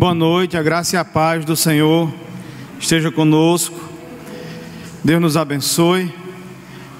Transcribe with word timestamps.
Boa 0.00 0.14
noite, 0.14 0.56
a 0.56 0.62
graça 0.62 0.96
e 0.96 0.98
a 0.98 1.04
paz 1.04 1.44
do 1.44 1.54
Senhor 1.54 2.10
esteja 2.80 3.12
conosco. 3.12 3.78
Deus 5.04 5.20
nos 5.20 5.36
abençoe. 5.36 6.10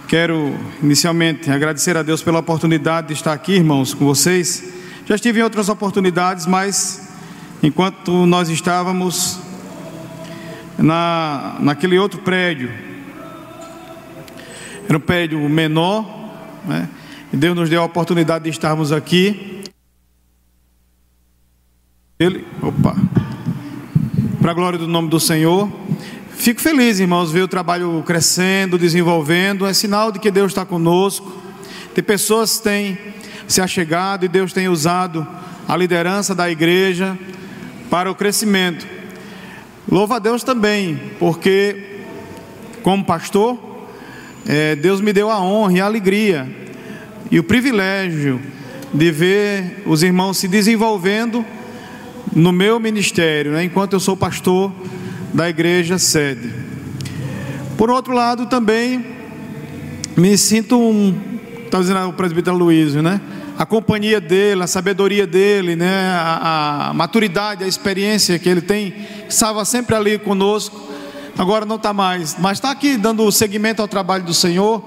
Quero 0.06 0.54
inicialmente 0.82 1.50
agradecer 1.50 1.96
a 1.96 2.02
Deus 2.02 2.22
pela 2.22 2.40
oportunidade 2.40 3.06
de 3.06 3.14
estar 3.14 3.32
aqui, 3.32 3.52
irmãos, 3.52 3.94
com 3.94 4.04
vocês. 4.04 4.74
Já 5.06 5.14
estive 5.14 5.40
em 5.40 5.42
outras 5.42 5.70
oportunidades, 5.70 6.44
mas 6.44 7.08
enquanto 7.62 8.26
nós 8.26 8.50
estávamos 8.50 9.40
na, 10.76 11.56
naquele 11.58 11.98
outro 11.98 12.20
prédio, 12.20 12.70
era 14.86 14.98
um 14.98 15.00
prédio 15.00 15.40
menor, 15.48 16.04
né? 16.66 16.86
E 17.32 17.36
Deus 17.38 17.56
nos 17.56 17.70
deu 17.70 17.80
a 17.80 17.86
oportunidade 17.86 18.44
de 18.44 18.50
estarmos 18.50 18.92
aqui. 18.92 19.59
Ele, 22.20 22.46
opa, 22.60 22.94
para 24.42 24.50
a 24.50 24.54
glória 24.54 24.78
do 24.78 24.86
nome 24.86 25.08
do 25.08 25.18
Senhor. 25.18 25.72
Fico 26.32 26.60
feliz, 26.60 27.00
irmãos, 27.00 27.32
ver 27.32 27.40
o 27.40 27.48
trabalho 27.48 28.04
crescendo, 28.06 28.76
desenvolvendo. 28.76 29.64
É 29.64 29.72
sinal 29.72 30.12
de 30.12 30.18
que 30.18 30.30
Deus 30.30 30.50
está 30.50 30.66
conosco. 30.66 31.32
Tem 31.94 32.04
pessoas 32.04 32.58
que 32.58 32.64
têm 32.64 32.98
se 33.48 33.62
achegado 33.62 34.26
e 34.26 34.28
Deus 34.28 34.52
tem 34.52 34.68
usado 34.68 35.26
a 35.66 35.74
liderança 35.74 36.34
da 36.34 36.50
igreja 36.50 37.18
para 37.88 38.10
o 38.10 38.14
crescimento. 38.14 38.86
Louva 39.90 40.16
a 40.16 40.18
Deus 40.18 40.42
também, 40.42 41.00
porque, 41.18 42.02
como 42.82 43.02
pastor, 43.02 43.58
é, 44.46 44.76
Deus 44.76 45.00
me 45.00 45.14
deu 45.14 45.30
a 45.30 45.40
honra 45.40 45.72
e 45.72 45.80
a 45.80 45.86
alegria 45.86 46.46
e 47.30 47.38
o 47.38 47.44
privilégio 47.44 48.38
de 48.92 49.10
ver 49.10 49.82
os 49.86 50.02
irmãos 50.02 50.36
se 50.36 50.46
desenvolvendo 50.46 51.42
no 52.34 52.52
meu 52.52 52.78
ministério, 52.78 53.52
né, 53.52 53.64
enquanto 53.64 53.94
eu 53.94 54.00
sou 54.00 54.16
pastor 54.16 54.72
da 55.32 55.48
igreja 55.48 55.98
sede. 55.98 56.52
Por 57.76 57.90
outro 57.90 58.12
lado, 58.12 58.46
também 58.46 59.04
me 60.16 60.36
sinto 60.36 60.78
um, 60.78 61.16
está 61.64 61.78
dizendo 61.78 62.08
o 62.08 62.12
presbítero 62.12 62.56
Luiz, 62.56 62.94
né? 62.94 63.20
A 63.56 63.64
companhia 63.64 64.20
dele, 64.20 64.62
a 64.62 64.66
sabedoria 64.66 65.26
dele, 65.26 65.76
né? 65.76 66.08
A, 66.10 66.88
a 66.88 66.94
maturidade, 66.94 67.64
a 67.64 67.66
experiência 67.66 68.38
que 68.38 68.48
ele 68.48 68.60
tem, 68.60 68.94
estava 69.28 69.64
sempre 69.64 69.94
ali 69.94 70.18
conosco. 70.18 70.88
Agora 71.38 71.64
não 71.64 71.76
está 71.76 71.92
mais, 71.92 72.36
mas 72.38 72.58
está 72.58 72.70
aqui 72.70 72.96
dando 72.96 73.30
seguimento 73.32 73.80
ao 73.80 73.88
trabalho 73.88 74.24
do 74.24 74.34
Senhor, 74.34 74.84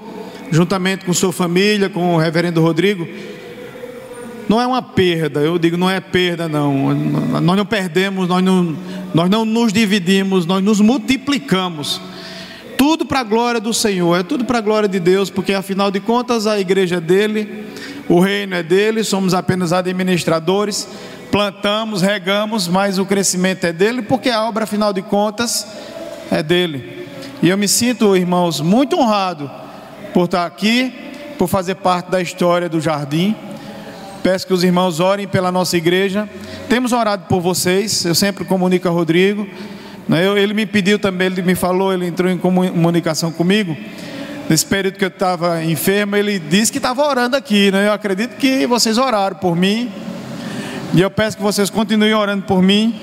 juntamente 0.50 1.04
com 1.04 1.12
sua 1.12 1.32
família, 1.32 1.88
com 1.88 2.14
o 2.14 2.18
reverendo 2.18 2.60
Rodrigo 2.60 3.08
não 4.48 4.60
é 4.60 4.66
uma 4.66 4.82
perda, 4.82 5.40
eu 5.40 5.58
digo, 5.58 5.76
não 5.76 5.88
é 5.88 6.00
perda, 6.00 6.48
não. 6.48 6.94
Nós 6.94 7.56
não 7.56 7.66
perdemos, 7.66 8.28
nós 8.28 8.42
não, 8.42 8.76
nós 9.14 9.30
não 9.30 9.44
nos 9.44 9.72
dividimos, 9.72 10.44
nós 10.46 10.62
nos 10.62 10.80
multiplicamos. 10.80 12.00
Tudo 12.76 13.06
para 13.06 13.20
a 13.20 13.24
glória 13.24 13.60
do 13.60 13.72
Senhor, 13.72 14.18
é 14.18 14.22
tudo 14.22 14.44
para 14.44 14.58
a 14.58 14.60
glória 14.60 14.88
de 14.88 15.00
Deus, 15.00 15.30
porque 15.30 15.54
afinal 15.54 15.90
de 15.90 16.00
contas 16.00 16.46
a 16.46 16.58
igreja 16.58 16.96
é 16.96 17.00
dele, 17.00 17.64
o 18.08 18.20
reino 18.20 18.54
é 18.54 18.62
dele, 18.62 19.02
somos 19.02 19.32
apenas 19.32 19.72
administradores, 19.72 20.86
plantamos, 21.30 22.02
regamos, 22.02 22.68
mas 22.68 22.98
o 22.98 23.06
crescimento 23.06 23.64
é 23.64 23.72
dele, 23.72 24.02
porque 24.02 24.28
a 24.28 24.44
obra, 24.44 24.64
afinal 24.64 24.92
de 24.92 25.02
contas, 25.02 25.66
é 26.30 26.42
dele. 26.42 27.06
E 27.42 27.48
eu 27.48 27.56
me 27.56 27.68
sinto, 27.68 28.16
irmãos, 28.16 28.60
muito 28.60 28.98
honrado 28.98 29.50
por 30.12 30.26
estar 30.26 30.46
aqui, 30.46 30.92
por 31.38 31.48
fazer 31.48 31.76
parte 31.76 32.10
da 32.10 32.20
história 32.20 32.68
do 32.68 32.80
jardim. 32.80 33.34
Peço 34.24 34.46
que 34.46 34.54
os 34.54 34.64
irmãos 34.64 35.00
orem 35.00 35.28
pela 35.28 35.52
nossa 35.52 35.76
igreja. 35.76 36.26
Temos 36.66 36.92
orado 36.92 37.26
por 37.28 37.42
vocês. 37.42 38.06
Eu 38.06 38.14
sempre 38.14 38.42
comunico 38.42 38.88
a 38.88 38.90
Rodrigo. 38.90 39.46
Né? 40.08 40.24
Ele 40.40 40.54
me 40.54 40.64
pediu 40.64 40.98
também, 40.98 41.26
ele 41.26 41.42
me 41.42 41.54
falou, 41.54 41.92
ele 41.92 42.06
entrou 42.06 42.30
em 42.30 42.38
comunicação 42.38 43.30
comigo. 43.30 43.76
Nesse 44.48 44.64
período 44.64 44.96
que 44.96 45.04
eu 45.04 45.08
estava 45.08 45.62
enfermo, 45.62 46.16
ele 46.16 46.38
disse 46.38 46.72
que 46.72 46.78
estava 46.78 47.06
orando 47.06 47.36
aqui. 47.36 47.70
Né? 47.70 47.88
Eu 47.88 47.92
acredito 47.92 48.36
que 48.36 48.66
vocês 48.66 48.96
oraram 48.96 49.36
por 49.36 49.54
mim. 49.54 49.92
E 50.94 51.02
eu 51.02 51.10
peço 51.10 51.36
que 51.36 51.42
vocês 51.42 51.68
continuem 51.68 52.14
orando 52.14 52.44
por 52.44 52.62
mim, 52.62 52.98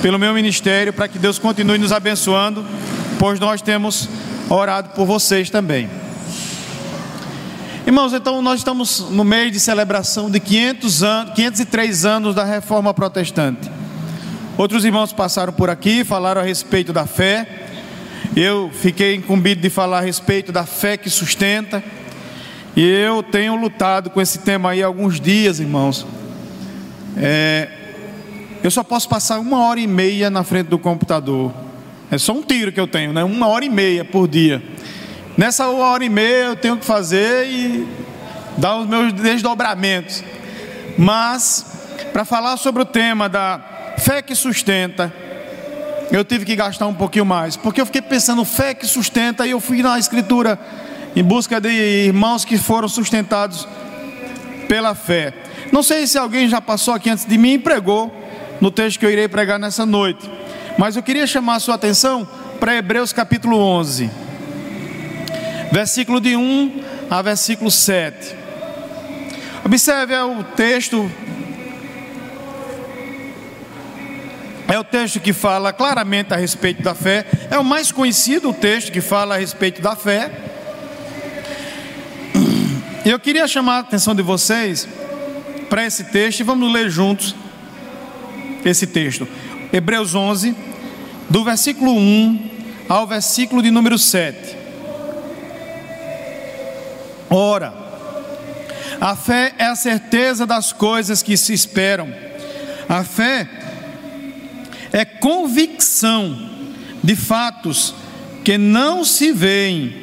pelo 0.00 0.16
meu 0.16 0.32
ministério, 0.32 0.92
para 0.92 1.08
que 1.08 1.18
Deus 1.18 1.40
continue 1.40 1.76
nos 1.76 1.90
abençoando, 1.90 2.64
pois 3.18 3.40
nós 3.40 3.60
temos 3.60 4.08
orado 4.48 4.90
por 4.90 5.06
vocês 5.06 5.50
também. 5.50 6.01
Irmãos, 7.84 8.12
então 8.12 8.40
nós 8.40 8.60
estamos 8.60 9.10
no 9.10 9.24
meio 9.24 9.50
de 9.50 9.58
celebração 9.58 10.30
de 10.30 10.38
500 10.38 11.02
anos, 11.02 11.34
503 11.34 12.04
anos 12.04 12.32
da 12.32 12.44
reforma 12.44 12.94
protestante. 12.94 13.68
Outros 14.56 14.84
irmãos 14.84 15.12
passaram 15.12 15.52
por 15.52 15.68
aqui, 15.68 16.04
falaram 16.04 16.40
a 16.40 16.44
respeito 16.44 16.92
da 16.92 17.06
fé. 17.06 17.66
Eu 18.36 18.70
fiquei 18.72 19.16
incumbido 19.16 19.60
de 19.60 19.68
falar 19.68 19.98
a 19.98 20.00
respeito 20.00 20.52
da 20.52 20.64
fé 20.64 20.96
que 20.96 21.10
sustenta. 21.10 21.82
E 22.76 22.86
eu 22.86 23.20
tenho 23.20 23.56
lutado 23.56 24.10
com 24.10 24.20
esse 24.20 24.38
tema 24.38 24.70
aí 24.70 24.82
alguns 24.82 25.20
dias, 25.20 25.58
irmãos. 25.58 26.06
É, 27.16 27.68
eu 28.62 28.70
só 28.70 28.84
posso 28.84 29.08
passar 29.08 29.40
uma 29.40 29.58
hora 29.66 29.80
e 29.80 29.88
meia 29.88 30.30
na 30.30 30.44
frente 30.44 30.68
do 30.68 30.78
computador. 30.78 31.52
É 32.12 32.16
só 32.16 32.32
um 32.32 32.42
tiro 32.42 32.70
que 32.70 32.78
eu 32.78 32.86
tenho, 32.86 33.12
né? 33.12 33.24
Uma 33.24 33.48
hora 33.48 33.64
e 33.64 33.68
meia 33.68 34.04
por 34.04 34.28
dia. 34.28 34.62
Nessa 35.36 35.66
hora 35.68 36.04
e 36.04 36.10
meia 36.10 36.44
eu 36.44 36.56
tenho 36.56 36.76
que 36.76 36.84
fazer 36.84 37.46
e 37.46 37.88
dar 38.58 38.76
os 38.76 38.86
meus 38.86 39.14
desdobramentos. 39.14 40.22
Mas, 40.98 41.64
para 42.12 42.24
falar 42.24 42.58
sobre 42.58 42.82
o 42.82 42.84
tema 42.84 43.30
da 43.30 43.58
fé 43.96 44.20
que 44.20 44.34
sustenta, 44.34 45.12
eu 46.10 46.22
tive 46.22 46.44
que 46.44 46.54
gastar 46.54 46.86
um 46.86 46.92
pouquinho 46.92 47.24
mais, 47.24 47.56
porque 47.56 47.80
eu 47.80 47.86
fiquei 47.86 48.02
pensando 48.02 48.44
fé 48.44 48.74
que 48.74 48.86
sustenta, 48.86 49.46
e 49.46 49.52
eu 49.52 49.60
fui 49.60 49.82
na 49.82 49.98
escritura 49.98 50.58
em 51.16 51.24
busca 51.24 51.58
de 51.58 51.70
irmãos 51.70 52.44
que 52.44 52.58
foram 52.58 52.86
sustentados 52.86 53.66
pela 54.68 54.94
fé. 54.94 55.32
Não 55.72 55.82
sei 55.82 56.06
se 56.06 56.18
alguém 56.18 56.46
já 56.46 56.60
passou 56.60 56.92
aqui 56.92 57.08
antes 57.08 57.24
de 57.24 57.38
mim 57.38 57.54
e 57.54 57.58
pregou 57.58 58.14
no 58.60 58.70
texto 58.70 58.98
que 58.98 59.06
eu 59.06 59.10
irei 59.10 59.28
pregar 59.28 59.58
nessa 59.58 59.86
noite, 59.86 60.30
mas 60.76 60.94
eu 60.94 61.02
queria 61.02 61.26
chamar 61.26 61.54
a 61.54 61.60
sua 61.60 61.76
atenção 61.76 62.28
para 62.60 62.76
Hebreus 62.76 63.14
capítulo 63.14 63.56
11 63.56 64.21
versículo 65.72 66.20
de 66.20 66.36
1 66.36 66.84
a 67.10 67.22
versículo 67.22 67.70
7. 67.70 68.36
Observe 69.64 70.12
é 70.12 70.22
o 70.22 70.44
texto. 70.44 71.10
É 74.68 74.78
o 74.78 74.84
texto 74.84 75.18
que 75.18 75.32
fala 75.32 75.72
claramente 75.72 76.32
a 76.32 76.36
respeito 76.36 76.82
da 76.82 76.94
fé. 76.94 77.24
É 77.50 77.58
o 77.58 77.64
mais 77.64 77.90
conhecido 77.90 78.52
texto 78.52 78.92
que 78.92 79.00
fala 79.00 79.34
a 79.34 79.38
respeito 79.38 79.80
da 79.80 79.96
fé. 79.96 80.30
E 83.04 83.10
eu 83.10 83.18
queria 83.18 83.48
chamar 83.48 83.76
a 83.76 83.80
atenção 83.80 84.14
de 84.14 84.22
vocês 84.22 84.86
para 85.68 85.84
esse 85.86 86.04
texto 86.04 86.40
e 86.40 86.44
vamos 86.44 86.70
ler 86.70 86.90
juntos 86.90 87.34
esse 88.64 88.86
texto. 88.86 89.26
Hebreus 89.72 90.14
11, 90.14 90.54
do 91.30 91.42
versículo 91.42 91.92
1 91.92 92.50
ao 92.88 93.06
versículo 93.06 93.62
de 93.62 93.70
número 93.70 93.98
7. 93.98 94.61
Ora, 97.34 97.72
a 99.00 99.16
fé 99.16 99.54
é 99.56 99.64
a 99.64 99.74
certeza 99.74 100.46
das 100.46 100.70
coisas 100.70 101.22
que 101.22 101.34
se 101.34 101.54
esperam. 101.54 102.12
A 102.86 103.02
fé 103.02 103.48
é 104.92 105.02
convicção 105.04 106.50
de 107.02 107.16
fatos 107.16 107.94
que 108.44 108.58
não 108.58 109.02
se 109.02 109.32
veem. 109.32 109.96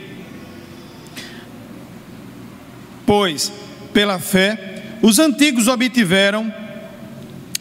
Pois, 3.05 3.51
pela 3.93 4.17
fé, 4.17 4.97
os 5.01 5.19
antigos 5.19 5.67
obtiveram 5.67 6.51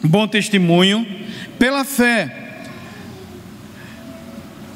bom 0.03 0.27
testemunho. 0.27 1.05
Pela 1.59 1.83
fé, 1.83 2.38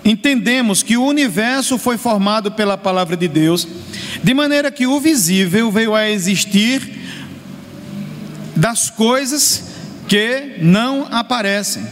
entendemos 0.03 0.83
que 0.83 0.97
o 0.97 1.05
universo 1.05 1.77
foi 1.77 1.97
formado 1.97 2.51
pela 2.51 2.77
palavra 2.77 3.15
de 3.15 3.27
Deus 3.27 3.67
de 4.21 4.33
maneira 4.33 4.71
que 4.71 4.87
o 4.87 4.99
visível 4.99 5.71
veio 5.71 5.95
a 5.95 6.09
existir 6.09 7.01
das 8.55 8.89
coisas 8.89 9.71
que 10.07 10.57
não 10.61 11.07
aparecem. 11.11 11.85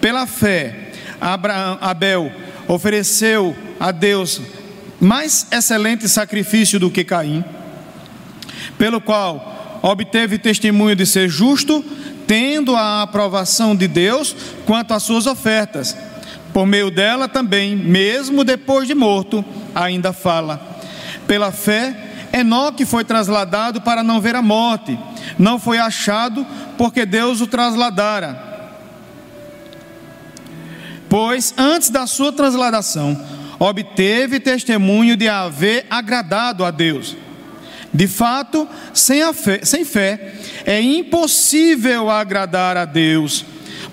Pela 0.00 0.26
fé, 0.26 0.92
Abraão, 1.20 1.78
Abel 1.80 2.32
ofereceu 2.68 3.56
a 3.78 3.90
Deus 3.90 4.40
mais 5.00 5.46
excelente 5.50 6.08
sacrifício 6.08 6.78
do 6.78 6.90
que 6.90 7.04
Caim, 7.04 7.44
pelo 8.78 9.00
qual 9.00 9.80
obteve 9.82 10.38
testemunho 10.38 10.94
de 10.94 11.06
ser 11.06 11.28
justo, 11.28 11.84
tendo 12.26 12.76
a 12.76 13.02
aprovação 13.02 13.74
de 13.74 13.88
Deus 13.88 14.36
quanto 14.66 14.94
às 14.94 15.02
suas 15.02 15.26
ofertas. 15.26 15.96
Por 16.52 16.66
meio 16.66 16.90
dela 16.90 17.28
também, 17.28 17.76
mesmo 17.76 18.44
depois 18.44 18.86
de 18.88 18.94
morto, 18.94 19.44
ainda 19.74 20.12
fala. 20.12 20.60
Pela 21.26 21.52
fé, 21.52 21.96
Enoque 22.32 22.84
foi 22.84 23.04
trasladado 23.04 23.80
para 23.80 24.02
não 24.02 24.20
ver 24.20 24.34
a 24.34 24.42
morte, 24.42 24.98
não 25.38 25.58
foi 25.58 25.78
achado 25.78 26.46
porque 26.76 27.04
Deus 27.04 27.40
o 27.40 27.46
trasladara. 27.46 28.48
pois 31.08 31.52
antes 31.58 31.90
da 31.90 32.06
sua 32.06 32.32
transladação 32.32 33.20
obteve 33.58 34.38
testemunho 34.38 35.16
de 35.16 35.28
haver 35.28 35.84
agradado 35.90 36.64
a 36.64 36.70
Deus. 36.70 37.16
De 37.92 38.06
fato, 38.06 38.68
sem, 38.94 39.20
fé, 39.34 39.60
sem 39.64 39.84
fé 39.84 40.34
é 40.64 40.80
impossível 40.80 42.08
agradar 42.08 42.76
a 42.76 42.84
Deus, 42.84 43.44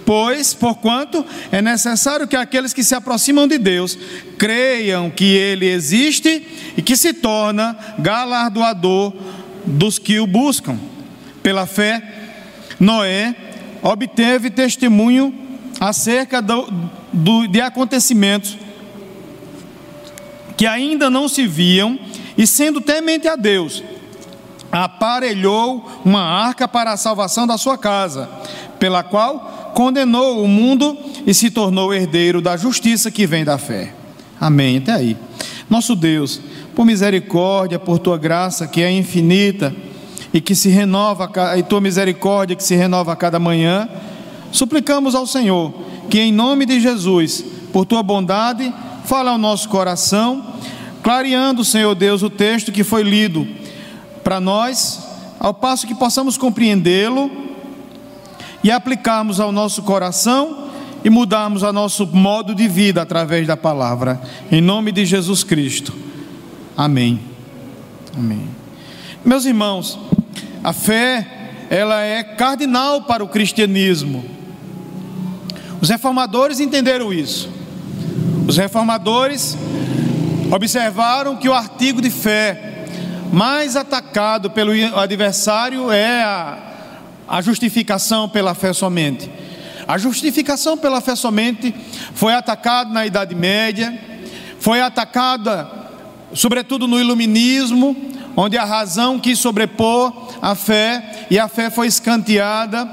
pois, 0.08 0.54
porquanto 0.54 1.26
é 1.52 1.62
necessário 1.62 2.26
que 2.26 2.38
aqueles 2.38 2.72
que 2.72 2.82
se 2.82 2.96
aproximam 2.96 3.46
de 3.46 3.58
Deus 3.58 4.00
creiam 4.38 5.10
que 5.10 5.36
Ele 5.36 5.66
existe 5.66 6.48
e 6.78 6.82
que 6.82 6.96
se 6.96 7.12
torna 7.12 7.78
galardoador 8.00 9.14
dos 9.66 10.00
que 10.00 10.18
o 10.18 10.26
buscam. 10.26 10.80
Pela 11.44 11.66
fé, 11.66 12.02
Noé 12.80 13.36
obteve 13.82 14.50
testemunho 14.50 15.36
acerca 15.78 16.42
do, 16.42 16.70
do, 17.12 17.46
de 17.46 17.60
acontecimentos 17.60 18.58
que 20.56 20.66
ainda 20.66 21.10
não 21.10 21.28
se 21.28 21.46
viam, 21.46 22.00
e 22.38 22.48
sendo 22.48 22.80
temente 22.80 23.28
a 23.28 23.36
Deus, 23.36 23.84
aparelhou 24.72 26.02
uma 26.06 26.24
arca 26.24 26.66
para 26.66 26.94
a 26.94 26.98
salvação 26.98 27.46
da 27.46 27.58
sua 27.58 27.78
casa, 27.78 28.30
pela 28.80 29.04
qual 29.04 29.67
condenou 29.78 30.44
o 30.44 30.48
mundo 30.48 30.98
e 31.24 31.36
se 31.36 31.52
tornou 31.52 31.94
herdeiro 31.94 32.42
da 32.42 32.58
justiça 32.58 33.12
que 33.12 33.28
vem 33.28 33.46
da 33.46 33.60
fé. 33.60 33.94
Amém. 34.42 34.78
Até 34.78 34.92
aí. 34.92 35.16
Nosso 35.70 35.96
Deus, 35.96 36.42
por 36.76 36.84
misericórdia, 36.84 37.78
por 37.78 38.00
tua 38.00 38.18
graça 38.18 38.66
que 38.66 38.82
é 38.82 38.90
infinita 38.90 39.72
e 40.34 40.42
que 40.42 40.56
se 40.56 40.70
renova, 40.70 41.30
e 41.56 41.62
tua 41.62 41.80
misericórdia 41.80 42.56
que 42.56 42.64
se 42.64 42.76
renova 42.76 43.14
a 43.14 43.16
cada 43.16 43.38
manhã, 43.38 43.88
suplicamos 44.52 45.14
ao 45.14 45.28
Senhor 45.28 45.72
que, 46.10 46.20
em 46.22 46.32
nome 46.32 46.66
de 46.66 46.80
Jesus, 46.80 47.46
por 47.72 47.86
tua 47.86 48.02
bondade, 48.02 48.74
fale 49.06 49.30
ao 49.30 49.38
nosso 49.38 49.70
coração, 49.70 50.44
clareando, 51.04 51.64
Senhor 51.64 51.94
Deus, 51.94 52.24
o 52.24 52.32
texto 52.32 52.72
que 52.72 52.84
foi 52.84 53.04
lido 53.04 53.48
para 54.24 54.40
nós, 54.40 55.08
ao 55.40 55.54
passo 55.54 55.86
que 55.86 55.94
possamos 55.94 56.36
compreendê-lo 56.36 57.47
e 58.68 58.72
aplicarmos 58.72 59.40
ao 59.40 59.50
nosso 59.50 59.82
coração 59.82 60.68
e 61.02 61.10
mudarmos 61.10 61.64
o 61.64 61.72
nosso 61.72 62.06
modo 62.06 62.54
de 62.54 62.68
vida 62.68 63.02
através 63.02 63.48
da 63.48 63.56
palavra. 63.56 64.22
Em 64.52 64.60
nome 64.60 64.92
de 64.92 65.06
Jesus 65.06 65.42
Cristo. 65.42 65.96
Amém. 66.76 67.18
Amém. 68.14 68.46
Meus 69.24 69.46
irmãos, 69.46 69.98
a 70.62 70.74
fé, 70.74 71.26
ela 71.70 72.02
é 72.02 72.22
cardinal 72.22 73.04
para 73.04 73.24
o 73.24 73.30
cristianismo. 73.30 74.26
Os 75.80 75.88
reformadores 75.88 76.60
entenderam 76.60 77.14
isso. 77.14 77.50
Os 78.46 78.58
reformadores 78.58 79.58
observaram 80.52 81.38
que 81.38 81.48
o 81.48 81.54
artigo 81.54 82.02
de 82.02 82.10
fé 82.10 82.86
mais 83.32 83.78
atacado 83.78 84.50
pelo 84.50 84.74
adversário 84.94 85.90
é 85.90 86.22
a, 86.22 86.67
a 87.28 87.42
justificação 87.42 88.30
pela 88.30 88.54
fé 88.54 88.74
somente. 88.74 89.30
A 89.88 89.98
justificação 89.98 90.78
pela 90.78 91.02
fé 91.02 91.16
somente 91.16 91.74
foi 92.14 92.34
atacada 92.34 92.92
na 92.92 93.06
Idade 93.06 93.36
Média, 93.36 93.98
foi 94.60 94.82
atacada 94.82 95.70
sobretudo 96.34 96.88
no 96.88 97.00
Iluminismo, 97.00 97.96
onde 98.36 98.58
a 98.58 98.66
razão 98.66 99.20
quis 99.20 99.40
sobrepor 99.40 100.30
a 100.42 100.56
fé 100.56 101.26
e 101.30 101.40
a 101.40 101.48
fé 101.48 101.70
foi 101.70 101.88
escanteada. 101.88 102.88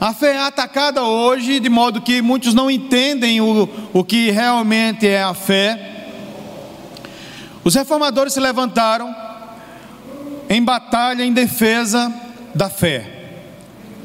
A 0.00 0.12
fé 0.12 0.34
é 0.34 0.38
atacada 0.38 1.02
hoje, 1.02 1.58
de 1.58 1.68
modo 1.68 2.00
que 2.00 2.20
muitos 2.22 2.54
não 2.54 2.70
entendem 2.70 3.40
o, 3.40 3.68
o 3.92 4.04
que 4.04 4.30
realmente 4.30 5.06
é 5.06 5.22
a 5.22 5.34
fé. 5.34 5.94
Os 7.64 7.74
reformadores 7.74 8.32
se 8.32 8.40
levantaram 8.40 9.14
em 10.48 10.62
batalha 10.62 11.24
em 11.24 11.32
defesa 11.32 12.12
da 12.54 12.68
fé. 12.68 13.15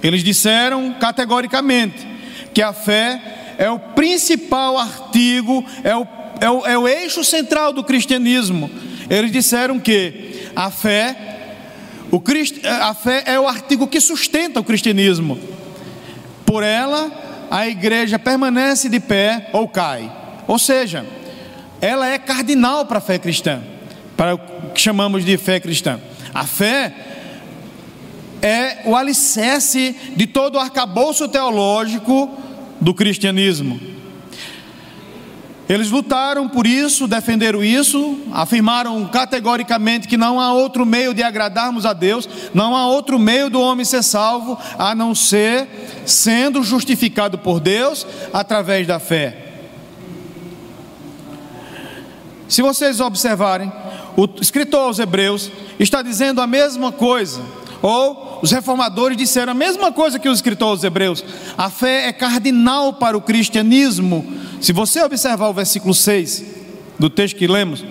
Eles 0.03 0.24
disseram 0.24 0.94
categoricamente 0.94 2.07
que 2.53 2.62
a 2.62 2.74
fé 2.74 3.56
é 3.57 3.69
o 3.69 3.77
principal 3.77 4.77
artigo, 4.77 5.63
é 5.83 5.95
o, 5.95 6.07
é 6.39 6.50
o, 6.50 6.65
é 6.65 6.77
o 6.77 6.88
eixo 6.88 7.24
central 7.24 7.71
do 7.71 7.83
cristianismo. 7.83 8.69
Eles 9.09 9.31
disseram 9.31 9.80
que 9.80 10.50
a 10.56 10.71
fé, 10.71 11.15
o, 12.12 12.21
a 12.81 12.94
fé 12.94 13.24
é 13.25 13.39
o 13.39 13.48
artigo 13.48 13.88
que 13.88 14.01
sustenta 14.01 14.59
o 14.59 14.63
cristianismo. 14.63 15.39
Por 16.45 16.63
ela, 16.63 17.48
a 17.51 17.68
igreja 17.68 18.18
permanece 18.18 18.89
de 18.89 19.00
pé 19.00 19.50
ou 19.53 19.68
cai. 19.68 20.12
Ou 20.48 20.57
seja, 20.57 21.06
ela 21.80 22.07
é 22.07 22.18
cardinal 22.18 22.86
para 22.86 22.98
a 22.98 23.01
fé 23.01 23.19
cristã, 23.19 23.62
para 24.18 24.36
o 24.36 24.39
que 24.74 24.81
chamamos 24.81 25.24
de 25.24 25.38
fé 25.38 25.59
cristã. 25.59 26.00
A 26.33 26.45
fé 26.45 26.94
é 28.42 28.82
o 28.86 28.96
alicerce 28.96 29.96
de 30.16 30.26
todo 30.28 30.56
o 30.56 30.60
arcabouço 30.60 31.28
teológico 31.28 32.30
do 32.80 32.94
cristianismo. 32.94 33.80
Eles 35.70 35.90
lutaram 35.90 36.50
por 36.50 36.68
isso, 36.68 37.08
defenderam 37.08 37.64
isso, 37.64 38.18
afirmaram 38.34 39.08
categoricamente 39.08 40.06
que 40.06 40.18
não 40.18 40.38
há 40.38 40.52
outro 40.52 40.86
meio 40.86 41.14
de 41.14 41.24
agradarmos 41.24 41.86
a 41.86 41.94
Deus, 41.94 42.28
não 42.54 42.76
há 42.76 42.88
outro 42.88 43.18
meio 43.18 43.50
do 43.50 43.62
homem 43.62 43.86
ser 43.86 44.04
salvo 44.04 44.58
a 44.78 44.94
não 44.94 45.16
ser 45.16 45.70
sendo 46.06 46.62
justificado 46.62 47.38
por 47.38 47.62
Deus 47.62 48.06
através 48.34 48.86
da 48.86 49.00
fé. 49.00 49.38
Se 52.50 52.62
vocês 52.62 53.00
observarem, 53.00 53.72
o 54.18 54.28
escritor 54.42 54.82
aos 54.82 55.00
Hebreus 55.00 55.50
está 55.80 56.02
dizendo 56.02 56.42
a 56.42 56.48
mesma 56.48 56.92
coisa, 56.92 57.42
ou 57.81 58.39
os 58.42 58.51
reformadores 58.51 59.18
disseram 59.18 59.51
a 59.51 59.56
mesma 59.56 59.92
coisa 59.92 60.19
que 60.19 60.30
o 60.30 60.33
escritor 60.33 60.69
aos 60.69 60.83
Hebreus. 60.83 61.24
A 61.57 61.69
fé 61.69 62.07
é 62.07 62.13
cardinal 62.13 62.94
para 62.94 63.18
o 63.18 63.22
cristianismo. 63.22 64.25
Se 64.62 64.72
você 64.72 65.01
observar 65.01 65.50
o 65.50 65.54
versículo 65.54 65.94
6 65.94 66.44
do 67.00 67.10
texto 67.10 67.38
que 67.38 67.48
lemos, 67.48 67.83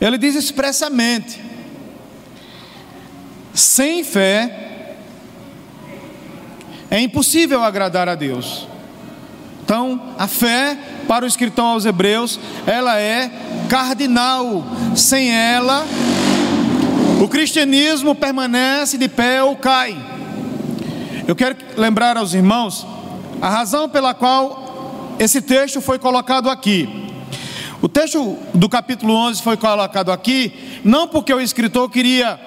ele 0.00 0.16
diz 0.16 0.34
expressamente: 0.34 1.40
sem 3.52 4.04
fé 4.04 4.96
é 6.90 7.00
impossível 7.00 7.62
agradar 7.62 8.08
a 8.08 8.14
Deus. 8.14 8.66
Então, 9.64 10.14
a 10.18 10.26
fé 10.26 10.78
para 11.06 11.26
o 11.26 11.28
escritor 11.28 11.64
aos 11.64 11.84
Hebreus, 11.84 12.40
ela 12.66 12.98
é 12.98 13.30
cardinal. 13.68 14.64
Sem 14.96 15.30
ela, 15.30 15.84
o 17.20 17.28
cristianismo 17.28 18.14
permanece 18.14 18.96
de 18.96 19.08
pé 19.08 19.42
ou 19.42 19.56
cai. 19.56 19.96
Eu 21.26 21.34
quero 21.34 21.56
lembrar 21.76 22.16
aos 22.16 22.32
irmãos 22.32 22.86
a 23.40 23.48
razão 23.48 23.88
pela 23.88 24.14
qual 24.14 25.16
esse 25.18 25.42
texto 25.42 25.80
foi 25.80 25.98
colocado 25.98 26.48
aqui. 26.48 26.88
O 27.82 27.88
texto 27.88 28.36
do 28.54 28.68
capítulo 28.68 29.14
11 29.14 29.42
foi 29.42 29.56
colocado 29.56 30.10
aqui, 30.10 30.80
não 30.84 31.06
porque 31.06 31.32
o 31.32 31.40
escritor 31.40 31.90
queria 31.90 32.38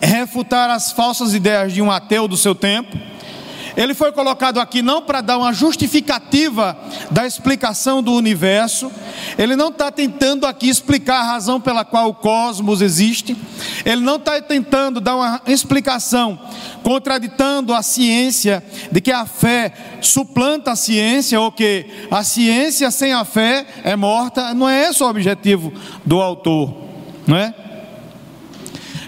refutar 0.00 0.70
as 0.70 0.92
falsas 0.92 1.34
ideias 1.34 1.72
de 1.72 1.82
um 1.82 1.90
ateu 1.90 2.26
do 2.26 2.36
seu 2.36 2.54
tempo, 2.54 2.96
ele 3.76 3.94
foi 3.94 4.12
colocado 4.12 4.60
aqui 4.60 4.82
não 4.82 5.02
para 5.02 5.20
dar 5.20 5.38
uma 5.38 5.52
justificativa 5.52 6.76
da 7.10 7.26
explicação 7.26 8.02
do 8.02 8.12
universo, 8.12 8.90
ele 9.38 9.56
não 9.56 9.68
está 9.68 9.90
tentando 9.90 10.46
aqui 10.46 10.68
explicar 10.68 11.20
a 11.20 11.24
razão 11.24 11.60
pela 11.60 11.84
qual 11.84 12.08
o 12.08 12.14
cosmos 12.14 12.80
existe, 12.80 13.36
ele 13.84 14.00
não 14.00 14.16
está 14.16 14.40
tentando 14.40 15.00
dar 15.00 15.16
uma 15.16 15.40
explicação 15.46 16.38
contraditando 16.82 17.74
a 17.74 17.82
ciência 17.82 18.64
de 18.90 19.00
que 19.00 19.12
a 19.12 19.26
fé 19.26 19.72
suplanta 20.00 20.72
a 20.72 20.76
ciência, 20.76 21.40
ou 21.40 21.52
que 21.52 21.86
a 22.10 22.22
ciência 22.22 22.90
sem 22.90 23.12
a 23.12 23.24
fé 23.24 23.66
é 23.84 23.96
morta, 23.96 24.54
não 24.54 24.68
é 24.68 24.88
esse 24.88 25.02
o 25.02 25.08
objetivo 25.08 25.72
do 26.04 26.20
autor, 26.20 26.74
não 27.26 27.36
é? 27.36 27.54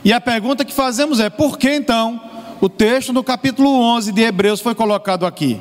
E 0.05 0.13
a 0.13 0.21
pergunta 0.21 0.65
que 0.65 0.73
fazemos 0.73 1.21
é: 1.21 1.31
por 1.31 1.59
que 1.59 1.73
então? 1.73 2.32
O 2.63 2.69
texto 2.69 3.13
no 3.13 3.25
capítulo 3.25 3.69
11 3.69 4.13
de 4.13 4.23
Hebreus 4.23 4.61
foi 4.61 4.73
colocado 4.73 5.27
aqui. 5.27 5.61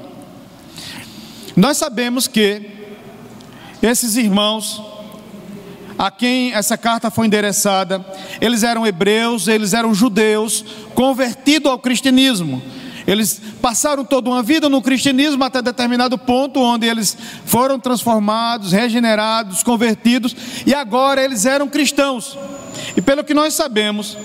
Nós 1.57 1.75
sabemos 1.77 2.27
que 2.27 2.61
esses 3.81 4.17
irmãos 4.17 4.79
a 5.97 6.11
quem 6.11 6.53
essa 6.53 6.77
carta 6.77 7.09
foi 7.09 7.25
endereçada, 7.25 8.05
eles 8.39 8.61
eram 8.61 8.85
hebreus, 8.85 9.47
eles 9.47 9.73
eram 9.73 9.95
judeus, 9.95 10.63
convertidos 10.93 11.71
ao 11.71 11.79
cristianismo. 11.79 12.61
Eles 13.07 13.41
passaram 13.59 14.05
toda 14.05 14.29
uma 14.29 14.43
vida 14.43 14.69
no 14.69 14.79
cristianismo 14.79 15.43
até 15.43 15.59
determinado 15.59 16.19
ponto, 16.19 16.59
onde 16.59 16.85
eles 16.85 17.17
foram 17.45 17.79
transformados, 17.79 18.71
regenerados, 18.71 19.63
convertidos, 19.63 20.35
e 20.67 20.73
agora 20.73 21.23
eles 21.23 21.47
eram 21.47 21.67
cristãos. 21.67 22.37
E 22.95 23.01
pelo 23.01 23.23
que 23.23 23.33
nós 23.33 23.55
sabemos, 23.55 24.17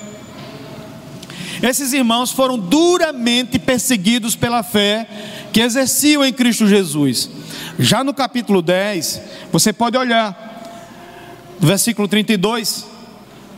esses 1.63 1.93
irmãos 1.93 2.31
foram 2.31 2.59
duramente 2.59 3.59
perseguidos 3.59 4.37
pela 4.37 4.63
fé 4.63 5.07
que 5.53 5.61
exerciam 5.61 6.25
em 6.25 6.33
Cristo 6.33 6.67
Jesus. 6.67 7.31
Já 7.79 8.03
no 8.03 8.15
capítulo 8.15 8.63
10, 8.63 9.21
você 9.53 9.73
pode 9.73 9.97
olhar, 9.97 11.55
versículo 11.59 12.09
32, 12.09 12.87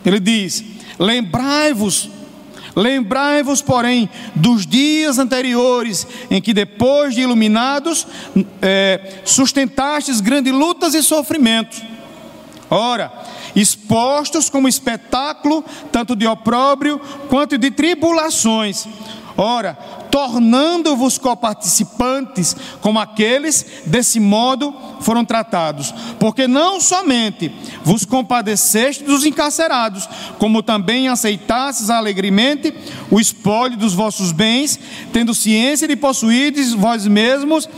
ele 0.05 0.21
diz: 0.21 0.65
Lembrai-vos 0.99 2.11
Lembrai-vos, 2.79 3.61
porém, 3.61 4.09
dos 4.37 4.65
dias 4.65 5.19
anteriores, 5.19 6.07
em 6.31 6.41
que, 6.41 6.55
depois 6.55 7.13
de 7.13 7.23
iluminados, 7.23 8.07
é, 8.63 9.21
sustentastes 9.25 10.21
grandes 10.21 10.53
lutas 10.53 10.95
e 10.95 11.03
sofrimentos. 11.03 11.83
Ora, 12.71 13.11
expostos 13.55 14.51
como 14.51 14.69
espetáculo, 14.69 15.65
tanto 15.91 16.15
de 16.15 16.27
opróbrio 16.27 17.01
quanto 17.29 17.59
de 17.59 17.71
tribulações. 17.71 18.87
Ora, 19.41 19.75
tornando-vos 20.11 21.17
coparticipantes 21.17 22.57
como 22.81 22.99
aqueles, 22.99 23.65
desse 23.87 24.19
modo 24.19 24.75
foram 25.01 25.25
tratados. 25.25 25.95
Porque 26.19 26.49
não 26.49 26.81
somente 26.81 27.53
vos 27.85 28.05
compadeceste 28.05 29.05
dos 29.05 29.25
encarcerados, 29.25 30.09
como 30.39 30.61
também 30.61 31.07
aceitastes 31.07 31.89
alegremente 31.89 32.75
o 33.13 33.21
espólio 33.21 33.79
dos 33.79 33.95
vossos 33.95 34.33
bens, 34.33 34.77
tendo 35.13 35.33
ciência 35.33 35.87
de 35.87 35.95
possuídes 35.95 36.73
vós 36.73 37.07
mesmos 37.07 37.69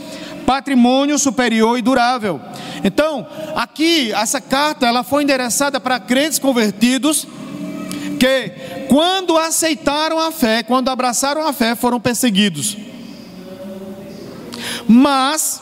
patrimônio 0.51 1.17
superior 1.17 1.79
e 1.79 1.81
durável. 1.81 2.41
Então, 2.83 3.25
aqui 3.55 4.11
essa 4.11 4.41
carta 4.41 4.85
ela 4.85 5.01
foi 5.01 5.23
endereçada 5.23 5.79
para 5.79 5.97
crentes 5.97 6.37
convertidos 6.37 7.25
que 8.19 8.49
quando 8.89 9.37
aceitaram 9.37 10.19
a 10.19 10.29
fé, 10.29 10.61
quando 10.61 10.89
abraçaram 10.89 11.47
a 11.47 11.53
fé, 11.53 11.73
foram 11.73 12.01
perseguidos. 12.01 12.75
Mas, 14.85 15.61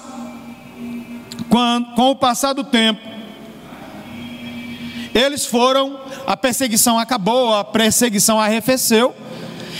quando, 1.49 1.93
com 1.93 2.09
o 2.09 2.15
passar 2.15 2.53
do 2.53 2.63
tempo, 2.63 2.99
eles 5.13 5.45
foram, 5.45 5.99
a 6.25 6.35
perseguição 6.35 6.97
acabou, 6.97 7.53
a 7.53 7.63
perseguição 7.63 8.41
arrefeceu, 8.41 9.15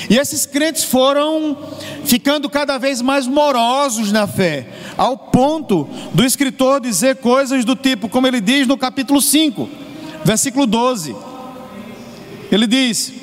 e 0.08 0.18
esses 0.18 0.46
crentes 0.46 0.84
foram 0.84 1.58
ficando 2.06 2.50
cada 2.50 2.78
vez 2.78 3.02
mais 3.02 3.26
morosos 3.26 4.12
na 4.12 4.28
fé, 4.28 4.68
ao 4.98 5.18
ponto 5.18 5.90
do 6.14 6.24
escritor 6.24 6.80
dizer 6.80 7.18
coisas 7.18 7.66
do 7.66 7.76
tipo, 7.76 8.08
como 8.08 8.28
ele 8.28 8.40
diz 8.40 8.68
no 8.68 8.78
capítulo 8.78 9.22
5, 9.22 9.68
versículo 10.24 10.68
12. 10.68 11.16
Ele 12.52 12.68
diz: 12.68 13.14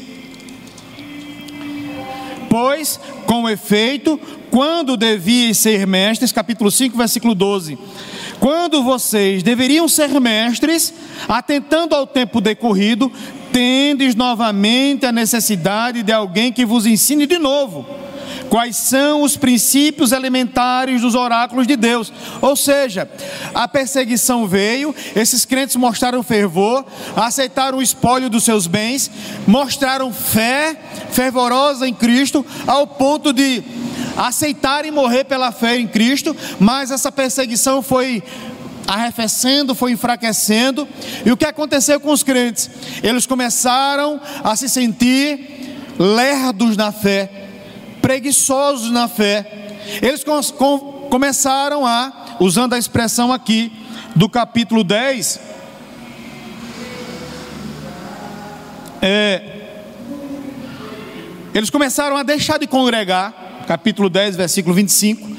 Pois, 2.50 2.99
com 3.26 3.49
efeito, 3.49 4.21
quando 4.50 4.97
deviam 4.97 5.52
ser 5.52 5.87
mestres, 5.87 6.33
capítulo 6.33 6.71
5, 6.71 6.97
versículo 6.97 7.35
12. 7.35 7.78
Quando 8.38 8.83
vocês 8.83 9.42
deveriam 9.42 9.88
ser 9.88 10.21
mestres, 10.21 10.92
atentando 11.28 11.95
ao 11.95 12.06
tempo 12.06 12.40
decorrido, 12.40 13.11
tendes 13.57 14.15
novamente 14.15 15.07
a 15.07 15.13
necessidade 15.13 16.03
de 16.03 16.13
alguém 16.13 16.53
que 16.53 16.67
vos 16.67 16.85
ensine 16.85 17.25
de 17.25 17.39
novo 17.39 17.87
quais 18.51 18.77
são 18.77 19.23
os 19.23 19.35
princípios 19.35 20.13
elementares 20.13 21.01
dos 21.01 21.15
oráculos 21.15 21.67
de 21.67 21.75
Deus. 21.75 22.13
Ou 22.41 22.55
seja, 22.55 23.11
a 23.55 23.67
perseguição 23.67 24.47
veio, 24.47 24.95
esses 25.17 25.47
crentes 25.47 25.75
mostraram 25.75 26.23
fervor, 26.23 26.85
aceitaram 27.17 27.79
o 27.79 27.83
espólio 27.83 28.29
dos 28.29 28.45
seus 28.45 28.67
bens, 28.67 29.11
mostraram 29.47 30.13
fé 30.13 30.77
fervorosa 31.11 31.89
em 31.89 31.95
Cristo, 31.95 32.45
ao 32.67 32.87
ponto 32.87 33.33
de 33.33 33.65
aceitarem 34.17 34.91
morrer 34.91 35.25
pela 35.25 35.51
fé 35.51 35.79
em 35.79 35.89
Cristo, 35.89 36.37
mas 36.61 36.91
essa 36.91 37.11
perseguição 37.11 37.83
foi 37.83 38.23
arrefecendo, 38.87 39.75
foi 39.75 39.93
enfraquecendo. 39.93 40.87
E 41.25 41.31
o 41.31 41.37
que 41.37 41.45
aconteceu 41.45 41.99
com 42.00 42.11
os 42.12 42.23
crentes? 42.23 42.71
Eles 43.02 43.26
começaram 43.26 44.21
a 44.43 44.55
se 44.57 44.69
sentir 44.69 45.76
lerdos 45.99 46.76
na 46.76 46.93
fé, 46.93 47.31
preguiçosos 48.00 48.90
na 48.90 49.09
fé. 49.09 49.78
Eles 50.02 50.25
com, 50.25 50.43
começaram 51.11 51.87
a, 51.87 52.37
usando 52.40 52.75
a 52.75 52.78
expressão 52.78 53.33
aqui 53.33 53.73
do 54.14 54.28
capítulo 54.28 54.83
10, 54.83 55.40
é, 59.02 59.43
eles 61.55 61.71
começaram 61.71 62.16
a 62.16 62.23
deixar 62.23 62.59
de 62.59 62.66
congregar, 62.66 63.64
capítulo 63.66 64.11
10, 64.11 64.37
versículo 64.37 64.75
25. 64.75 65.36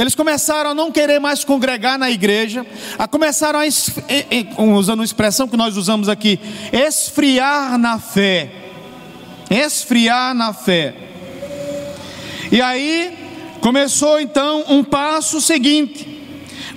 Eles 0.00 0.14
começaram 0.14 0.70
a 0.70 0.74
não 0.74 0.90
querer 0.90 1.18
mais 1.18 1.44
congregar 1.44 1.98
na 1.98 2.10
igreja, 2.10 2.64
a 2.98 3.06
começaram 3.06 3.60
a, 3.60 4.62
usando 4.62 5.00
uma 5.00 5.04
expressão 5.04 5.46
que 5.46 5.58
nós 5.58 5.76
usamos 5.76 6.08
aqui, 6.08 6.40
esfriar 6.72 7.76
na 7.76 7.98
fé. 7.98 8.50
Esfriar 9.50 10.34
na 10.34 10.54
fé. 10.54 10.94
E 12.50 12.62
aí 12.62 13.12
começou 13.60 14.18
então 14.18 14.64
um 14.70 14.82
passo 14.82 15.38
seguinte. 15.38 16.08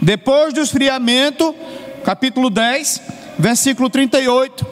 Depois 0.01 0.53
do 0.53 0.59
esfriamento, 0.59 1.55
capítulo 2.03 2.49
10, 2.49 3.01
versículo 3.39 3.89
38. 3.89 4.67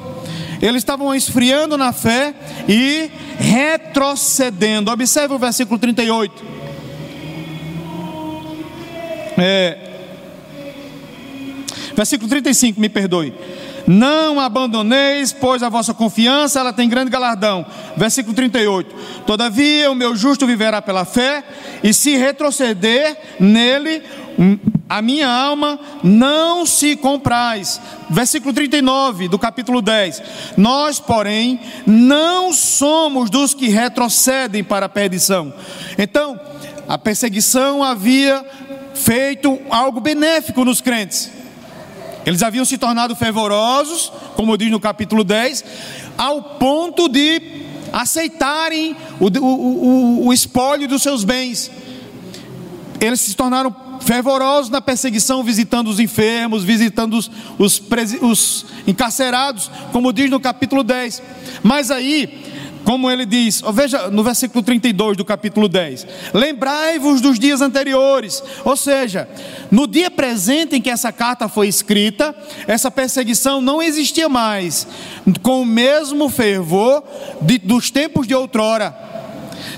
Eles 0.62 0.82
estavam 0.82 1.16
esfriando 1.16 1.78
na 1.78 1.94
fé 1.94 2.34
e 2.68 3.10
retrocedendo. 3.40 4.92
Observe 4.92 5.36
o 5.36 5.40
versículo 5.40 5.80
38. 5.80 6.61
É, 9.44 9.76
versículo 11.96 12.30
35, 12.30 12.80
me 12.80 12.88
perdoe. 12.88 13.34
Não 13.88 14.40
abandoneis, 14.40 15.34
pois 15.34 15.64
a 15.64 15.70
vossa 15.70 15.96
confiança 15.96 16.60
ela 16.60 16.72
tem 16.72 16.88
grande 16.88 17.10
galardão. 17.10 17.66
Versículo 17.98 18.36
38. 18.36 18.96
Todavia 19.26 19.90
o 19.90 19.96
meu 19.96 20.16
justo 20.16 20.46
viverá 20.46 20.80
pela 20.80 21.06
fé, 21.06 21.44
e 21.84 21.92
se 21.92 22.16
retroceder 22.16 23.18
nele, 23.40 24.04
hum, 24.38 24.60
a 24.88 25.02
minha 25.02 25.28
alma 25.28 25.80
não 26.04 26.64
se 26.64 26.96
compraz. 26.96 27.82
Versículo 28.12 28.54
39 28.54 29.28
do 29.28 29.40
capítulo 29.40 29.82
10. 29.82 30.22
Nós, 30.56 31.00
porém, 31.00 31.60
não 31.88 32.54
somos 32.54 33.32
dos 33.32 33.56
que 33.56 33.70
retrocedem 33.70 34.64
para 34.64 34.86
a 34.86 34.90
perdição. 34.90 35.52
Então, 35.98 36.40
a 36.88 36.98
perseguição 36.98 37.84
havia 37.84 38.46
feito 39.02 39.60
algo 39.70 40.00
benéfico 40.00 40.64
nos 40.64 40.80
crentes. 40.80 41.32
Eles 42.26 42.44
haviam 42.44 42.64
se 42.64 42.78
tornado 42.78 43.16
fervorosos, 43.16 44.12
como 44.36 44.56
diz 44.56 44.70
no 44.70 44.80
capítulo 44.80 45.24
10, 45.24 45.66
ao 46.18 46.42
ponto 46.42 47.10
de 47.10 47.42
aceitarem 47.92 48.96
o, 49.20 49.28
o, 49.28 49.46
o, 49.46 50.28
o 50.28 50.34
espólio 50.34 50.88
dos 50.88 51.02
seus 51.02 51.24
bens. 51.24 51.72
Eles 53.00 53.20
se 53.22 53.34
tornaram 53.34 53.76
fervorosos 54.02 54.70
na 54.70 54.80
perseguição, 54.80 55.44
visitando 55.44 55.90
os 55.90 56.00
enfermos, 56.00 56.64
visitando 56.64 57.16
os, 57.16 57.32
os, 57.58 57.82
os 58.22 58.66
encarcerados, 58.86 59.72
como 59.92 60.14
diz 60.14 60.30
no 60.30 60.40
capítulo 60.40 60.84
10. 60.84 61.24
Mas 61.64 61.90
aí, 61.90 62.71
como 62.84 63.10
ele 63.10 63.26
diz, 63.26 63.62
veja 63.74 64.10
no 64.10 64.24
versículo 64.24 64.64
32 64.64 65.18
do 65.18 65.26
capítulo 65.26 65.68
10: 65.68 66.08
Lembrai-vos 66.34 67.22
dos 67.22 67.38
dias 67.38 67.62
anteriores, 67.62 68.44
ou 68.66 68.76
seja, 68.76 69.30
no 69.70 69.88
dia 69.88 70.10
presente 70.10 70.76
em 70.76 70.82
que 70.82 70.90
essa 70.90 71.12
carta 71.12 71.48
foi 71.48 71.68
escrita, 71.68 72.36
essa 72.68 72.90
perseguição 72.90 73.62
não 73.62 73.82
existia 73.82 74.28
mais, 74.28 74.88
com 75.42 75.62
o 75.62 75.66
mesmo 75.66 76.30
fervor 76.30 77.04
de, 77.42 77.58
dos 77.58 77.92
tempos 77.92 78.28
de 78.28 78.34
outrora. 78.34 78.96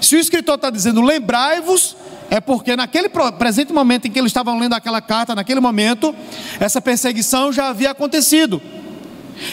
Se 0.02 0.16
o 0.16 0.20
escritor 0.20 0.56
está 0.56 0.70
dizendo 0.70 1.02
lembrai-vos, 1.02 1.96
é 2.30 2.40
porque 2.40 2.76
naquele 2.76 3.10
presente 3.38 3.72
momento 3.72 4.08
em 4.08 4.12
que 4.12 4.18
eles 4.18 4.30
estavam 4.30 4.58
lendo 4.58 4.74
aquela 4.74 5.02
carta, 5.02 5.36
naquele 5.36 5.60
momento, 5.60 6.16
essa 6.60 6.82
perseguição 6.82 7.52
já 7.52 7.68
havia 7.68 7.92
acontecido. 7.92 8.62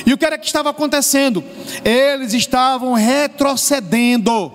E 0.06 0.12
o 0.12 0.18
que 0.18 0.24
era 0.24 0.38
que 0.38 0.46
estava 0.46 0.70
acontecendo? 0.70 1.42
Eles 1.84 2.32
estavam 2.34 2.92
retrocedendo. 2.92 4.52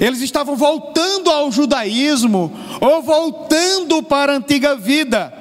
Eles 0.00 0.20
estavam 0.20 0.56
voltando 0.56 1.30
ao 1.30 1.52
judaísmo 1.52 2.52
ou 2.80 3.02
voltando 3.02 4.02
para 4.02 4.32
a 4.32 4.36
antiga 4.36 4.74
vida 4.74 5.32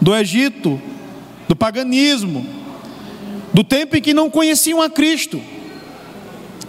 do 0.00 0.14
Egito, 0.14 0.80
do 1.48 1.56
paganismo, 1.56 2.46
do 3.54 3.64
tempo 3.64 3.96
em 3.96 4.02
que 4.02 4.12
não 4.12 4.28
conheciam 4.28 4.82
a 4.82 4.90
Cristo. 4.90 5.40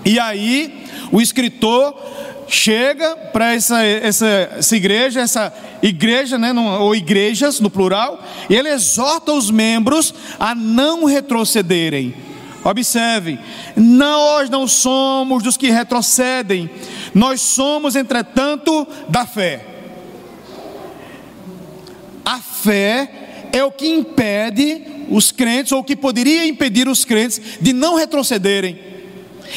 E 0.05 0.19
aí, 0.19 0.85
o 1.11 1.19
escritor 1.19 1.93
chega 2.47 3.15
para 3.33 3.53
essa, 3.53 3.83
essa, 3.83 4.27
essa 4.57 4.75
igreja, 4.75 5.21
essa 5.21 5.53
igreja, 5.81 6.37
né, 6.37 6.53
ou 6.53 6.95
igrejas 6.95 7.59
no 7.59 7.69
plural, 7.69 8.23
e 8.49 8.55
ele 8.55 8.69
exorta 8.69 9.31
os 9.31 9.51
membros 9.51 10.13
a 10.39 10.55
não 10.55 11.05
retrocederem. 11.05 12.15
Observe, 12.63 13.39
nós 13.75 14.49
não 14.49 14.67
somos 14.67 15.43
dos 15.43 15.55
que 15.55 15.69
retrocedem, 15.69 16.69
nós 17.13 17.41
somos, 17.41 17.95
entretanto, 17.95 18.87
da 19.07 19.25
fé. 19.25 19.77
a 22.27 22.39
fé 22.39 23.49
é 23.53 23.63
o 23.63 23.71
que 23.71 23.87
impede 23.87 24.83
os 25.09 25.31
crentes, 25.31 25.71
ou 25.71 25.79
o 25.79 25.83
que 25.83 25.95
poderia 25.95 26.45
impedir 26.45 26.89
os 26.89 27.05
crentes 27.05 27.41
de 27.61 27.71
não 27.71 27.95
retrocederem. 27.95 28.96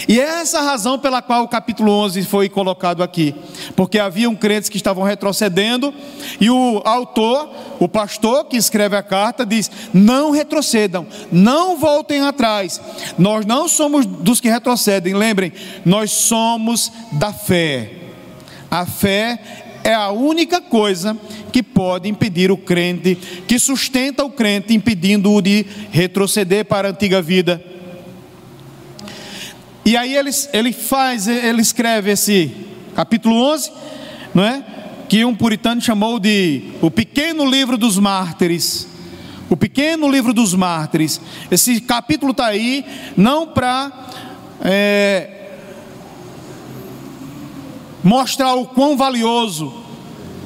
E 0.08 0.20
é 0.20 0.40
essa 0.40 0.58
a 0.58 0.62
razão 0.62 0.98
pela 0.98 1.22
qual 1.22 1.44
o 1.44 1.48
capítulo 1.48 1.92
11 1.92 2.22
foi 2.24 2.48
colocado 2.48 3.02
aqui, 3.02 3.34
porque 3.76 3.98
haviam 3.98 4.34
crentes 4.34 4.68
que 4.68 4.76
estavam 4.76 5.04
retrocedendo, 5.04 5.92
e 6.40 6.50
o 6.50 6.80
autor, 6.84 7.50
o 7.78 7.88
pastor 7.88 8.44
que 8.44 8.56
escreve 8.56 8.96
a 8.96 9.02
carta, 9.02 9.44
diz: 9.44 9.70
Não 9.92 10.30
retrocedam, 10.30 11.06
não 11.30 11.78
voltem 11.78 12.20
atrás, 12.20 12.80
nós 13.18 13.44
não 13.44 13.68
somos 13.68 14.06
dos 14.06 14.40
que 14.40 14.48
retrocedem, 14.48 15.14
lembrem, 15.14 15.52
nós 15.84 16.10
somos 16.10 16.92
da 17.12 17.32
fé. 17.32 17.92
A 18.70 18.86
fé 18.86 19.40
é 19.82 19.92
a 19.92 20.10
única 20.10 20.60
coisa 20.60 21.16
que 21.52 21.62
pode 21.62 22.08
impedir 22.08 22.50
o 22.50 22.56
crente, 22.56 23.16
que 23.46 23.58
sustenta 23.58 24.24
o 24.24 24.30
crente, 24.30 24.74
impedindo-o 24.74 25.40
de 25.40 25.66
retroceder 25.90 26.64
para 26.64 26.88
a 26.88 26.90
antiga 26.92 27.20
vida. 27.20 27.62
E 29.84 29.96
aí 29.96 30.14
ele, 30.14 30.30
ele 30.52 30.72
faz, 30.72 31.26
ele 31.26 31.62
escreve 31.62 32.10
esse 32.10 32.54
capítulo 32.94 33.34
11, 33.52 33.72
não 34.34 34.44
é? 34.44 34.64
Que 35.08 35.24
um 35.24 35.34
puritano 35.34 35.80
chamou 35.80 36.18
de 36.18 36.72
o 36.80 36.90
pequeno 36.90 37.48
livro 37.48 37.76
dos 37.78 37.98
mártires. 37.98 38.86
O 39.48 39.56
pequeno 39.56 40.08
livro 40.08 40.32
dos 40.32 40.54
mártires. 40.54 41.20
Esse 41.50 41.80
capítulo 41.80 42.32
está 42.32 42.46
aí 42.46 42.84
não 43.16 43.48
para 43.48 43.90
é, 44.62 45.50
mostrar 48.04 48.54
o 48.54 48.66
quão 48.66 48.96
valioso 48.96 49.79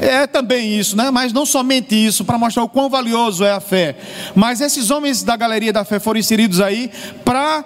é 0.04 0.26
também 0.26 0.78
isso, 0.78 0.96
né? 0.96 1.10
mas 1.10 1.32
não 1.32 1.46
somente 1.46 1.94
isso, 1.94 2.24
para 2.24 2.36
mostrar 2.36 2.62
o 2.62 2.68
quão 2.68 2.90
valioso 2.90 3.42
é 3.42 3.52
a 3.52 3.60
fé. 3.60 3.96
Mas 4.34 4.60
esses 4.60 4.90
homens 4.90 5.22
da 5.22 5.36
galeria 5.36 5.72
da 5.72 5.84
fé 5.84 5.98
foram 5.98 6.20
inseridos 6.20 6.60
aí 6.60 6.90
para 7.24 7.64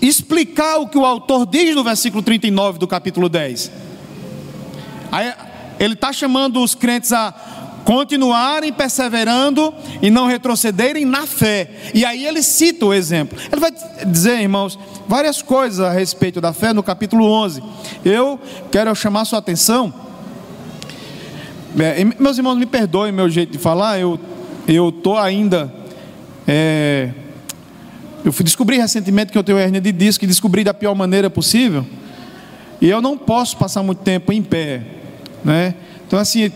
explicar 0.00 0.78
o 0.78 0.88
que 0.88 0.96
o 0.96 1.04
autor 1.04 1.46
diz 1.46 1.74
no 1.74 1.84
versículo 1.84 2.22
39 2.22 2.78
do 2.78 2.86
capítulo 2.86 3.28
10. 3.28 3.70
Aí, 5.12 5.32
ele 5.78 5.94
está 5.94 6.12
chamando 6.12 6.62
os 6.62 6.74
crentes 6.74 7.12
a 7.12 7.32
continuarem 7.84 8.72
perseverando 8.72 9.72
e 10.02 10.10
não 10.10 10.26
retrocederem 10.26 11.04
na 11.04 11.26
fé. 11.26 11.70
E 11.94 12.04
aí 12.04 12.26
ele 12.26 12.42
cita 12.42 12.86
o 12.86 12.92
exemplo. 12.92 13.38
Ele 13.52 13.60
vai 13.60 13.72
dizer, 14.04 14.40
irmãos, 14.40 14.76
várias 15.06 15.40
coisas 15.40 15.80
a 15.80 15.92
respeito 15.92 16.40
da 16.40 16.52
fé 16.52 16.72
no 16.72 16.82
capítulo 16.82 17.30
11. 17.30 17.62
Eu 18.04 18.40
quero 18.72 18.92
chamar 18.94 19.24
sua 19.24 19.38
atenção 19.38 20.05
é, 21.78 22.04
meus 22.18 22.38
irmãos, 22.38 22.56
me 22.56 22.66
perdoem 22.66 23.12
meu 23.12 23.28
jeito 23.28 23.52
de 23.52 23.58
falar, 23.58 23.98
eu 23.98 24.18
eu 24.68 24.90
tô 24.90 25.16
ainda 25.16 25.72
é, 26.46 27.10
eu 28.24 28.32
descobri 28.42 28.76
recentemente 28.76 29.30
que 29.30 29.38
eu 29.38 29.44
tenho 29.44 29.58
hernia 29.58 29.80
de 29.80 29.92
disco 29.92 30.24
e 30.24 30.26
descobri 30.26 30.64
da 30.64 30.74
pior 30.74 30.94
maneira 30.94 31.30
possível. 31.30 31.86
E 32.80 32.88
eu 32.88 33.00
não 33.00 33.16
posso 33.16 33.56
passar 33.56 33.82
muito 33.82 34.00
tempo 34.00 34.32
em 34.32 34.42
pé, 34.42 34.82
né? 35.44 35.74
Então 36.06 36.18
assim, 36.18 36.50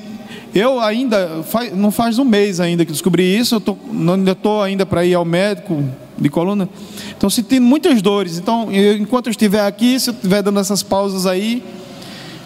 eu 0.54 0.80
ainda 0.80 1.42
faz, 1.44 1.72
não 1.76 1.90
faz 1.90 2.18
um 2.18 2.24
mês 2.24 2.58
ainda 2.58 2.84
que 2.84 2.90
descobri 2.90 3.22
isso, 3.36 3.54
eu 3.56 3.60
tô, 3.60 3.76
ainda 3.92 4.32
estou 4.32 4.62
ainda 4.62 4.84
para 4.84 5.04
ir 5.04 5.14
ao 5.14 5.24
médico 5.24 5.84
de 6.18 6.28
coluna. 6.28 6.68
Então 7.16 7.30
sentindo 7.30 7.64
muitas 7.64 8.02
dores. 8.02 8.38
Então, 8.38 8.70
eu, 8.72 8.96
enquanto 8.96 9.28
eu 9.28 9.30
estiver 9.30 9.64
aqui, 9.64 9.98
se 9.98 10.10
eu 10.10 10.14
estiver 10.14 10.42
dando 10.42 10.58
essas 10.58 10.82
pausas 10.82 11.24
aí, 11.24 11.62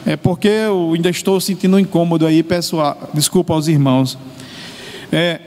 é 0.07 0.17
porque 0.17 0.49
eu 0.49 0.93
ainda 0.95 1.09
estou 1.09 1.41
sentindo 1.41 1.77
um 1.77 1.79
incômodo 1.79 2.27
aí, 2.27 2.43
peço 2.43 2.81
a, 2.81 2.97
desculpa 3.15 3.55
aos 3.55 3.69
irmãos. 3.69 4.19
É, 5.11 5.41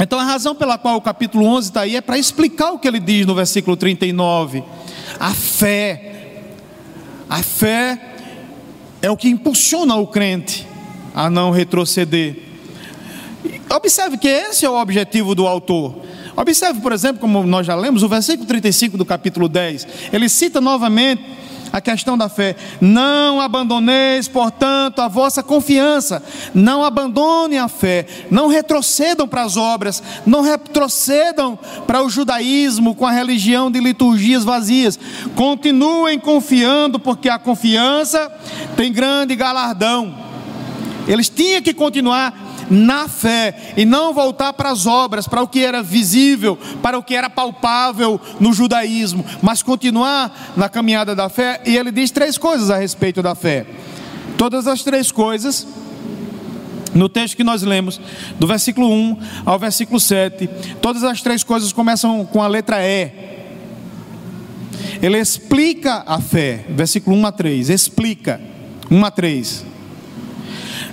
então 0.00 0.18
a 0.18 0.24
razão 0.24 0.54
pela 0.54 0.76
qual 0.76 0.96
o 0.96 1.00
capítulo 1.00 1.46
11 1.46 1.68
está 1.68 1.82
aí 1.82 1.96
é 1.96 2.00
para 2.00 2.18
explicar 2.18 2.72
o 2.72 2.78
que 2.78 2.88
ele 2.88 2.98
diz 2.98 3.24
no 3.24 3.34
versículo 3.34 3.76
39. 3.76 4.64
A 5.20 5.32
fé, 5.32 6.42
a 7.28 7.42
fé 7.42 8.00
é 9.00 9.10
o 9.10 9.16
que 9.16 9.28
impulsiona 9.28 9.94
o 9.94 10.06
crente 10.06 10.66
a 11.14 11.30
não 11.30 11.50
retroceder. 11.50 12.36
Observe 13.70 14.18
que 14.18 14.28
esse 14.28 14.66
é 14.66 14.70
o 14.70 14.80
objetivo 14.80 15.34
do 15.34 15.46
autor. 15.46 16.02
Observe, 16.36 16.80
por 16.80 16.92
exemplo, 16.92 17.20
como 17.20 17.42
nós 17.44 17.66
já 17.66 17.74
lemos, 17.74 18.02
o 18.02 18.08
versículo 18.08 18.46
35 18.46 18.98
do 18.98 19.04
capítulo 19.04 19.48
10. 19.48 19.86
Ele 20.12 20.28
cita 20.28 20.60
novamente 20.60 21.22
a 21.72 21.80
questão 21.80 22.16
da 22.16 22.28
fé. 22.28 22.56
Não 22.80 23.40
abandoneis, 23.40 24.28
portanto, 24.28 25.00
a 25.00 25.08
vossa 25.08 25.42
confiança. 25.42 26.22
Não 26.54 26.84
abandonem 26.84 27.58
a 27.58 27.68
fé. 27.68 28.06
Não 28.30 28.48
retrocedam 28.48 29.26
para 29.26 29.42
as 29.42 29.56
obras. 29.56 30.02
Não 30.24 30.40
retrocedam 30.40 31.58
para 31.86 32.02
o 32.02 32.10
judaísmo 32.10 32.94
com 32.94 33.06
a 33.06 33.12
religião 33.12 33.70
de 33.70 33.80
liturgias 33.80 34.44
vazias. 34.44 34.98
Continuem 35.34 36.18
confiando, 36.18 36.98
porque 36.98 37.28
a 37.28 37.38
confiança 37.38 38.30
tem 38.76 38.92
grande 38.92 39.34
galardão. 39.34 40.14
Eles 41.06 41.28
tinham 41.28 41.62
que 41.62 41.72
continuar 41.72 42.45
na 42.70 43.08
fé 43.08 43.74
e 43.76 43.84
não 43.84 44.12
voltar 44.12 44.52
para 44.52 44.70
as 44.70 44.86
obras, 44.86 45.26
para 45.26 45.42
o 45.42 45.48
que 45.48 45.64
era 45.64 45.82
visível, 45.82 46.58
para 46.82 46.98
o 46.98 47.02
que 47.02 47.14
era 47.14 47.30
palpável 47.30 48.20
no 48.40 48.52
judaísmo, 48.52 49.24
mas 49.42 49.62
continuar 49.62 50.54
na 50.56 50.68
caminhada 50.68 51.14
da 51.14 51.28
fé. 51.28 51.60
E 51.64 51.76
ele 51.76 51.90
diz 51.90 52.10
três 52.10 52.36
coisas 52.38 52.70
a 52.70 52.76
respeito 52.76 53.22
da 53.22 53.34
fé. 53.34 53.66
Todas 54.36 54.66
as 54.66 54.82
três 54.82 55.10
coisas 55.10 55.66
no 56.94 57.08
texto 57.08 57.36
que 57.36 57.44
nós 57.44 57.62
lemos, 57.62 58.00
do 58.38 58.46
versículo 58.46 58.90
1 58.90 59.18
ao 59.44 59.58
versículo 59.58 60.00
7, 60.00 60.48
todas 60.80 61.04
as 61.04 61.20
três 61.20 61.44
coisas 61.44 61.72
começam 61.72 62.24
com 62.24 62.42
a 62.42 62.46
letra 62.46 62.78
E. 62.82 63.10
Ele 65.02 65.18
explica 65.18 66.02
a 66.06 66.20
fé, 66.20 66.64
versículo 66.70 67.16
1 67.16 67.26
a 67.26 67.32
3, 67.32 67.70
explica, 67.70 68.40
1 68.90 69.04
a 69.04 69.10
3. 69.10 69.75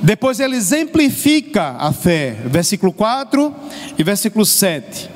Depois 0.03 0.41
ele 0.41 0.57
exemplifica 0.57 1.77
a 1.79 1.93
fé, 1.93 2.35
versículo 2.45 2.91
4 2.91 3.55
e 3.97 4.03
versículo 4.03 4.45
7. 4.45 5.09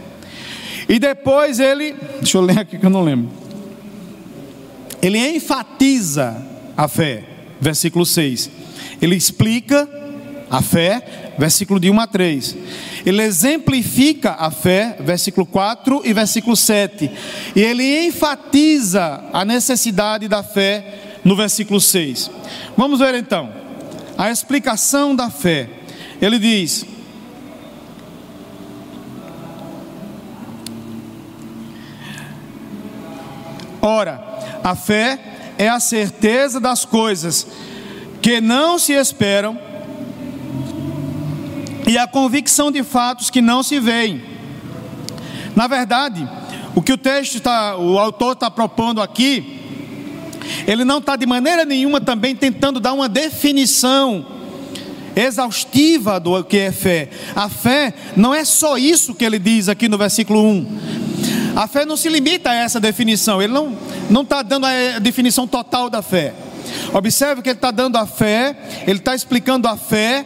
E 0.88 0.98
depois 0.98 1.60
ele, 1.60 1.94
deixa 2.22 2.38
eu 2.38 2.42
ler 2.42 2.60
aqui 2.60 2.78
que 2.78 2.86
eu 2.86 2.90
não 2.90 3.04
lembro. 3.04 3.30
Ele 5.02 5.18
enfatiza 5.36 6.42
a 6.78 6.88
fé, 6.88 7.22
versículo 7.60 8.06
6. 8.06 8.50
Ele 9.02 9.18
explica 9.18 9.90
a 10.50 10.62
fé, 10.62 11.34
versículo 11.38 11.82
de 11.82 11.90
1 11.90 12.00
a 12.00 12.08
3. 12.08 12.58
Ele 13.06 13.22
exemplifica 13.22 14.38
a 14.40 14.50
fé, 14.50 14.96
versículo 15.02 15.46
4 15.46 16.02
e 16.06 16.14
versículo 16.14 16.56
7. 16.56 17.12
E 17.54 17.60
ele 17.60 18.08
enfatiza 18.08 19.22
a 19.34 19.44
necessidade 19.44 20.30
da 20.30 20.42
fé 20.42 21.20
no 21.26 21.36
versículo 21.36 21.82
6. 21.82 22.32
Vamos 22.78 23.00
ver 23.00 23.16
então 23.16 23.67
a 24.18 24.32
explicação 24.32 25.16
da 25.16 25.30
fé. 25.30 25.70
Ele 26.20 26.40
diz: 26.40 26.86
Ora, 33.82 34.22
a 34.64 34.76
fé 34.76 35.20
é 35.58 35.70
a 35.70 35.80
certeza 35.80 36.60
das 36.60 36.84
coisas 36.84 37.48
que 38.22 38.42
não 38.42 38.78
se 38.80 38.94
esperam 38.94 39.58
e 41.88 41.98
a 41.98 42.08
convicção 42.08 42.70
de 42.70 42.84
fatos 42.84 43.30
que 43.30 43.42
não 43.42 43.64
se 43.64 43.80
veem. 43.80 44.22
Na 45.56 45.68
verdade, 45.68 46.28
o 46.76 46.82
que 46.82 46.92
o 46.92 46.98
texto 46.98 47.36
está, 47.36 47.78
o 47.78 47.98
autor 47.98 48.34
está 48.34 48.52
propondo 48.52 49.02
aqui 49.02 49.57
ele 50.68 50.84
não 50.84 51.00
está 51.00 51.16
de 51.16 51.26
maneira 51.26 51.66
nenhuma 51.66 52.00
também 52.00 52.36
tentando 52.36 52.80
dar 52.80 52.94
uma 52.94 53.10
definição 53.10 54.26
exaustiva 55.16 56.20
do 56.20 56.44
que 56.44 56.58
é 56.58 56.72
fé. 56.72 57.10
A 57.36 57.50
fé 57.50 57.94
não 58.16 58.34
é 58.34 58.46
só 58.46 58.78
isso 58.78 59.16
que 59.16 59.26
ele 59.26 59.40
diz 59.40 59.68
aqui 59.68 59.88
no 59.88 59.98
versículo 59.98 60.42
1. 60.44 60.68
A 61.56 61.68
fé 61.68 61.86
não 61.86 61.98
se 61.98 62.08
limita 62.08 62.52
a 62.52 62.54
essa 62.54 62.80
definição, 62.80 63.42
ele 63.42 63.52
não 63.52 63.76
não 64.10 64.22
está 64.22 64.42
dando 64.42 64.66
a 64.66 65.00
definição 65.00 65.48
total 65.48 65.90
da 65.90 66.02
fé. 66.02 66.34
Observe 66.94 67.42
que 67.42 67.50
ele 67.50 67.58
está 67.58 67.72
dando 67.72 67.98
a 67.98 68.06
fé, 68.06 68.56
ele 68.86 69.00
está 69.00 69.16
explicando 69.16 69.68
a 69.68 69.76
fé 69.76 70.26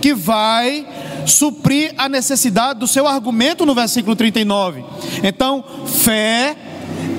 que 0.00 0.14
vai 0.14 0.86
suprir 1.26 1.94
a 1.96 2.08
necessidade 2.08 2.80
do 2.80 2.86
seu 2.86 3.06
argumento 3.06 3.64
no 3.64 3.74
versículo 3.74 4.16
39. 4.16 4.84
Então, 5.22 5.64
fé 5.86 6.56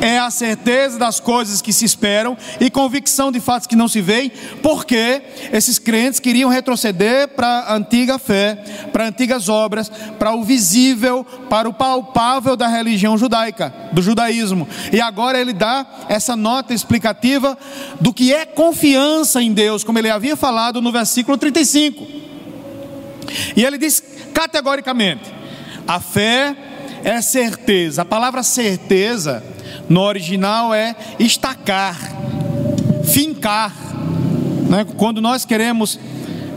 é 0.04 0.20
a 0.20 0.30
certeza 0.30 1.00
das 1.00 1.22
coisas 1.22 1.62
que 1.62 1.72
se 1.72 1.86
esperam 1.86 2.38
e 2.60 2.70
convicção 2.70 3.32
de 3.32 3.40
fatos 3.40 3.68
que 3.68 3.76
não 3.76 3.88
se 3.88 4.02
veem, 4.02 4.30
porque 4.62 5.22
esses 5.52 5.80
crentes 5.80 6.20
queriam 6.20 6.50
retroceder 6.50 7.30
para 7.30 7.48
a 7.48 7.76
antiga 7.76 8.20
fé, 8.20 8.56
para 8.92 9.08
antigas 9.08 9.48
obras, 9.48 9.90
para 10.20 10.36
o 10.36 10.44
visível, 10.44 11.26
para 11.50 11.70
o 11.70 11.74
palpável 11.74 12.58
da 12.58 12.68
religião 12.68 13.18
judaica, 13.18 13.74
do 13.94 14.02
judaísmo. 14.02 14.68
E 14.92 15.00
agora 15.00 15.40
ele 15.40 15.54
dá 15.54 15.86
essa 16.10 16.36
nota 16.36 16.74
explicativa 16.74 17.58
do 18.02 18.14
que 18.14 18.34
é 18.34 18.46
confiança 18.46 19.42
em 19.42 19.54
Deus, 19.54 19.86
como 19.86 20.00
ele 20.00 20.10
havia 20.10 20.36
falado 20.36 20.82
no 20.82 20.92
versículo 20.92 21.38
35. 21.38 22.06
E 23.56 23.64
ele 23.64 23.78
diz 23.78 24.04
categoricamente. 24.34 25.34
A 25.88 26.00
fé 26.00 26.56
é 27.04 27.22
certeza. 27.22 28.02
A 28.02 28.06
palavra 28.06 28.42
certeza 28.44 29.44
no 29.90 30.02
original 30.02 30.74
é 30.74 30.96
estacar, 31.20 31.98
fincar. 33.04 33.74
Né? 34.70 34.86
Quando 34.98 35.22
nós 35.22 35.46
queremos, 35.46 36.00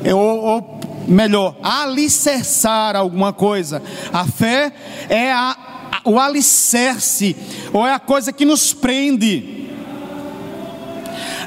é, 0.04 0.14
ou, 0.14 0.44
ou 0.44 0.80
melhor, 1.08 1.56
alicerçar 1.62 2.96
alguma 2.96 3.32
coisa, 3.32 3.82
a 4.12 4.26
fé 4.26 4.72
é 5.08 5.32
a, 5.32 6.00
o 6.04 6.18
alicerce, 6.18 7.36
ou 7.72 7.86
é 7.86 7.92
a 7.92 7.98
coisa 7.98 8.32
que 8.32 8.44
nos 8.44 8.72
prende. 8.72 9.65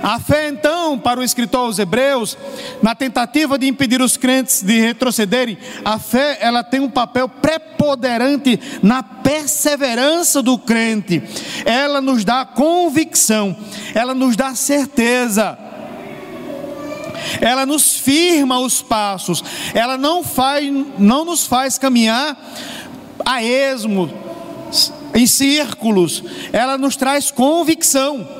A 0.02 0.20
fé, 0.20 0.48
então, 0.48 0.98
para 0.98 1.20
o 1.20 1.24
escritor 1.24 1.62
aos 1.62 1.80
Hebreus, 1.80 2.38
na 2.82 2.96
tentativa 2.96 3.58
de 3.58 3.68
impedir 3.68 4.02
os 4.02 4.16
crentes 4.16 4.62
de 4.62 4.80
retrocederem, 4.80 5.58
a 5.84 6.00
fé 6.00 6.38
ela 6.40 6.64
tem 6.64 6.80
um 6.80 6.90
papel 6.90 7.28
preponderante 7.28 8.60
na 8.82 9.04
perseverança 9.04 10.42
do 10.42 10.58
crente. 10.58 11.22
Ela 11.66 12.00
nos 12.00 12.24
dá 12.24 12.46
convicção, 12.46 13.56
ela 13.94 14.14
nos 14.14 14.36
dá 14.36 14.56
certeza. 14.56 15.58
Ela 17.42 17.66
nos 17.66 17.98
firma 17.98 18.60
os 18.60 18.82
passos, 18.82 19.44
ela 19.74 19.98
não 19.98 20.24
faz, 20.24 20.72
não 20.98 21.26
nos 21.26 21.46
faz 21.46 21.78
caminhar 21.78 22.38
a 23.26 23.44
esmo, 23.44 24.10
em 25.14 25.28
círculos, 25.28 26.24
ela 26.54 26.78
nos 26.78 26.96
traz 26.96 27.30
convicção. 27.30 28.39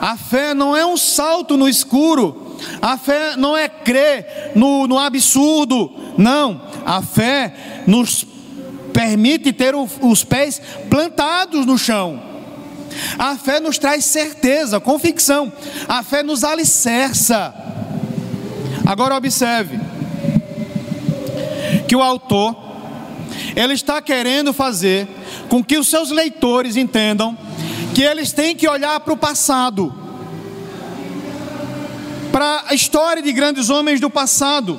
A 0.00 0.16
fé 0.16 0.54
não 0.54 0.76
é 0.76 0.84
um 0.84 0.96
salto 0.96 1.56
no 1.56 1.68
escuro, 1.68 2.56
a 2.80 2.96
fé 2.96 3.36
não 3.36 3.56
é 3.56 3.68
crer 3.68 4.52
no, 4.54 4.86
no 4.86 4.98
absurdo, 4.98 5.90
não, 6.18 6.60
a 6.84 7.02
fé 7.02 7.82
nos 7.86 8.26
permite 8.92 9.52
ter 9.52 9.74
o, 9.74 9.88
os 10.02 10.24
pés 10.24 10.60
plantados 10.88 11.66
no 11.66 11.78
chão. 11.78 12.22
A 13.18 13.36
fé 13.36 13.60
nos 13.60 13.76
traz 13.78 14.04
certeza, 14.04 14.80
convicção, 14.80 15.52
a 15.86 16.02
fé 16.02 16.22
nos 16.22 16.44
alicerça. 16.44 17.54
Agora 18.86 19.16
observe 19.16 19.78
que 21.88 21.96
o 21.96 22.02
autor 22.02 22.56
ele 23.54 23.74
está 23.74 24.00
querendo 24.00 24.52
fazer 24.52 25.08
com 25.48 25.62
que 25.62 25.78
os 25.78 25.88
seus 25.88 26.10
leitores 26.10 26.76
entendam 26.76 27.36
que 27.96 28.02
eles 28.02 28.30
têm 28.30 28.54
que 28.54 28.68
olhar 28.68 29.00
para 29.00 29.14
o 29.14 29.16
passado, 29.16 29.90
para 32.30 32.64
a 32.66 32.74
história 32.74 33.22
de 33.22 33.32
grandes 33.32 33.70
homens 33.70 33.98
do 33.98 34.10
passado, 34.10 34.78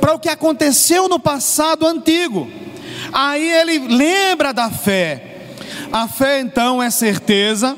para 0.00 0.14
o 0.14 0.18
que 0.18 0.30
aconteceu 0.30 1.06
no 1.06 1.20
passado 1.20 1.86
antigo. 1.86 2.50
Aí 3.12 3.46
ele 3.46 3.94
lembra 3.94 4.54
da 4.54 4.70
fé. 4.70 5.50
A 5.92 6.08
fé 6.08 6.40
então 6.40 6.82
é 6.82 6.88
certeza 6.88 7.76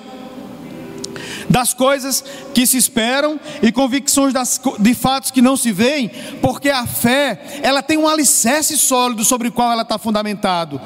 das 1.48 1.72
coisas 1.72 2.24
que 2.54 2.66
se 2.66 2.76
esperam 2.76 3.38
e 3.62 3.70
convicções 3.70 4.32
das, 4.32 4.60
de 4.78 4.94
fatos 4.94 5.30
que 5.30 5.42
não 5.42 5.56
se 5.56 5.72
veem, 5.72 6.10
porque 6.40 6.70
a 6.70 6.86
fé, 6.86 7.60
ela 7.62 7.82
tem 7.82 7.96
um 7.96 8.08
alicerce 8.08 8.76
sólido 8.76 9.24
sobre 9.24 9.48
o 9.48 9.52
qual 9.52 9.72
ela 9.72 9.82
está 9.82 9.98
fundamentado. 9.98 10.80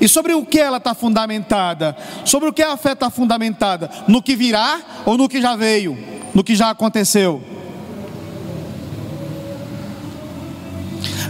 E 0.00 0.08
sobre 0.08 0.32
o 0.34 0.44
que 0.44 0.58
ela 0.58 0.78
está 0.78 0.94
fundamentada? 0.94 1.96
Sobre 2.24 2.48
o 2.48 2.52
que 2.52 2.62
a 2.62 2.76
fé 2.76 2.92
está 2.92 3.10
fundamentada? 3.10 3.90
No 4.08 4.22
que 4.22 4.34
virá 4.34 4.80
ou 5.04 5.16
no 5.16 5.28
que 5.28 5.40
já 5.40 5.56
veio? 5.56 5.96
No 6.34 6.42
que 6.42 6.54
já 6.54 6.70
aconteceu? 6.70 7.42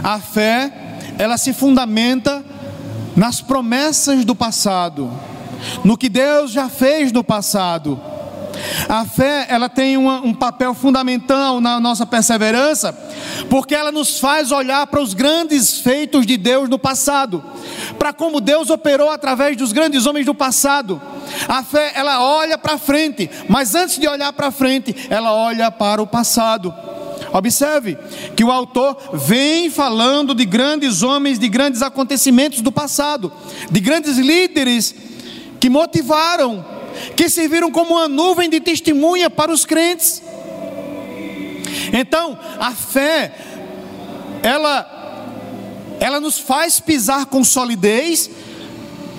A 0.03 0.19
fé, 0.19 0.71
ela 1.17 1.37
se 1.37 1.53
fundamenta 1.53 2.43
nas 3.15 3.41
promessas 3.41 4.23
do 4.23 4.35
passado, 4.35 5.11
no 5.83 5.97
que 5.97 6.07
Deus 6.07 6.51
já 6.51 6.69
fez 6.69 7.11
no 7.11 7.23
passado. 7.23 7.99
A 8.87 9.05
fé, 9.05 9.45
ela 9.49 9.69
tem 9.69 9.97
uma, 9.97 10.21
um 10.21 10.33
papel 10.33 10.73
fundamental 10.73 11.59
na 11.59 11.79
nossa 11.79 12.05
perseverança, 12.05 12.97
porque 13.49 13.75
ela 13.75 13.91
nos 13.91 14.19
faz 14.19 14.51
olhar 14.51 14.87
para 14.87 15.01
os 15.01 15.13
grandes 15.13 15.79
feitos 15.79 16.25
de 16.25 16.37
Deus 16.37 16.69
no 16.69 16.79
passado, 16.79 17.43
para 17.97 18.13
como 18.13 18.41
Deus 18.41 18.69
operou 18.69 19.09
através 19.09 19.57
dos 19.57 19.71
grandes 19.71 20.05
homens 20.05 20.25
do 20.25 20.33
passado. 20.33 21.01
A 21.47 21.63
fé, 21.63 21.91
ela 21.95 22.21
olha 22.23 22.57
para 22.57 22.77
frente, 22.77 23.29
mas 23.49 23.75
antes 23.75 23.97
de 23.97 24.07
olhar 24.07 24.31
para 24.33 24.51
frente, 24.51 24.95
ela 25.09 25.33
olha 25.33 25.69
para 25.69 26.01
o 26.01 26.07
passado. 26.07 26.73
Observe 27.33 27.97
que 28.35 28.43
o 28.43 28.51
autor 28.51 28.97
vem 29.13 29.69
falando 29.69 30.33
de 30.33 30.45
grandes 30.45 31.03
homens, 31.03 31.37
de 31.37 31.49
grandes 31.49 31.81
acontecimentos 31.81 32.61
do 32.61 32.71
passado, 32.71 33.31
de 33.69 33.79
grandes 33.79 34.17
líderes 34.17 34.95
que 35.59 35.69
motivaram 35.69 36.65
que 37.15 37.29
serviram 37.29 37.71
como 37.71 37.95
uma 37.95 38.07
nuvem 38.07 38.49
de 38.49 38.59
testemunha 38.59 39.29
para 39.29 39.51
os 39.51 39.65
crentes. 39.65 40.21
Então, 41.93 42.37
a 42.59 42.71
fé, 42.71 43.33
ela, 44.43 45.25
ela 45.99 46.19
nos 46.19 46.37
faz 46.37 46.79
pisar 46.79 47.25
com 47.25 47.43
solidez, 47.43 48.29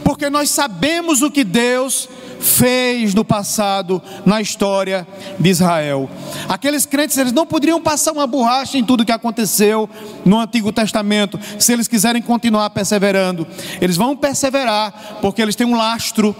porque 0.04 0.30
nós 0.30 0.50
sabemos 0.50 1.22
o 1.22 1.30
que 1.30 1.44
Deus 1.44 2.08
fez 2.40 3.14
no 3.14 3.24
passado, 3.24 4.00
na 4.24 4.40
história 4.40 5.06
de 5.38 5.50
Israel. 5.50 6.08
Aqueles 6.48 6.86
crentes, 6.86 7.16
eles 7.16 7.32
não 7.32 7.46
poderiam 7.46 7.80
passar 7.80 8.12
uma 8.12 8.26
borracha 8.26 8.78
em 8.78 8.84
tudo 8.84 9.04
que 9.04 9.12
aconteceu 9.12 9.88
no 10.24 10.38
Antigo 10.38 10.72
Testamento, 10.72 11.38
se 11.58 11.72
eles 11.72 11.88
quiserem 11.88 12.22
continuar 12.22 12.70
perseverando. 12.70 13.46
Eles 13.80 13.96
vão 13.96 14.16
perseverar, 14.16 15.18
porque 15.20 15.42
eles 15.42 15.56
têm 15.56 15.66
um 15.66 15.76
lastro 15.76 16.34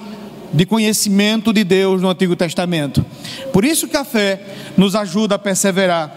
de 0.52 0.66
conhecimento 0.66 1.52
de 1.52 1.64
Deus 1.64 2.00
no 2.00 2.10
Antigo 2.10 2.36
Testamento. 2.36 3.04
Por 3.52 3.64
isso 3.64 3.88
que 3.88 3.96
a 3.96 4.04
fé 4.04 4.40
nos 4.76 4.94
ajuda 4.94 5.34
a 5.34 5.38
perseverar, 5.38 6.12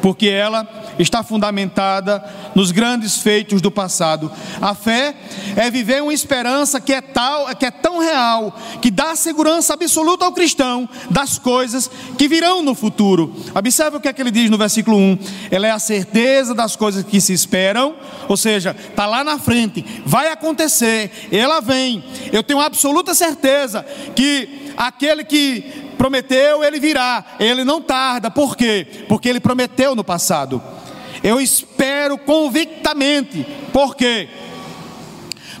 porque 0.00 0.28
ela 0.28 0.77
está 0.98 1.22
fundamentada 1.22 2.22
nos 2.54 2.70
grandes 2.70 3.18
feitos 3.18 3.60
do 3.60 3.70
passado. 3.70 4.30
A 4.60 4.74
fé 4.74 5.14
é 5.56 5.70
viver 5.70 6.02
uma 6.02 6.12
esperança 6.12 6.80
que 6.80 6.92
é 6.92 7.00
tal, 7.00 7.54
que 7.56 7.66
é 7.66 7.70
tão 7.70 7.98
real, 7.98 8.56
que 8.80 8.90
dá 8.90 9.14
segurança 9.14 9.74
absoluta 9.74 10.24
ao 10.24 10.32
cristão 10.32 10.88
das 11.10 11.38
coisas 11.38 11.90
que 12.16 12.28
virão 12.28 12.62
no 12.62 12.74
futuro. 12.74 13.34
Observe 13.54 13.96
o 13.96 14.00
que 14.00 14.08
é 14.08 14.12
que 14.12 14.20
ele 14.20 14.30
diz 14.30 14.50
no 14.50 14.58
versículo 14.58 14.96
1. 14.96 15.18
Ela 15.50 15.66
é 15.66 15.70
a 15.70 15.78
certeza 15.78 16.54
das 16.54 16.76
coisas 16.76 17.04
que 17.04 17.20
se 17.20 17.32
esperam, 17.32 17.94
ou 18.28 18.36
seja, 18.36 18.74
está 18.90 19.06
lá 19.06 19.22
na 19.22 19.38
frente, 19.38 19.84
vai 20.04 20.30
acontecer, 20.30 21.10
ela 21.30 21.60
vem. 21.60 22.04
Eu 22.32 22.42
tenho 22.42 22.60
absoluta 22.60 23.14
certeza 23.14 23.84
que 24.14 24.72
aquele 24.76 25.24
que 25.24 25.88
prometeu, 25.98 26.62
ele 26.62 26.78
virá, 26.78 27.24
ele 27.40 27.64
não 27.64 27.82
tarda, 27.82 28.30
por 28.30 28.56
quê? 28.56 28.86
Porque 29.08 29.28
ele 29.28 29.40
prometeu 29.40 29.94
no 29.94 30.04
passado. 30.04 30.62
Eu 31.22 31.40
espero 31.40 32.18
convictamente. 32.18 33.46
Por 33.72 33.96
quê? 33.96 34.28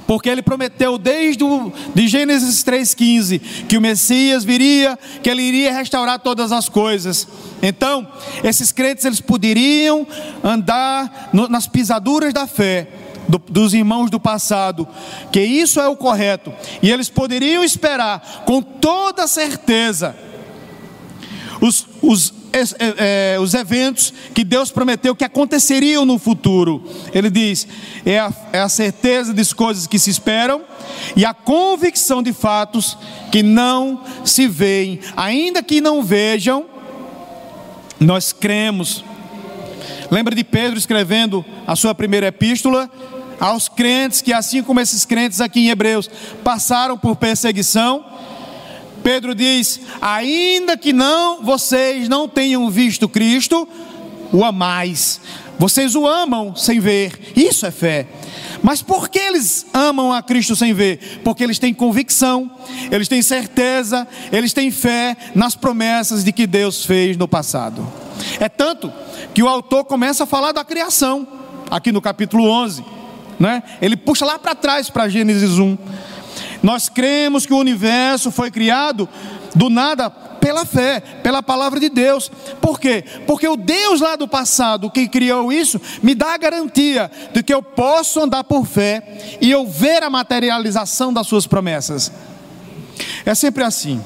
Porque 0.06 0.28
ele 0.30 0.40
prometeu 0.40 0.96
desde 0.96 1.44
o, 1.44 1.70
de 1.94 2.08
Gênesis 2.08 2.64
3,15 2.64 3.66
que 3.66 3.76
o 3.76 3.80
Messias 3.80 4.42
viria, 4.42 4.98
que 5.22 5.28
ele 5.28 5.42
iria 5.42 5.72
restaurar 5.72 6.18
todas 6.18 6.50
as 6.50 6.68
coisas. 6.68 7.28
Então, 7.60 8.08
esses 8.42 8.72
crentes 8.72 9.04
eles 9.04 9.20
poderiam 9.20 10.06
andar 10.42 11.28
no, 11.32 11.46
nas 11.48 11.66
pisaduras 11.66 12.32
da 12.32 12.46
fé 12.46 12.88
do, 13.28 13.38
dos 13.38 13.74
irmãos 13.74 14.10
do 14.10 14.18
passado, 14.18 14.88
que 15.30 15.40
isso 15.40 15.78
é 15.78 15.86
o 15.86 15.96
correto, 15.96 16.52
e 16.82 16.90
eles 16.90 17.10
poderiam 17.10 17.62
esperar 17.62 18.44
com 18.46 18.62
toda 18.62 19.26
certeza 19.26 20.16
os, 21.60 21.86
os 22.00 22.32
é, 22.52 23.34
é, 23.34 23.40
os 23.40 23.54
eventos 23.54 24.12
que 24.34 24.44
Deus 24.44 24.70
prometeu 24.70 25.14
que 25.14 25.24
aconteceriam 25.24 26.04
no 26.04 26.18
futuro. 26.18 26.82
Ele 27.12 27.30
diz: 27.30 27.66
é 28.04 28.18
a, 28.18 28.32
é 28.52 28.60
a 28.60 28.68
certeza 28.68 29.32
das 29.32 29.52
coisas 29.52 29.86
que 29.86 29.98
se 29.98 30.10
esperam 30.10 30.62
e 31.16 31.24
a 31.24 31.34
convicção 31.34 32.22
de 32.22 32.32
fatos 32.32 32.96
que 33.30 33.42
não 33.42 34.02
se 34.24 34.46
veem, 34.46 35.00
ainda 35.16 35.62
que 35.62 35.80
não 35.80 36.02
vejam, 36.02 36.66
nós 38.00 38.32
cremos. 38.32 39.04
Lembra 40.10 40.34
de 40.34 40.44
Pedro 40.44 40.78
escrevendo 40.78 41.44
a 41.66 41.76
sua 41.76 41.94
primeira 41.94 42.28
epístola 42.28 42.90
aos 43.38 43.68
crentes 43.68 44.20
que, 44.20 44.32
assim 44.32 44.62
como 44.62 44.80
esses 44.80 45.04
crentes 45.04 45.40
aqui 45.40 45.60
em 45.60 45.68
Hebreus, 45.68 46.10
passaram 46.42 46.96
por 46.96 47.16
perseguição 47.16 48.04
Pedro 49.08 49.34
diz: 49.34 49.80
ainda 50.02 50.76
que 50.76 50.92
não 50.92 51.42
vocês 51.42 52.10
não 52.10 52.28
tenham 52.28 52.68
visto 52.68 53.08
Cristo, 53.08 53.66
o 54.30 54.44
amais. 54.44 55.18
Vocês 55.58 55.94
o 55.94 56.06
amam 56.06 56.54
sem 56.54 56.78
ver. 56.78 57.32
Isso 57.34 57.64
é 57.64 57.70
fé. 57.70 58.06
Mas 58.62 58.82
por 58.82 59.08
que 59.08 59.18
eles 59.18 59.64
amam 59.72 60.12
a 60.12 60.22
Cristo 60.22 60.54
sem 60.54 60.74
ver? 60.74 61.22
Porque 61.24 61.42
eles 61.42 61.58
têm 61.58 61.72
convicção, 61.72 62.50
eles 62.90 63.08
têm 63.08 63.22
certeza, 63.22 64.06
eles 64.30 64.52
têm 64.52 64.70
fé 64.70 65.16
nas 65.34 65.54
promessas 65.54 66.22
de 66.22 66.30
que 66.30 66.46
Deus 66.46 66.84
fez 66.84 67.16
no 67.16 67.26
passado. 67.26 67.90
É 68.38 68.46
tanto 68.46 68.92
que 69.32 69.42
o 69.42 69.48
autor 69.48 69.86
começa 69.86 70.24
a 70.24 70.26
falar 70.26 70.52
da 70.52 70.62
criação. 70.66 71.26
aqui 71.70 71.90
no 71.92 72.02
capítulo 72.02 72.44
11, 72.44 72.84
né? 73.40 73.62
Ele 73.80 73.96
puxa 73.96 74.26
lá 74.26 74.38
para 74.38 74.54
trás 74.54 74.90
para 74.90 75.08
Gênesis 75.08 75.58
1. 75.58 75.78
Nós 76.62 76.88
cremos 76.88 77.46
que 77.46 77.52
o 77.52 77.58
universo 77.58 78.30
foi 78.30 78.50
criado 78.50 79.08
do 79.54 79.70
nada 79.70 80.10
pela 80.10 80.64
fé, 80.64 81.00
pela 81.22 81.42
palavra 81.42 81.78
de 81.78 81.88
Deus. 81.88 82.30
Por 82.60 82.80
quê? 82.80 83.04
Porque 83.26 83.46
o 83.46 83.56
Deus 83.56 84.00
lá 84.00 84.16
do 84.16 84.26
passado 84.26 84.90
que 84.90 85.08
criou 85.08 85.52
isso 85.52 85.80
me 86.02 86.14
dá 86.14 86.34
a 86.34 86.38
garantia 86.38 87.10
de 87.32 87.42
que 87.42 87.52
eu 87.52 87.62
posso 87.62 88.20
andar 88.20 88.44
por 88.44 88.66
fé 88.66 89.38
e 89.40 89.50
eu 89.50 89.66
ver 89.66 90.02
a 90.02 90.10
materialização 90.10 91.12
das 91.12 91.26
suas 91.26 91.46
promessas. 91.46 92.10
É 93.24 93.34
sempre 93.34 93.64
assim. 93.64 94.02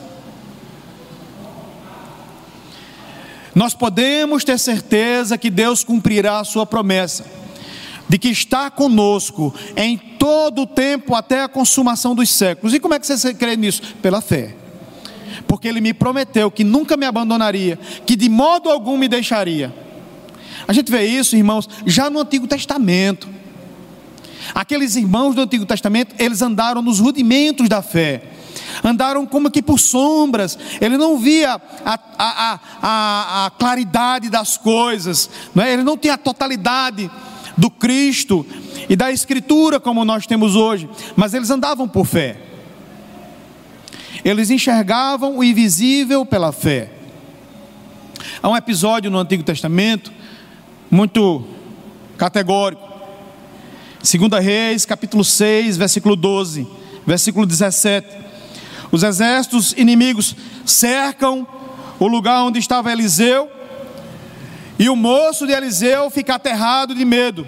Nós 3.55 3.75
podemos 3.75 4.45
ter 4.45 4.59
certeza 4.59 5.37
que 5.37 5.51
Deus 5.51 5.85
cumprirá 5.85 6.41
a 6.41 6.45
sua 6.45 6.65
promessa, 6.65 7.25
de 8.09 8.19
que 8.19 8.29
está 8.29 8.71
conosco 8.71 9.55
em 9.77 9.97
todo 9.97 10.63
o 10.63 10.67
tempo 10.67 11.15
até 11.15 11.43
a 11.43 11.49
consumação 11.49 12.15
dos 12.15 12.31
séculos. 12.31 12.75
E 12.75 12.81
como 12.81 12.95
é 12.95 12.99
que 12.99 13.07
você 13.07 13.35
crê 13.35 13.57
nisso? 13.57 13.83
Pela 14.03 14.21
fé. 14.21 14.55
Porque 15.47 15.69
Ele 15.69 15.81
me 15.81 15.95
prometeu 15.95 16.51
que 16.51 16.65
nunca 16.65 16.97
me 16.97 17.07
abandonaria, 17.07 17.79
que 18.07 18.17
de 18.17 18.29
modo 18.29 18.71
algum 18.71 18.97
me 18.97 19.09
deixaria. 19.09 19.75
A 20.67 20.73
gente 20.73 20.91
vê 20.91 21.05
isso, 21.05 21.37
irmãos, 21.37 21.69
já 21.87 22.09
no 22.09 22.21
Antigo 22.21 22.47
Testamento. 22.47 23.29
Aqueles 24.55 24.97
irmãos 24.97 25.35
do 25.35 25.41
Antigo 25.41 25.65
Testamento, 25.65 26.15
eles 26.19 26.43
andaram 26.43 26.83
nos 26.83 26.99
rudimentos 26.99 27.69
da 27.69 27.83
fé 27.83 28.23
andaram 28.85 29.27
como 29.27 29.51
que 29.51 29.63
por 29.63 29.79
sombras, 29.79 30.59
ele 30.81 30.97
não 30.97 31.19
via 31.19 31.61
a, 31.85 31.99
a, 32.19 32.61
a, 32.83 33.47
a 33.47 33.51
claridade 33.51 34.29
das 34.29 34.57
coisas, 34.57 35.31
não 35.55 35.63
é? 35.63 35.73
ele 35.73 35.83
não 35.83 35.97
tinha 35.97 36.15
a 36.15 36.19
totalidade 36.19 37.11
do 37.63 37.71
Cristo 37.71 38.45
e 38.89 38.97
da 38.97 39.13
Escritura 39.13 39.79
como 39.79 40.05
nós 40.05 40.27
temos 40.27 40.57
hoje, 40.57 40.91
mas 41.15 41.33
eles 41.33 41.49
andavam 41.49 41.87
por 41.87 42.05
fé, 42.05 42.37
eles 44.25 44.51
enxergavam 44.51 45.39
o 45.39 45.45
invisível 45.45 46.27
pela 46.27 46.51
fé. 46.51 46.91
Há 48.43 48.49
um 48.49 48.57
episódio 48.57 49.13
no 49.13 49.19
Antigo 49.21 49.45
Testamento 49.45 50.13
muito 50.91 51.45
categórico. 52.19 52.83
2 54.01 54.45
Reis, 54.45 54.85
capítulo 54.85 55.23
6, 55.23 55.77
versículo 55.77 56.17
12, 56.17 56.67
versículo 57.07 57.47
17. 57.47 58.09
Os 58.91 59.05
exércitos 59.05 59.73
inimigos 59.77 60.35
cercam 60.67 61.47
o 62.01 62.09
lugar 62.09 62.43
onde 62.43 62.59
estava 62.59 62.91
Eliseu, 62.91 63.49
e 64.83 64.89
o 64.89 64.97
moço 64.97 65.47
de 65.47 65.53
Eliseu 65.53 66.11
fica 66.11 66.35
aterrado 66.35 66.93
de 66.93 67.05
medo. 67.05 67.47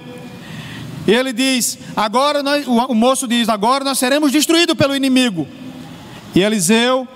E 1.04 1.10
ele 1.10 1.32
diz: 1.32 1.76
Agora 1.96 2.44
nós, 2.44 2.64
o 2.64 2.94
moço 2.94 3.26
diz: 3.26 3.48
Agora 3.48 3.82
nós 3.82 3.98
seremos 3.98 4.30
destruídos 4.30 4.76
pelo 4.76 4.94
inimigo. 4.94 5.48
E 6.32 6.40
Eliseu, 6.40 7.08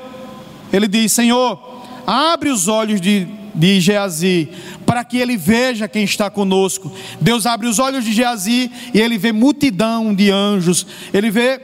ele 0.73 0.89
diz: 0.89 1.13
Senhor, 1.13 1.85
abre 2.05 2.51
os 2.51 2.67
olhos 2.67 3.01
de, 3.01 3.29
de 3.55 3.79
Geazi, 3.81 4.49
para 4.85 5.05
que 5.05 5.19
ele 5.19 5.37
veja 5.37 5.87
quem 5.87 6.03
está 6.03 6.29
conosco. 6.29 6.93
Deus 7.21 7.47
abre 7.47 7.69
os 7.69 7.79
olhos 7.79 8.05
de 8.05 8.13
Geazi 8.13 8.73
e 8.93 9.01
ele 9.01 9.19
vê 9.19 9.31
multidão 9.31 10.13
de 10.13 10.33
anjos, 10.33 10.85
ele 11.15 11.31
vê 11.31 11.61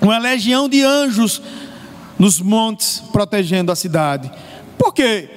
uma 0.00 0.16
legião 0.16 0.68
de 0.68 0.80
anjos 0.80 1.42
nos 2.16 2.40
montes 2.40 3.02
protegendo 3.12 3.72
a 3.72 3.74
cidade. 3.74 4.30
Por 4.78 4.94
quê? 4.94 5.28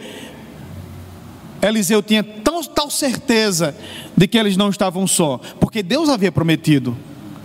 Eliseu 1.65 2.03
tinha 2.03 2.23
tão, 2.23 2.63
tal 2.63 2.89
certeza 2.89 3.75
de 4.15 4.27
que 4.27 4.37
eles 4.37 4.55
não 4.55 4.69
estavam 4.69 5.07
só, 5.07 5.39
porque 5.59 5.81
Deus 5.81 6.09
havia 6.09 6.31
prometido 6.31 6.95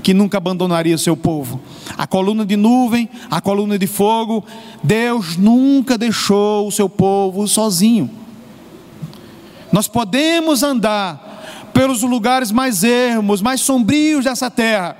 que 0.02 0.14
nunca 0.14 0.38
abandonaria 0.38 0.96
seu 0.98 1.16
povo. 1.16 1.61
A 1.96 2.06
coluna 2.06 2.44
de 2.44 2.56
nuvem, 2.56 3.09
a 3.30 3.40
coluna 3.40 3.78
de 3.78 3.87
fogo, 3.87 4.44
Deus 4.83 5.37
nunca 5.37 5.96
deixou 5.96 6.66
o 6.66 6.72
seu 6.72 6.88
povo 6.88 7.46
sozinho. 7.46 8.11
Nós 9.72 9.87
podemos 9.87 10.62
andar 10.62 11.70
pelos 11.72 12.02
lugares 12.02 12.50
mais 12.50 12.83
ermos, 12.83 13.40
mais 13.40 13.61
sombrios 13.61 14.24
dessa 14.24 14.50
terra, 14.50 14.96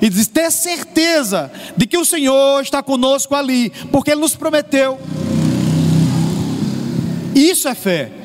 e 0.00 0.08
ter 0.26 0.50
certeza 0.50 1.50
de 1.76 1.86
que 1.86 1.98
o 1.98 2.04
Senhor 2.04 2.62
está 2.62 2.82
conosco 2.82 3.34
ali, 3.34 3.70
porque 3.90 4.12
Ele 4.12 4.20
nos 4.20 4.36
prometeu. 4.36 5.00
Isso 7.34 7.66
é 7.68 7.74
fé. 7.74 8.21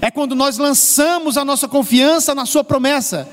É 0.00 0.10
quando 0.10 0.34
nós 0.34 0.58
lançamos 0.58 1.36
a 1.36 1.44
nossa 1.44 1.66
confiança 1.66 2.34
na 2.34 2.46
Sua 2.46 2.62
promessa. 2.64 3.28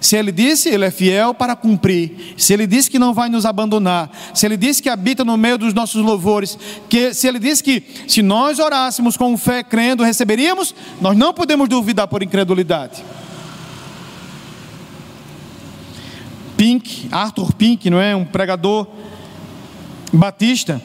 Se 0.00 0.16
Ele 0.16 0.30
disse, 0.30 0.68
Ele 0.68 0.84
é 0.84 0.90
fiel 0.90 1.34
para 1.34 1.56
cumprir. 1.56 2.34
Se 2.36 2.52
Ele 2.52 2.66
disse 2.66 2.90
que 2.90 2.98
não 2.98 3.12
vai 3.12 3.28
nos 3.28 3.44
abandonar. 3.44 4.10
Se 4.32 4.46
Ele 4.46 4.56
disse 4.56 4.82
que 4.82 4.88
habita 4.88 5.24
no 5.24 5.36
meio 5.36 5.58
dos 5.58 5.74
nossos 5.74 6.02
louvores. 6.02 6.56
Que, 6.88 7.12
se 7.12 7.26
Ele 7.26 7.38
disse 7.38 7.62
que 7.62 7.82
se 8.06 8.22
nós 8.22 8.58
orássemos 8.58 9.16
com 9.16 9.36
fé, 9.36 9.62
crendo, 9.62 10.04
receberíamos, 10.04 10.74
nós 11.00 11.16
não 11.16 11.34
podemos 11.34 11.68
duvidar 11.68 12.06
por 12.06 12.22
incredulidade. 12.22 13.02
Pink, 16.56 17.08
Arthur 17.10 17.52
Pink, 17.54 17.88
não 17.90 18.00
é? 18.00 18.14
Um 18.14 18.24
pregador 18.24 18.86
batista. 20.12 20.80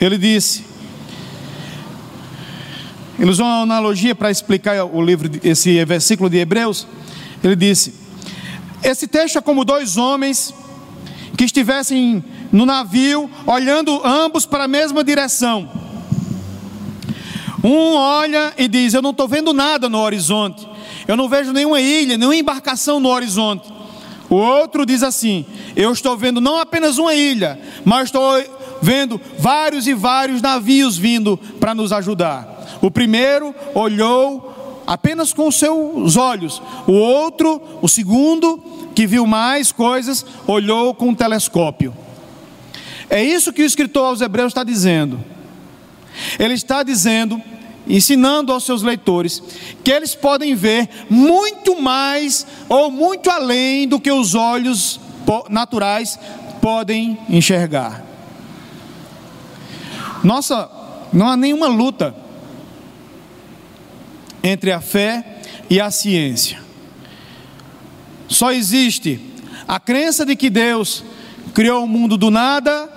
Ele 0.00 0.16
disse. 0.16 0.69
Ele 3.20 3.30
usou 3.30 3.44
uma 3.44 3.60
analogia 3.60 4.14
para 4.14 4.30
explicar 4.30 4.82
o 4.82 5.02
livro, 5.02 5.30
esse 5.44 5.84
versículo 5.84 6.30
de 6.30 6.38
Hebreus. 6.38 6.86
Ele 7.44 7.54
disse: 7.54 7.92
Esse 8.82 9.06
texto 9.06 9.36
é 9.36 9.42
como 9.42 9.62
dois 9.62 9.98
homens 9.98 10.54
que 11.36 11.44
estivessem 11.44 12.24
no 12.50 12.64
navio, 12.64 13.30
olhando 13.46 14.00
ambos 14.02 14.46
para 14.46 14.64
a 14.64 14.68
mesma 14.68 15.04
direção. 15.04 15.68
Um 17.62 17.92
olha 17.92 18.54
e 18.56 18.66
diz: 18.66 18.94
Eu 18.94 19.02
não 19.02 19.10
estou 19.10 19.28
vendo 19.28 19.52
nada 19.52 19.86
no 19.86 19.98
horizonte, 19.98 20.66
eu 21.06 21.14
não 21.14 21.28
vejo 21.28 21.52
nenhuma 21.52 21.78
ilha, 21.78 22.16
nenhuma 22.16 22.36
embarcação 22.36 22.98
no 22.98 23.10
horizonte. 23.10 23.70
O 24.30 24.36
outro 24.36 24.86
diz 24.86 25.02
assim: 25.02 25.44
Eu 25.76 25.92
estou 25.92 26.16
vendo 26.16 26.40
não 26.40 26.56
apenas 26.56 26.96
uma 26.96 27.12
ilha, 27.12 27.60
mas 27.84 28.04
estou 28.04 28.42
vendo 28.80 29.20
vários 29.38 29.86
e 29.86 29.92
vários 29.92 30.40
navios 30.40 30.96
vindo 30.96 31.36
para 31.60 31.74
nos 31.74 31.92
ajudar. 31.92 32.59
O 32.80 32.90
primeiro 32.90 33.54
olhou 33.74 34.82
apenas 34.86 35.32
com 35.32 35.46
os 35.46 35.56
seus 35.56 36.16
olhos, 36.16 36.60
o 36.86 36.92
outro, 36.92 37.62
o 37.80 37.88
segundo, 37.88 38.58
que 38.94 39.06
viu 39.06 39.26
mais 39.26 39.70
coisas, 39.70 40.24
olhou 40.46 40.94
com 40.94 41.10
um 41.10 41.14
telescópio. 41.14 41.94
É 43.08 43.22
isso 43.22 43.52
que 43.52 43.62
o 43.62 43.66
escritor 43.66 44.06
aos 44.06 44.20
Hebreus 44.20 44.50
está 44.50 44.64
dizendo. 44.64 45.22
Ele 46.38 46.54
está 46.54 46.82
dizendo, 46.82 47.40
ensinando 47.86 48.52
aos 48.52 48.64
seus 48.64 48.82
leitores, 48.82 49.42
que 49.84 49.90
eles 49.90 50.14
podem 50.14 50.54
ver 50.54 50.88
muito 51.08 51.80
mais 51.80 52.46
ou 52.68 52.90
muito 52.90 53.30
além 53.30 53.86
do 53.86 54.00
que 54.00 54.10
os 54.10 54.34
olhos 54.34 55.00
naturais 55.48 56.18
podem 56.60 57.18
enxergar. 57.28 58.04
Nossa, 60.22 60.68
não 61.12 61.28
há 61.28 61.36
nenhuma 61.36 61.68
luta 61.68 62.14
entre 64.42 64.72
a 64.72 64.80
fé 64.80 65.40
e 65.68 65.80
a 65.80 65.90
ciência. 65.90 66.58
Só 68.28 68.52
existe 68.52 69.20
a 69.66 69.78
crença 69.78 70.24
de 70.24 70.36
que 70.36 70.48
Deus 70.50 71.04
criou 71.54 71.84
o 71.84 71.88
mundo 71.88 72.16
do 72.16 72.30
nada 72.30 72.88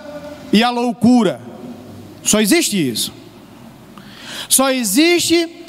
e 0.51 0.63
a 0.63 0.69
loucura. 0.69 1.41
Só 2.23 2.39
existe 2.39 2.77
isso. 2.77 3.13
Só 4.47 4.71
existe 4.71 5.65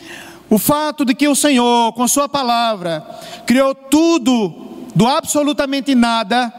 o 0.50 0.58
fato 0.58 1.04
de 1.04 1.14
que 1.14 1.26
o 1.26 1.34
Senhor, 1.34 1.92
com 1.94 2.06
Sua 2.06 2.28
palavra, 2.28 3.00
criou 3.46 3.74
tudo 3.74 4.86
do 4.94 5.06
absolutamente 5.06 5.94
nada 5.94 6.52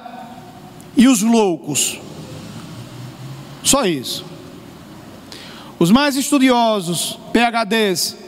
e 0.97 1.08
os 1.08 1.21
loucos. 1.21 1.99
Só 3.63 3.86
isso. 3.86 4.25
Os 5.80 5.91
mais 5.91 6.15
estudiosos, 6.15 7.19
PHDs, 7.34 8.24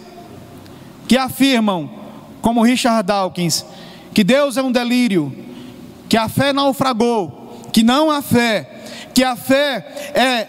que 1.07 1.17
afirmam, 1.17 1.89
como 2.41 2.61
Richard 2.61 3.07
Dawkins, 3.07 3.65
que 4.13 4.23
Deus 4.23 4.57
é 4.57 4.61
um 4.61 4.71
delírio, 4.71 5.33
que 6.09 6.17
a 6.17 6.27
fé 6.27 6.51
naufragou, 6.51 7.61
que 7.71 7.83
não 7.83 8.11
há 8.11 8.21
fé, 8.21 8.83
que 9.13 9.23
a 9.23 9.35
fé 9.35 10.11
é 10.13 10.47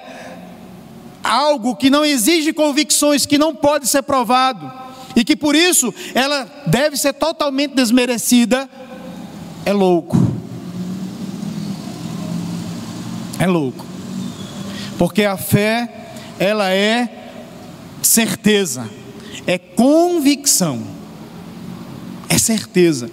algo 1.23 1.77
que 1.77 1.91
não 1.91 2.05
exige 2.05 2.53
convicções, 2.53 3.25
que 3.25 3.39
não 3.39 3.55
pode 3.55 3.87
ser 3.87 4.03
provado, 4.03 4.71
e 5.15 5.25
que 5.25 5.37
por 5.37 5.55
isso 5.55 5.95
ela 6.15 6.49
deve 6.67 6.97
ser 6.97 7.13
totalmente 7.13 7.75
desmerecida, 7.75 8.69
é 9.65 9.73
louco. 9.73 10.17
É 13.39 13.47
louco. 13.47 13.87
Porque 14.99 15.25
a 15.25 15.37
fé, 15.37 16.11
ela 16.39 16.73
é 16.73 17.09
certeza 18.03 18.98
é 19.49 19.57
convicção. 19.57 20.83
é 22.29 22.37
certeza. 22.37 23.11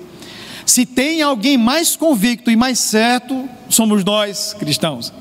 Se 0.65 0.85
tem 0.85 1.21
alguém 1.21 1.57
mais 1.57 1.95
convicto 1.95 2.51
e 2.51 2.57
mais 2.57 2.77
certo, 2.77 3.47
somos 3.69 4.03
nós 4.03 4.53
cristãos. 4.53 5.13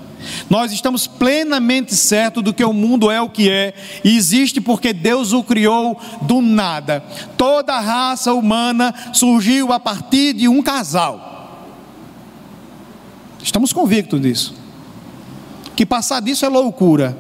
Nós 0.51 0.73
estamos 0.73 1.07
plenamente 1.07 1.95
certos 1.95 2.43
do 2.43 2.53
que 2.53 2.65
o 2.65 2.73
mundo 2.73 3.11
é 3.11 3.21
o 3.21 3.29
que 3.29 3.49
é 3.49 3.75
e 4.03 4.17
existe 4.17 4.61
porque 4.61 4.93
Deus 4.93 5.33
o 5.33 5.45
criou 5.45 6.01
do 6.23 6.41
nada. 6.41 7.05
Toda 7.37 7.75
a 7.75 7.81
raça 7.81 8.33
humana 8.33 8.93
surgiu 9.13 9.73
a 9.73 9.79
partir 9.79 10.33
de 10.33 10.49
um 10.49 10.63
casal. 10.63 11.71
Estamos 13.41 13.73
convictos 13.73 14.21
disso. 14.21 14.55
Que 15.77 15.87
passar 15.87 16.21
disso 16.21 16.45
é 16.45 16.49
loucura. 16.49 17.17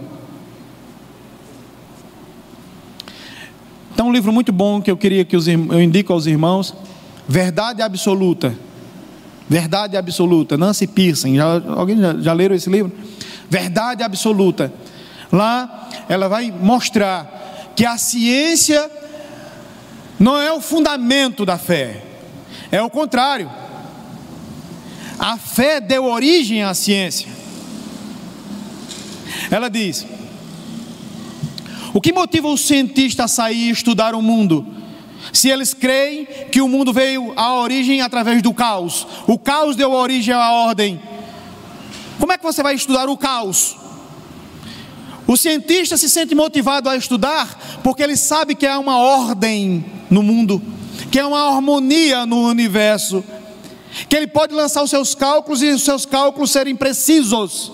Então, 3.94 4.08
um 4.08 4.12
livro 4.12 4.32
muito 4.32 4.52
bom 4.52 4.82
que 4.82 4.90
eu 4.90 4.96
queria 4.96 5.24
que 5.24 5.36
os, 5.36 5.48
eu 5.48 5.80
indico 5.80 6.12
aos 6.12 6.26
irmãos: 6.26 6.74
Verdade 7.26 7.80
Absoluta 7.80 8.54
Verdade 9.48 9.96
absoluta. 9.96 10.56
Nancy 10.56 10.86
Pearson, 10.86 11.34
já, 11.34 11.62
alguém 11.76 11.98
já, 11.98 12.16
já 12.18 12.32
leram 12.32 12.54
esse 12.54 12.70
livro? 12.70 12.92
Verdade 13.48 14.02
absoluta. 14.02 14.72
Lá 15.30 15.88
ela 16.08 16.28
vai 16.28 16.50
mostrar 16.50 17.72
que 17.76 17.84
a 17.84 17.98
ciência 17.98 18.90
não 20.18 20.40
é 20.40 20.52
o 20.52 20.60
fundamento 20.60 21.44
da 21.44 21.58
fé, 21.58 22.02
é 22.70 22.80
o 22.82 22.88
contrário. 22.88 23.50
A 25.18 25.36
fé 25.36 25.80
deu 25.80 26.04
origem 26.04 26.62
à 26.62 26.72
ciência. 26.72 27.28
Ela 29.50 29.68
diz: 29.68 30.06
o 31.94 32.00
que 32.00 32.12
motiva 32.12 32.48
o 32.48 32.58
cientista 32.58 33.24
a 33.24 33.28
sair 33.28 33.68
e 33.68 33.70
estudar 33.70 34.16
o 34.16 34.20
mundo? 34.20 34.66
Se 35.32 35.48
eles 35.48 35.72
creem 35.72 36.26
que 36.50 36.60
o 36.60 36.68
mundo 36.68 36.92
veio 36.92 37.32
à 37.36 37.54
origem 37.54 38.02
através 38.02 38.42
do 38.42 38.52
caos, 38.52 39.06
o 39.28 39.38
caos 39.38 39.76
deu 39.76 39.92
origem 39.92 40.34
à 40.34 40.50
ordem. 40.50 41.00
Como 42.18 42.32
é 42.32 42.36
que 42.36 42.42
você 42.42 42.64
vai 42.64 42.74
estudar 42.74 43.08
o 43.08 43.16
caos? 43.16 43.76
O 45.24 45.36
cientista 45.36 45.96
se 45.96 46.10
sente 46.10 46.34
motivado 46.34 46.90
a 46.90 46.96
estudar 46.96 47.80
porque 47.84 48.02
ele 48.02 48.16
sabe 48.16 48.56
que 48.56 48.66
há 48.66 48.76
uma 48.78 48.98
ordem 48.98 49.84
no 50.10 50.22
mundo, 50.22 50.60
que 51.12 51.20
há 51.20 51.28
uma 51.28 51.54
harmonia 51.54 52.26
no 52.26 52.48
universo, 52.48 53.24
que 54.08 54.16
ele 54.16 54.26
pode 54.26 54.52
lançar 54.52 54.82
os 54.82 54.90
seus 54.90 55.14
cálculos 55.14 55.62
e 55.62 55.68
os 55.68 55.82
seus 55.82 56.04
cálculos 56.04 56.50
serem 56.50 56.74
precisos, 56.74 57.70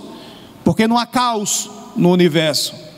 porque 0.62 0.86
não 0.86 0.98
há 0.98 1.06
caos 1.06 1.70
no 1.96 2.12
universo. 2.12 2.89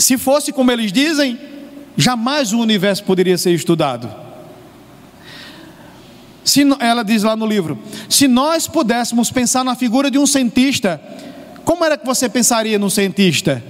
Se 0.00 0.16
fosse 0.16 0.50
como 0.50 0.72
eles 0.72 0.90
dizem, 0.90 1.38
jamais 1.94 2.52
o 2.52 2.58
universo 2.58 3.04
poderia 3.04 3.36
ser 3.36 3.52
estudado. 3.52 4.10
Se, 6.42 6.62
ela 6.80 7.02
diz 7.02 7.22
lá 7.22 7.36
no 7.36 7.46
livro: 7.46 7.78
se 8.08 8.26
nós 8.26 8.66
pudéssemos 8.66 9.30
pensar 9.30 9.62
na 9.62 9.76
figura 9.76 10.10
de 10.10 10.18
um 10.18 10.26
cientista, 10.26 11.00
como 11.64 11.84
era 11.84 11.98
que 11.98 12.06
você 12.06 12.28
pensaria 12.28 12.78
num 12.78 12.88
cientista? 12.88 13.62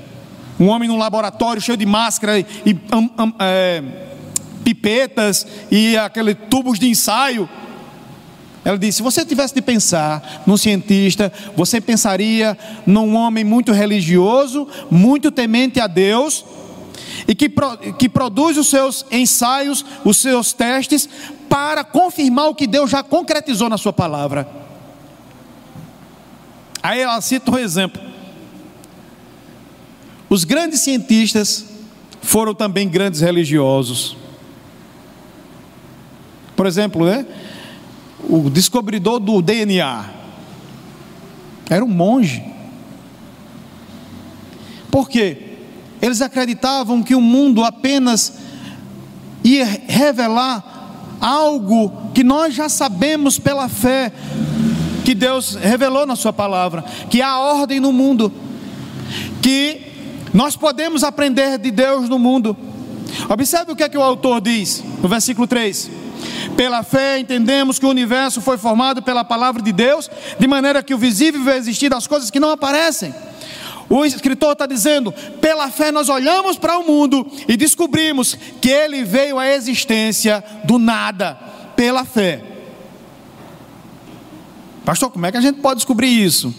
Um 0.58 0.68
homem 0.68 0.88
num 0.88 0.98
laboratório 0.98 1.60
cheio 1.60 1.76
de 1.76 1.86
máscara 1.86 2.38
e 2.38 2.46
um, 2.92 3.24
um, 3.24 3.32
é, 3.40 3.82
pipetas 4.62 5.46
e 5.70 5.96
aqueles 5.96 6.36
tubos 6.48 6.78
de 6.78 6.88
ensaio. 6.88 7.48
Ela 8.64 8.78
disse: 8.78 8.98
se 8.98 9.02
você 9.02 9.24
tivesse 9.24 9.54
de 9.54 9.62
pensar 9.62 10.42
num 10.46 10.56
cientista, 10.56 11.32
você 11.56 11.80
pensaria 11.80 12.56
num 12.86 13.16
homem 13.16 13.44
muito 13.44 13.72
religioso, 13.72 14.68
muito 14.90 15.30
temente 15.30 15.80
a 15.80 15.86
Deus 15.86 16.44
e 17.26 17.34
que, 17.34 17.50
que 17.98 18.08
produz 18.08 18.56
os 18.56 18.68
seus 18.68 19.04
ensaios, 19.10 19.84
os 20.04 20.16
seus 20.18 20.52
testes, 20.52 21.08
para 21.48 21.82
confirmar 21.82 22.48
o 22.48 22.54
que 22.54 22.66
Deus 22.66 22.90
já 22.90 23.02
concretizou 23.02 23.68
na 23.68 23.78
Sua 23.78 23.92
palavra. 23.92 24.48
Aí 26.82 27.00
ela 27.00 27.20
cita 27.20 27.50
um 27.50 27.58
exemplo. 27.58 28.00
Os 30.28 30.44
grandes 30.44 30.80
cientistas 30.80 31.66
foram 32.22 32.54
também 32.54 32.88
grandes 32.88 33.20
religiosos. 33.20 34.16
Por 36.54 36.66
exemplo, 36.66 37.04
né? 37.06 37.26
O 38.28 38.50
descobridor 38.50 39.18
do 39.18 39.40
DNA 39.42 40.10
era 41.68 41.84
um 41.84 41.88
monge. 41.88 42.44
Por 44.90 45.08
quê? 45.08 45.56
Eles 46.02 46.20
acreditavam 46.20 47.02
que 47.02 47.14
o 47.14 47.20
mundo 47.20 47.64
apenas 47.64 48.34
ia 49.44 49.64
revelar 49.86 51.16
algo 51.20 52.10
que 52.12 52.24
nós 52.24 52.54
já 52.54 52.68
sabemos 52.68 53.38
pela 53.38 53.68
fé 53.68 54.12
que 55.04 55.14
Deus 55.14 55.54
revelou 55.54 56.06
na 56.06 56.16
Sua 56.16 56.32
palavra, 56.32 56.84
que 57.08 57.22
há 57.22 57.38
ordem 57.38 57.80
no 57.80 57.92
mundo, 57.92 58.32
que 59.42 59.82
nós 60.32 60.56
podemos 60.56 61.02
aprender 61.04 61.58
de 61.58 61.70
Deus 61.70 62.08
no 62.08 62.18
mundo. 62.18 62.56
Observe 63.28 63.72
o 63.72 63.76
que 63.76 63.82
é 63.82 63.88
que 63.88 63.98
o 63.98 64.02
autor 64.02 64.40
diz 64.40 64.82
no 65.02 65.08
versículo 65.08 65.46
3. 65.46 65.90
Pela 66.56 66.82
fé 66.82 67.18
entendemos 67.18 67.78
que 67.78 67.86
o 67.86 67.90
universo 67.90 68.40
foi 68.40 68.58
formado 68.58 69.02
pela 69.02 69.24
palavra 69.24 69.62
de 69.62 69.72
Deus, 69.72 70.10
de 70.38 70.46
maneira 70.46 70.82
que 70.82 70.94
o 70.94 70.98
visível 70.98 71.42
vai 71.42 71.56
existir 71.56 71.88
das 71.88 72.06
coisas 72.06 72.30
que 72.30 72.40
não 72.40 72.50
aparecem. 72.50 73.14
O 73.88 74.04
escritor 74.04 74.52
está 74.52 74.66
dizendo: 74.66 75.12
pela 75.40 75.68
fé 75.68 75.90
nós 75.90 76.08
olhamos 76.08 76.56
para 76.56 76.78
o 76.78 76.86
mundo 76.86 77.26
e 77.48 77.56
descobrimos 77.56 78.38
que 78.60 78.68
ele 78.68 79.02
veio 79.02 79.38
à 79.38 79.48
existência 79.48 80.44
do 80.64 80.78
nada, 80.78 81.34
pela 81.74 82.04
fé. 82.04 82.44
Pastor, 84.84 85.10
como 85.10 85.26
é 85.26 85.32
que 85.32 85.38
a 85.38 85.40
gente 85.40 85.60
pode 85.60 85.76
descobrir 85.76 86.08
isso? 86.08 86.54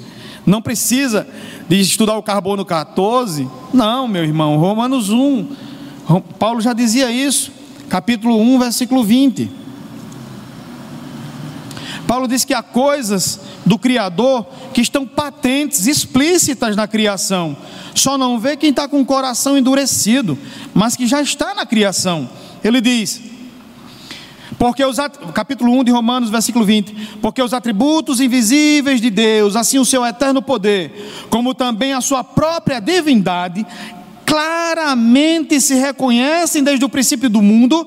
Não 0.46 0.62
precisa 0.62 1.28
de 1.70 1.80
estudar 1.80 2.18
o 2.18 2.24
carbono 2.24 2.66
14? 2.66 3.48
Não, 3.74 4.08
meu 4.08 4.24
irmão, 4.24 4.58
Romanos 4.58 5.10
1. 5.10 5.48
Paulo 6.38 6.60
já 6.60 6.74
dizia 6.74 7.10
isso, 7.12 7.52
capítulo 7.88 8.40
1, 8.40 8.60
versículo 8.60 9.04
20. 9.04 9.61
Paulo 12.12 12.28
diz 12.28 12.44
que 12.44 12.54
há 12.54 12.62
coisas 12.62 13.40
do 13.66 13.80
Criador 13.80 14.46
que 14.74 14.82
estão 14.82 15.08
patentes, 15.08 15.88
explícitas 15.88 16.76
na 16.76 16.86
criação. 16.86 17.56
Só 17.96 18.18
não 18.18 18.38
vê 18.38 18.58
quem 18.58 18.72
está 18.72 18.86
com 18.86 19.00
o 19.00 19.06
coração 19.06 19.58
endurecido, 19.58 20.38
mas 20.74 20.98
que 20.98 21.08
já 21.08 21.22
está 21.22 21.54
na 21.54 21.66
criação. 21.66 22.30
Ele 22.62 22.82
diz, 22.82 23.22
porque 24.60 24.84
os 24.84 24.98
capítulo 25.34 25.72
1 25.80 25.86
de 25.86 25.92
Romanos, 25.92 26.30
versículo 26.30 26.66
20, 26.66 27.18
porque 27.22 27.42
os 27.42 27.54
atributos 27.54 28.20
invisíveis 28.20 29.00
de 29.00 29.10
Deus, 29.10 29.56
assim 29.56 29.80
o 29.80 29.86
seu 29.86 30.06
eterno 30.06 30.42
poder, 30.42 31.26
como 31.30 31.54
também 31.54 31.94
a 31.94 32.02
sua 32.02 32.26
própria 32.26 32.82
divindade, 32.82 33.66
claramente 34.32 35.60
se 35.60 35.76
reconhecem 35.76 36.64
desde 36.64 36.86
o 36.86 36.90
princípio 36.90 37.30
do 37.30 37.42
mundo, 37.42 37.86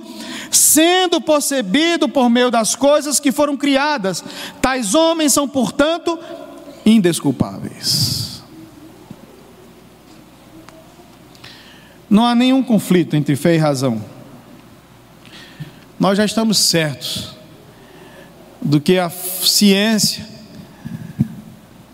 sendo 0.50 1.18
percebido 1.18 2.07
por 2.07 2.28
meio 2.28 2.50
das 2.50 2.76
coisas 2.76 3.18
que 3.18 3.33
foram 3.33 3.57
criadas. 3.57 4.22
Tais 4.61 4.94
homens 4.94 5.33
são, 5.33 5.48
portanto, 5.48 6.18
indesculpáveis. 6.85 8.42
Não 12.11 12.26
há 12.26 12.35
nenhum 12.35 12.62
conflito 12.62 13.16
entre 13.16 13.37
fé 13.37 13.54
e 13.54 13.59
razão. 13.59 14.04
Nós 15.99 16.18
já 16.18 16.26
estamos 16.26 16.59
certos 16.59 17.34
do 18.61 18.82
que 18.82 18.99
a 18.99 19.09
ciência 19.09 20.26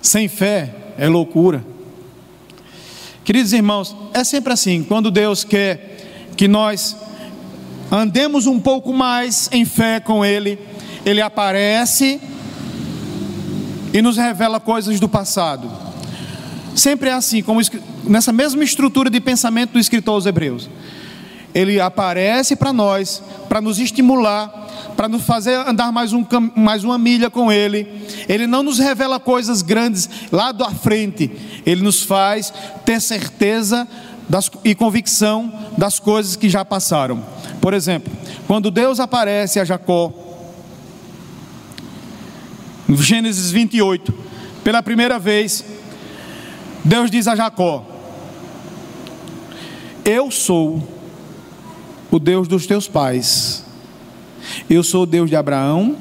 sem 0.03 0.26
fé 0.26 0.74
é 0.98 1.09
loucura. 1.09 1.64
Queridos 3.24 3.52
irmãos, 3.52 3.94
é 4.14 4.24
sempre 4.24 4.52
assim, 4.52 4.82
quando 4.82 5.10
Deus 5.10 5.44
quer 5.44 6.30
que 6.36 6.48
nós 6.48 6.96
andemos 7.90 8.46
um 8.46 8.58
pouco 8.58 8.92
mais 8.92 9.48
em 9.52 9.64
fé 9.64 10.00
com 10.00 10.24
Ele, 10.24 10.58
Ele 11.04 11.20
aparece 11.20 12.20
e 13.92 14.00
nos 14.00 14.16
revela 14.16 14.58
coisas 14.58 14.98
do 14.98 15.08
passado. 15.08 15.70
Sempre 16.74 17.10
é 17.10 17.12
assim, 17.12 17.42
como 17.42 17.60
nessa 18.04 18.32
mesma 18.32 18.64
estrutura 18.64 19.10
de 19.10 19.20
pensamento 19.20 19.72
do 19.72 19.78
escritor 19.78 20.14
aos 20.14 20.26
Hebreus. 20.26 20.68
Ele 21.55 21.80
aparece 21.80 22.55
para 22.55 22.72
nós, 22.72 23.22
para 23.48 23.61
nos 23.61 23.78
estimular, 23.78 24.48
para 24.96 25.09
nos 25.09 25.22
fazer 25.22 25.55
andar 25.66 25.90
mais, 25.90 26.12
um, 26.12 26.24
mais 26.55 26.84
uma 26.84 26.98
milha 26.98 27.30
com 27.30 27.51
Ele. 27.51 27.88
Ele 28.28 28.46
não 28.46 28.62
nos 28.62 28.78
revela 28.78 29.18
coisas 29.18 29.62
grandes 29.62 30.09
lá 30.30 30.53
da 30.53 30.70
frente, 30.70 31.30
Ele 31.66 31.82
nos 31.82 32.03
faz 32.03 32.53
ter 32.84 33.01
certeza 33.01 33.88
das, 34.28 34.51
e 34.64 34.74
convicção 34.74 35.53
das 35.76 35.98
coisas 35.98 36.36
que 36.36 36.48
já 36.48 36.64
passaram. 36.64 37.24
Por 37.61 37.74
exemplo, 37.74 38.12
quando 38.46 38.70
Deus 38.70 39.01
aparece 39.01 39.59
a 39.59 39.64
Jacó, 39.64 40.12
no 42.86 42.96
Gênesis 42.96 43.51
28, 43.51 44.12
pela 44.62 44.82
primeira 44.82 45.18
vez, 45.18 45.64
Deus 46.84 47.11
diz 47.11 47.26
a 47.26 47.34
Jacó: 47.34 47.84
Eu 50.05 50.30
sou 50.30 50.99
o 52.11 52.18
Deus 52.18 52.48
dos 52.48 52.66
teus 52.66 52.88
pais. 52.88 53.64
Eu 54.68 54.82
sou 54.82 55.02
o 55.02 55.06
Deus 55.06 55.28
de 55.28 55.36
Abraão 55.36 55.96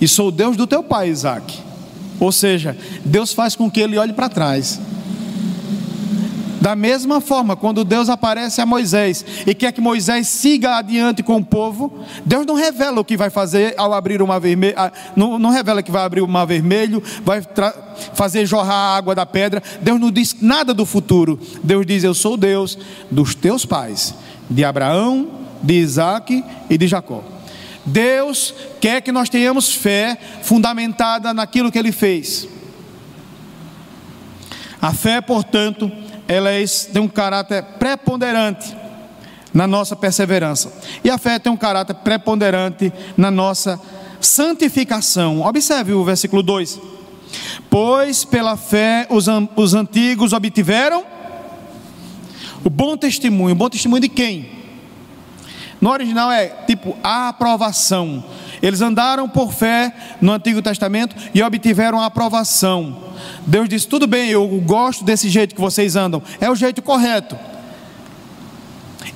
e 0.00 0.08
sou 0.08 0.28
o 0.28 0.32
Deus 0.32 0.56
do 0.56 0.66
teu 0.66 0.82
pai 0.82 1.08
Isaac. 1.08 1.58
Ou 2.18 2.32
seja, 2.32 2.76
Deus 3.04 3.32
faz 3.32 3.56
com 3.56 3.70
que 3.70 3.80
ele 3.80 3.96
olhe 3.96 4.12
para 4.12 4.28
trás. 4.28 4.80
Da 6.60 6.76
mesma 6.76 7.22
forma, 7.22 7.56
quando 7.56 7.82
Deus 7.84 8.10
aparece 8.10 8.60
a 8.60 8.66
Moisés 8.66 9.24
e 9.46 9.54
quer 9.54 9.72
que 9.72 9.80
Moisés 9.80 10.28
siga 10.28 10.76
adiante 10.76 11.22
com 11.22 11.38
o 11.38 11.44
povo, 11.44 11.90
Deus 12.24 12.44
não 12.44 12.54
revela 12.54 13.00
o 13.00 13.04
que 13.04 13.16
vai 13.16 13.30
fazer 13.30 13.72
ao 13.78 13.94
abrir 13.94 14.20
o 14.20 14.26
mar 14.26 14.38
vermelho, 14.38 14.76
não, 15.16 15.48
revela 15.48 15.82
que 15.82 15.90
vai 15.90 16.02
abrir 16.02 16.20
o 16.20 16.28
mar 16.28 16.44
vermelho, 16.44 17.02
vai 17.24 17.42
fazer 18.12 18.44
jorrar 18.44 18.74
a 18.74 18.96
água 18.96 19.14
da 19.14 19.24
pedra. 19.24 19.62
Deus 19.80 19.98
não 19.98 20.10
diz 20.10 20.36
nada 20.42 20.74
do 20.74 20.84
futuro. 20.84 21.40
Deus 21.64 21.86
diz: 21.86 22.04
Eu 22.04 22.12
sou 22.12 22.36
Deus 22.36 22.76
dos 23.10 23.34
teus 23.34 23.64
pais, 23.64 24.14
de 24.50 24.64
Abraão, 24.64 25.28
de 25.62 25.74
Isaac 25.74 26.44
e 26.68 26.76
de 26.76 26.88
Jacó. 26.88 27.22
Deus 27.86 28.52
quer 28.80 29.00
que 29.00 29.12
nós 29.12 29.28
tenhamos 29.28 29.74
fé 29.74 30.18
fundamentada 30.42 31.32
naquilo 31.32 31.70
que 31.70 31.78
Ele 31.78 31.92
fez. 31.92 32.48
A 34.82 34.92
fé, 34.92 35.20
portanto, 35.20 35.90
ela 36.26 36.50
é, 36.50 36.64
tem 36.92 37.02
um 37.02 37.08
caráter 37.08 37.62
preponderante 37.78 38.74
na 39.52 39.66
nossa 39.66 39.96
perseverança. 39.96 40.72
E 41.02 41.10
a 41.10 41.18
fé 41.18 41.38
tem 41.38 41.52
um 41.52 41.56
caráter 41.56 41.94
preponderante 41.94 42.92
na 43.16 43.30
nossa 43.30 43.80
santificação. 44.20 45.42
Observe 45.42 45.92
o 45.92 46.04
versículo 46.04 46.42
2: 46.42 46.80
Pois 47.68 48.24
pela 48.24 48.56
fé 48.56 49.06
os, 49.10 49.26
os 49.56 49.74
antigos 49.74 50.32
obtiveram 50.32 51.04
o 52.64 52.70
bom 52.70 52.96
testemunho. 52.96 53.54
Bom 53.54 53.68
testemunho 53.68 54.02
de 54.02 54.08
quem? 54.08 54.60
No 55.80 55.90
original 55.90 56.30
é 56.30 56.48
tipo 56.66 56.96
a 57.02 57.28
aprovação. 57.28 58.22
Eles 58.60 58.82
andaram 58.82 59.28
por 59.28 59.52
fé 59.52 59.94
no 60.20 60.32
Antigo 60.32 60.60
Testamento 60.60 61.16
e 61.34 61.42
obtiveram 61.42 61.98
a 62.00 62.06
aprovação. 62.06 63.04
Deus 63.46 63.68
disse: 63.68 63.88
tudo 63.88 64.06
bem, 64.06 64.28
eu 64.28 64.46
gosto 64.64 65.04
desse 65.04 65.30
jeito 65.30 65.54
que 65.54 65.60
vocês 65.60 65.96
andam, 65.96 66.22
é 66.40 66.50
o 66.50 66.54
jeito 66.54 66.82
correto. 66.82 67.36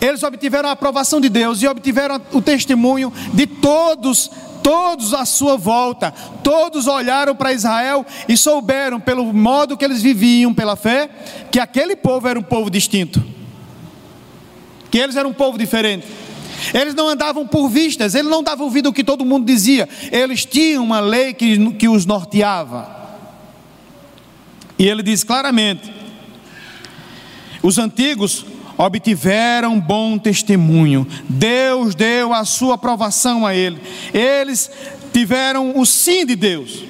Eles 0.00 0.22
obtiveram 0.22 0.68
a 0.68 0.72
aprovação 0.72 1.20
de 1.20 1.28
Deus 1.28 1.62
e 1.62 1.66
obtiveram 1.66 2.20
o 2.32 2.40
testemunho 2.40 3.12
de 3.32 3.46
todos, 3.46 4.30
todos 4.62 5.14
à 5.14 5.24
sua 5.24 5.56
volta. 5.56 6.12
Todos 6.42 6.86
olharam 6.86 7.34
para 7.34 7.52
Israel 7.52 8.04
e 8.28 8.36
souberam, 8.36 8.98
pelo 8.98 9.32
modo 9.32 9.76
que 9.76 9.84
eles 9.84 10.02
viviam 10.02 10.52
pela 10.52 10.76
fé, 10.76 11.08
que 11.50 11.60
aquele 11.60 11.96
povo 11.96 12.28
era 12.28 12.38
um 12.38 12.42
povo 12.42 12.70
distinto, 12.70 13.22
que 14.94 14.98
eles 14.98 15.16
eram 15.16 15.30
um 15.30 15.34
povo 15.34 15.58
diferente. 15.58 16.06
Eles 16.72 16.94
não 16.94 17.08
andavam 17.08 17.44
por 17.44 17.68
vistas, 17.68 18.14
eles 18.14 18.30
não 18.30 18.44
davam 18.44 18.66
ouvido 18.66 18.86
ao 18.86 18.92
que 18.92 19.02
todo 19.02 19.24
mundo 19.24 19.44
dizia, 19.44 19.88
eles 20.12 20.44
tinham 20.44 20.84
uma 20.84 21.00
lei 21.00 21.34
que, 21.34 21.72
que 21.72 21.88
os 21.88 22.06
norteava. 22.06 22.88
E 24.78 24.86
ele 24.86 25.02
diz 25.02 25.24
claramente: 25.24 25.92
os 27.60 27.76
antigos 27.76 28.46
obtiveram 28.78 29.80
bom 29.80 30.16
testemunho, 30.16 31.04
Deus 31.28 31.96
deu 31.96 32.32
a 32.32 32.44
sua 32.44 32.76
aprovação 32.76 33.44
a 33.44 33.52
ele, 33.52 33.80
eles 34.12 34.70
tiveram 35.12 35.76
o 35.76 35.84
sim 35.84 36.24
de 36.24 36.36
Deus. 36.36 36.84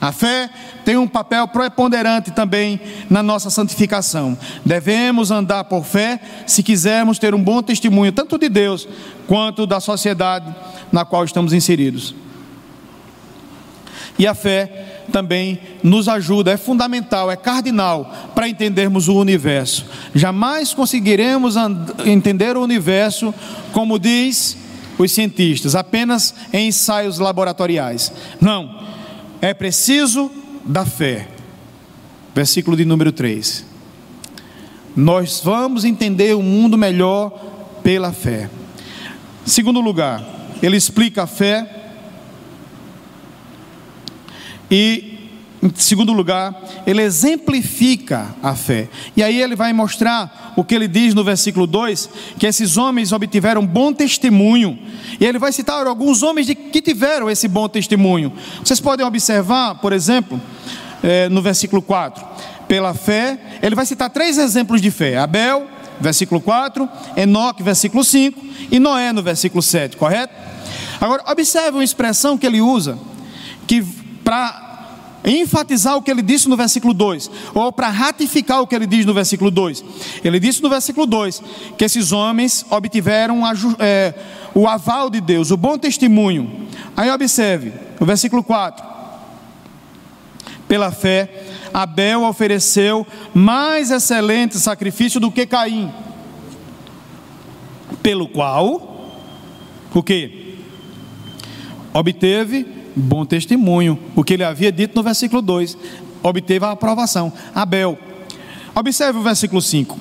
A 0.00 0.12
fé 0.12 0.48
tem 0.84 0.96
um 0.96 1.08
papel 1.08 1.46
preponderante 1.48 2.30
também 2.30 2.80
na 3.08 3.22
nossa 3.22 3.50
santificação. 3.50 4.36
Devemos 4.64 5.30
andar 5.30 5.64
por 5.64 5.84
fé 5.84 6.20
se 6.46 6.62
quisermos 6.62 7.18
ter 7.18 7.34
um 7.34 7.42
bom 7.42 7.62
testemunho, 7.62 8.12
tanto 8.12 8.38
de 8.38 8.48
Deus 8.48 8.88
quanto 9.26 9.66
da 9.66 9.80
sociedade 9.80 10.54
na 10.90 11.04
qual 11.04 11.24
estamos 11.24 11.52
inseridos. 11.52 12.14
E 14.18 14.26
a 14.26 14.34
fé 14.34 15.04
também 15.10 15.58
nos 15.82 16.08
ajuda, 16.08 16.52
é 16.52 16.56
fundamental, 16.56 17.30
é 17.30 17.36
cardinal 17.36 18.30
para 18.34 18.48
entendermos 18.48 19.08
o 19.08 19.14
universo. 19.14 19.86
Jamais 20.14 20.74
conseguiremos 20.74 21.54
entender 22.04 22.56
o 22.56 22.62
universo, 22.62 23.34
como 23.72 23.98
diz 23.98 24.56
os 24.98 25.12
cientistas, 25.12 25.74
apenas 25.74 26.34
em 26.52 26.68
ensaios 26.68 27.18
laboratoriais. 27.18 28.12
Não, 28.40 28.78
é 29.40 29.54
preciso 29.54 30.30
da 30.64 30.84
fé. 30.84 31.28
Versículo 32.34 32.76
de 32.76 32.84
número 32.84 33.12
3. 33.12 33.66
Nós 34.94 35.40
vamos 35.44 35.84
entender 35.84 36.34
o 36.34 36.42
mundo 36.42 36.76
melhor 36.76 37.30
pela 37.82 38.12
fé. 38.12 38.50
Segundo 39.44 39.80
lugar, 39.80 40.24
ele 40.62 40.76
explica 40.76 41.22
a 41.22 41.26
fé 41.26 41.80
e, 44.70 45.09
em 45.62 45.70
segundo 45.74 46.12
lugar, 46.12 46.58
ele 46.86 47.02
exemplifica 47.02 48.34
a 48.42 48.54
fé. 48.54 48.88
E 49.14 49.22
aí 49.22 49.40
ele 49.40 49.54
vai 49.54 49.72
mostrar 49.74 50.54
o 50.56 50.64
que 50.64 50.74
ele 50.74 50.88
diz 50.88 51.12
no 51.12 51.22
versículo 51.22 51.66
2: 51.66 52.08
que 52.38 52.46
esses 52.46 52.78
homens 52.78 53.12
obtiveram 53.12 53.66
bom 53.66 53.92
testemunho. 53.92 54.78
E 55.20 55.24
ele 55.24 55.38
vai 55.38 55.52
citar 55.52 55.86
alguns 55.86 56.22
homens 56.22 56.46
que 56.46 56.80
tiveram 56.80 57.28
esse 57.28 57.46
bom 57.46 57.68
testemunho. 57.68 58.32
Vocês 58.64 58.80
podem 58.80 59.04
observar, 59.04 59.74
por 59.76 59.92
exemplo, 59.92 60.40
é, 61.02 61.28
no 61.28 61.42
versículo 61.42 61.82
4, 61.82 62.24
pela 62.66 62.94
fé, 62.94 63.38
ele 63.62 63.74
vai 63.74 63.84
citar 63.84 64.08
três 64.08 64.38
exemplos 64.38 64.80
de 64.80 64.90
fé: 64.90 65.18
Abel, 65.18 65.66
versículo 66.00 66.40
4, 66.40 66.88
Enoque, 67.18 67.62
versículo 67.62 68.02
5, 68.02 68.40
e 68.70 68.78
Noé, 68.78 69.12
no 69.12 69.22
versículo 69.22 69.60
7, 69.60 69.98
correto? 69.98 70.32
Agora, 70.98 71.22
observe 71.30 71.76
uma 71.76 71.84
expressão 71.84 72.38
que 72.38 72.46
ele 72.46 72.62
usa, 72.62 72.98
que 73.66 73.82
para 74.24 74.69
enfatizar 75.24 75.96
o 75.96 76.02
que 76.02 76.10
ele 76.10 76.22
disse 76.22 76.48
no 76.48 76.56
versículo 76.56 76.94
2, 76.94 77.30
ou 77.54 77.72
para 77.72 77.88
ratificar 77.88 78.60
o 78.60 78.66
que 78.66 78.74
ele 78.74 78.86
diz 78.86 79.04
no 79.04 79.14
versículo 79.14 79.50
2. 79.50 79.84
Ele 80.24 80.40
disse 80.40 80.62
no 80.62 80.70
versículo 80.70 81.06
2 81.06 81.42
que 81.76 81.84
esses 81.84 82.12
homens 82.12 82.64
obtiveram 82.70 83.42
é, 83.78 84.14
o 84.54 84.66
aval 84.66 85.10
de 85.10 85.20
Deus, 85.20 85.50
o 85.50 85.56
bom 85.56 85.78
testemunho. 85.78 86.68
Aí 86.96 87.10
observe, 87.10 87.72
o 87.98 88.04
versículo 88.04 88.42
4. 88.42 88.90
Pela 90.66 90.92
fé, 90.92 91.28
Abel 91.74 92.22
ofereceu 92.22 93.06
mais 93.34 93.90
excelente 93.90 94.56
sacrifício 94.58 95.18
do 95.18 95.30
que 95.30 95.44
Caim, 95.44 95.92
pelo 98.02 98.28
qual, 98.28 99.12
o 99.92 100.02
que? 100.02 100.58
Obteve 101.92 102.79
bom 103.00 103.24
testemunho. 103.24 103.98
O 104.14 104.22
que 104.22 104.34
ele 104.34 104.44
havia 104.44 104.70
dito 104.70 104.96
no 104.96 105.02
versículo 105.02 105.42
2, 105.42 105.76
obteve 106.22 106.64
a 106.64 106.72
aprovação. 106.72 107.32
Abel. 107.54 107.98
Observe 108.74 109.18
o 109.18 109.22
versículo 109.22 109.60
5. 109.60 109.98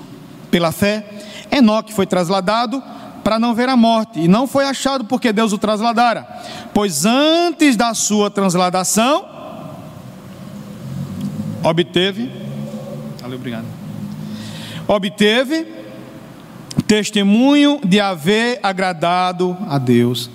Pela 0.51 0.71
fé, 0.71 1.05
Enoque 1.51 1.93
foi 1.93 2.05
trasladado 2.05 2.81
para 3.23 3.37
não 3.37 3.53
ver 3.53 3.69
a 3.69 3.75
morte, 3.75 4.21
e 4.21 4.27
não 4.27 4.47
foi 4.47 4.65
achado 4.65 5.05
porque 5.05 5.31
Deus 5.31 5.53
o 5.53 5.57
trasladara, 5.57 6.27
pois 6.73 7.05
antes 7.05 7.75
da 7.75 7.93
sua 7.93 8.31
transladação, 8.31 9.25
obteve, 11.61 12.31
valeu, 13.21 13.37
obrigado, 13.37 13.65
obteve 14.87 15.67
testemunho 16.87 17.79
de 17.83 17.99
haver 17.99 18.59
agradado 18.63 19.55
a 19.67 19.77
Deus. 19.77 20.29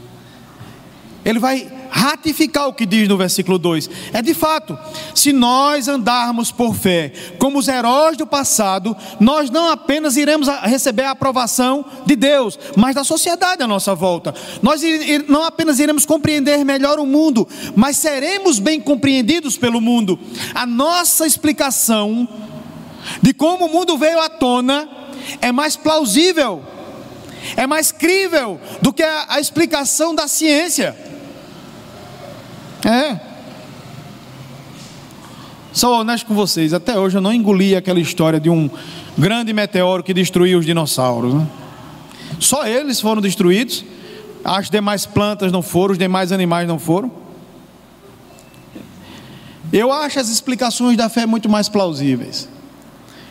Ele 1.24 1.38
vai 1.38 1.72
ratificar 1.94 2.66
o 2.66 2.72
que 2.72 2.84
diz 2.84 3.08
no 3.08 3.16
versículo 3.16 3.56
2. 3.56 3.88
É 4.12 4.20
de 4.20 4.34
fato, 4.34 4.76
se 5.14 5.32
nós 5.32 5.86
andarmos 5.86 6.50
por 6.50 6.74
fé 6.74 7.12
como 7.38 7.56
os 7.56 7.68
heróis 7.68 8.16
do 8.16 8.26
passado, 8.26 8.96
nós 9.20 9.48
não 9.48 9.70
apenas 9.70 10.16
iremos 10.16 10.48
receber 10.64 11.04
a 11.04 11.12
aprovação 11.12 11.84
de 12.04 12.16
Deus, 12.16 12.58
mas 12.76 12.96
da 12.96 13.04
sociedade 13.04 13.62
à 13.62 13.68
nossa 13.68 13.94
volta. 13.94 14.34
Nós 14.60 14.82
não 15.28 15.44
apenas 15.44 15.78
iremos 15.78 16.04
compreender 16.04 16.64
melhor 16.64 16.98
o 16.98 17.06
mundo, 17.06 17.46
mas 17.76 17.96
seremos 17.96 18.58
bem 18.58 18.80
compreendidos 18.80 19.56
pelo 19.56 19.80
mundo. 19.80 20.18
A 20.52 20.66
nossa 20.66 21.24
explicação 21.28 22.28
de 23.22 23.32
como 23.32 23.66
o 23.66 23.72
mundo 23.72 23.96
veio 23.96 24.18
à 24.18 24.28
tona 24.28 24.88
é 25.40 25.52
mais 25.52 25.76
plausível, 25.76 26.60
é 27.56 27.68
mais 27.68 27.92
crível 27.92 28.58
do 28.82 28.92
que 28.92 29.02
a, 29.04 29.26
a 29.28 29.40
explicação 29.40 30.12
da 30.12 30.26
ciência. 30.26 31.13
É. 32.84 33.18
Sou 35.72 35.98
honesto 35.98 36.26
com 36.26 36.34
vocês, 36.34 36.74
até 36.74 36.98
hoje 36.98 37.16
eu 37.16 37.20
não 37.20 37.32
engoli 37.32 37.74
aquela 37.74 37.98
história 37.98 38.38
de 38.38 38.50
um 38.50 38.70
grande 39.16 39.52
meteoro 39.52 40.02
que 40.02 40.12
destruiu 40.12 40.58
os 40.58 40.66
dinossauros. 40.66 41.34
Né? 41.34 41.46
Só 42.38 42.66
eles 42.66 43.00
foram 43.00 43.22
destruídos, 43.22 43.84
as 44.44 44.68
demais 44.68 45.06
plantas 45.06 45.50
não 45.50 45.62
foram, 45.62 45.92
os 45.92 45.98
demais 45.98 46.30
animais 46.30 46.68
não 46.68 46.78
foram. 46.78 47.10
Eu 49.72 49.90
acho 49.90 50.20
as 50.20 50.28
explicações 50.28 50.96
da 50.96 51.08
fé 51.08 51.26
muito 51.26 51.48
mais 51.48 51.68
plausíveis. 51.68 52.48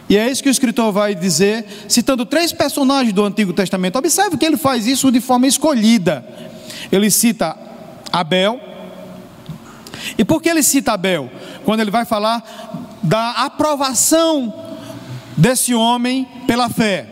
E 0.10 0.18
é 0.18 0.30
isso 0.30 0.43
que 0.43 0.49
o 0.49 0.51
escritor 0.51 0.91
vai 0.91 1.16
dizer, 1.16 1.66
citando 1.88 2.26
três 2.26 2.51
personagens 2.51 3.14
do 3.14 3.24
Antigo 3.24 3.54
Testamento. 3.54 3.97
Observe 3.97 4.36
que 4.36 4.45
ele 4.45 4.58
faz 4.58 4.86
isso 4.86 5.12
de 5.12 5.22
forma 5.22 5.47
escolhida. 5.47 6.26
Ele 6.91 7.10
cita 7.10 7.56
Abel. 8.12 8.72
E 10.18 10.26
por 10.26 10.41
que 10.41 10.50
ele 10.50 10.64
cita 10.64 10.94
Abel? 10.94 11.32
Quando 11.64 11.80
ele 11.80 11.91
vai 11.91 12.06
falar 12.06 12.44
da 13.04 13.32
aprovação 13.32 14.54
desse 15.38 15.74
homem 15.74 16.28
pela 16.48 16.70
fé. 16.70 17.10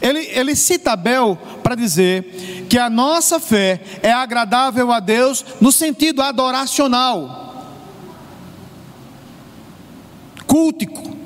Ele, 0.00 0.20
ele 0.32 0.56
cita 0.56 0.92
Abel 0.92 1.38
para 1.62 1.74
dizer 1.74 2.66
que 2.68 2.78
a 2.78 2.90
nossa 2.90 3.38
fé 3.38 3.80
é 4.02 4.12
agradável 4.12 4.90
a 4.92 5.00
Deus 5.00 5.44
no 5.60 5.70
sentido 5.70 6.22
adoracional, 6.22 7.66
cultico. 10.46 11.16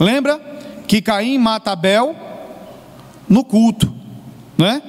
Lembra 0.00 0.40
que 0.86 1.02
Caim 1.02 1.38
mata 1.38 1.72
Abel 1.72 2.16
no 3.28 3.44
culto, 3.44 3.94
não 4.56 4.66
é? 4.66 4.82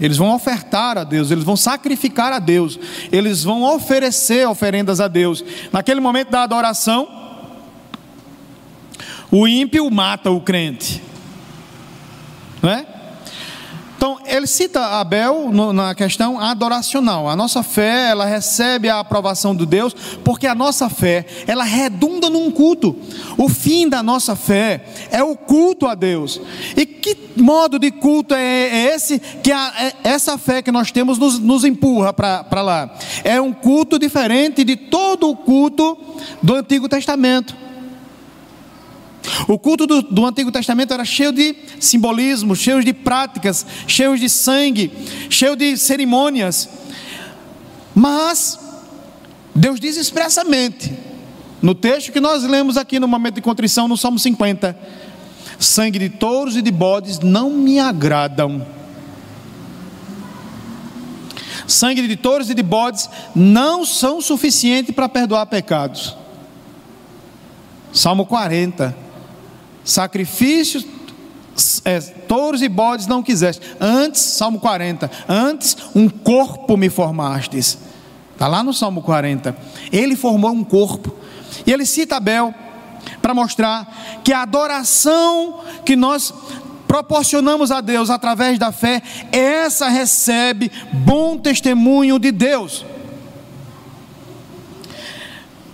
Eles 0.00 0.16
vão 0.16 0.34
ofertar 0.34 0.96
a 0.96 1.04
Deus, 1.04 1.30
eles 1.30 1.44
vão 1.44 1.56
sacrificar 1.56 2.32
a 2.32 2.38
Deus, 2.38 2.78
eles 3.12 3.44
vão 3.44 3.62
oferecer 3.62 4.48
oferendas 4.48 5.00
a 5.00 5.08
Deus. 5.08 5.44
Naquele 5.70 6.00
momento 6.00 6.30
da 6.30 6.42
adoração, 6.42 7.06
o 9.30 9.46
ímpio 9.46 9.90
mata 9.90 10.30
o 10.30 10.40
crente. 10.40 11.02
Não 12.62 12.70
é? 12.70 12.99
Então, 14.00 14.18
ele 14.24 14.46
cita 14.46 14.80
Abel 14.98 15.52
na 15.74 15.94
questão 15.94 16.40
adoracional. 16.40 17.28
A 17.28 17.36
nossa 17.36 17.62
fé, 17.62 18.08
ela 18.08 18.24
recebe 18.24 18.88
a 18.88 18.98
aprovação 18.98 19.54
de 19.54 19.66
Deus, 19.66 19.94
porque 20.24 20.46
a 20.46 20.54
nossa 20.54 20.88
fé, 20.88 21.26
ela 21.46 21.64
redunda 21.64 22.30
num 22.30 22.50
culto. 22.50 22.96
O 23.36 23.46
fim 23.46 23.90
da 23.90 24.02
nossa 24.02 24.34
fé 24.34 24.86
é 25.10 25.22
o 25.22 25.36
culto 25.36 25.86
a 25.86 25.94
Deus. 25.94 26.40
E 26.74 26.86
que 26.86 27.14
modo 27.36 27.78
de 27.78 27.90
culto 27.90 28.34
é, 28.34 28.40
é 28.40 28.94
esse 28.94 29.18
que 29.18 29.52
a, 29.52 29.70
é 29.78 29.92
essa 30.02 30.38
fé 30.38 30.62
que 30.62 30.72
nós 30.72 30.90
temos 30.90 31.18
nos, 31.18 31.38
nos 31.38 31.62
empurra 31.62 32.10
para 32.14 32.62
lá? 32.62 32.90
É 33.22 33.38
um 33.38 33.52
culto 33.52 33.98
diferente 33.98 34.64
de 34.64 34.76
todo 34.76 35.28
o 35.28 35.36
culto 35.36 35.98
do 36.42 36.54
Antigo 36.54 36.88
Testamento. 36.88 37.54
O 39.46 39.58
culto 39.58 39.86
do, 39.86 40.02
do, 40.02 40.26
Antigo 40.26 40.50
Testamento 40.50 40.94
era 40.94 41.04
cheio 41.04 41.32
de 41.32 41.54
simbolismo, 41.78 42.56
cheio 42.56 42.82
de 42.82 42.92
práticas, 42.92 43.66
cheio 43.86 44.18
de 44.18 44.28
sangue, 44.28 44.92
cheio 45.28 45.56
de 45.56 45.76
cerimônias. 45.76 46.68
Mas 47.94 48.58
Deus 49.54 49.78
diz 49.78 49.96
expressamente, 49.96 50.92
no 51.60 51.74
texto 51.74 52.12
que 52.12 52.20
nós 52.20 52.42
lemos 52.44 52.76
aqui 52.76 52.98
no 52.98 53.08
momento 53.08 53.34
de 53.34 53.42
contrição, 53.42 53.86
no 53.86 53.96
Salmo 53.96 54.18
50, 54.18 54.78
sangue 55.58 55.98
de 55.98 56.08
touros 56.08 56.56
e 56.56 56.62
de 56.62 56.70
bodes 56.70 57.18
não 57.18 57.50
me 57.50 57.78
agradam. 57.78 58.66
Sangue 61.66 62.08
de 62.08 62.16
touros 62.16 62.50
e 62.50 62.54
de 62.54 62.62
bodes 62.62 63.08
não 63.34 63.84
são 63.84 64.20
suficientes 64.20 64.94
para 64.94 65.08
perdoar 65.08 65.46
pecados. 65.46 66.16
Salmo 67.92 68.24
40 68.24 69.09
sacrifícios, 69.84 70.86
é, 71.84 72.00
touros 72.00 72.62
e 72.62 72.68
bodes 72.68 73.06
não 73.06 73.22
quiseste. 73.22 73.62
Antes, 73.80 74.22
Salmo 74.22 74.60
40, 74.60 75.10
antes 75.28 75.76
um 75.94 76.08
corpo 76.08 76.76
me 76.76 76.88
formastes. 76.88 77.78
Está 78.32 78.46
lá 78.48 78.62
no 78.62 78.72
Salmo 78.72 79.02
40. 79.02 79.56
Ele 79.92 80.16
formou 80.16 80.50
um 80.50 80.64
corpo. 80.64 81.14
E 81.66 81.72
ele 81.72 81.84
cita 81.84 82.16
Abel 82.16 82.54
para 83.20 83.34
mostrar 83.34 84.20
que 84.24 84.32
a 84.32 84.42
adoração 84.42 85.60
que 85.84 85.94
nós 85.94 86.32
proporcionamos 86.88 87.70
a 87.70 87.80
Deus 87.80 88.10
através 88.10 88.58
da 88.58 88.72
fé, 88.72 89.02
essa 89.30 89.88
recebe 89.88 90.72
bom 90.92 91.36
testemunho 91.36 92.18
de 92.18 92.32
Deus. 92.32 92.84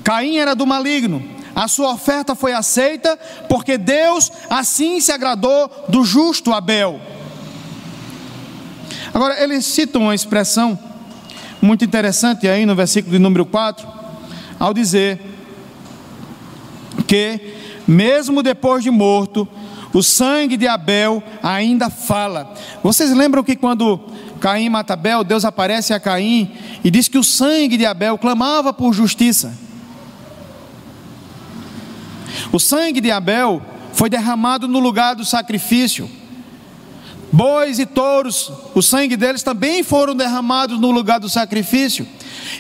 Caim 0.05 0.37
era 0.37 0.55
do 0.55 0.67
maligno, 0.67 1.23
a 1.57 1.67
sua 1.69 1.91
oferta 1.91 2.35
foi 2.35 2.53
aceita, 2.53 3.19
porque 3.49 3.79
Deus 3.79 4.31
assim 4.51 5.01
se 5.01 5.11
agradou 5.11 5.71
do 5.89 6.05
justo 6.05 6.53
Abel. 6.53 7.01
Agora, 9.15 9.43
ele 9.43 9.63
cita 9.63 9.99
uma 9.99 10.15
expressão 10.15 10.79
muito 11.63 11.83
interessante 11.83 12.47
aí 12.47 12.67
no 12.67 12.75
versículo 12.75 13.13
de 13.13 13.19
número 13.19 13.47
4, 13.47 13.89
ao 14.61 14.75
dizer 14.75 15.19
que, 17.07 17.55
mesmo 17.89 18.43
depois 18.43 18.85
de 18.85 18.91
morto, 18.91 19.49
o 19.95 20.03
sangue 20.03 20.59
de 20.59 20.69
Abel 20.69 21.23
ainda 21.43 21.89
fala. 21.89 22.53
Vocês 22.83 23.11
lembram 23.13 23.43
que 23.43 23.57
quando 23.57 23.99
Caim 24.41 24.69
mata 24.69 24.93
Abel, 24.93 25.25
Deus 25.25 25.43
aparece 25.43 25.95
a 25.95 26.01
Caim 26.01 26.55
e 26.85 26.91
diz 26.91 27.09
que 27.09 27.17
o 27.17 27.25
sangue 27.25 27.79
de 27.79 27.87
Abel 27.87 28.19
clamava 28.19 28.75
por 28.75 28.93
justiça. 28.93 29.65
O 32.57 32.59
sangue 32.59 33.03
de 33.03 33.11
Abel 33.11 33.61
foi 33.93 34.09
derramado 34.09 34.67
no 34.67 34.79
lugar 34.79 35.15
do 35.15 35.27
sacrifício. 35.27 36.11
Bois 37.31 37.79
e 37.79 37.85
touros, 37.85 38.51
o 38.75 38.81
sangue 38.81 39.15
deles 39.15 39.43
também 39.43 39.83
foram 39.83 40.17
derramados 40.17 40.81
no 40.81 40.91
lugar 40.91 41.21
do 41.21 41.29
sacrifício. 41.29 42.09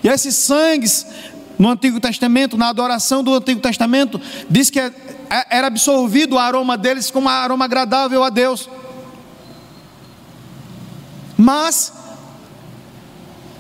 E 0.04 0.08
esses 0.08 0.34
sangues 0.34 1.06
no 1.58 1.70
Antigo 1.70 1.98
Testamento, 1.98 2.58
na 2.58 2.68
adoração 2.68 3.24
do 3.24 3.32
Antigo 3.32 3.58
Testamento, 3.58 4.20
diz 4.50 4.68
que 4.68 4.78
é, 4.78 4.92
é, 5.30 5.56
era 5.56 5.68
absorvido 5.68 6.34
o 6.34 6.38
aroma 6.38 6.76
deles 6.76 7.10
como 7.10 7.26
um 7.26 7.30
aroma 7.30 7.64
agradável 7.64 8.22
a 8.22 8.28
Deus. 8.28 8.68
Mas 11.38 11.90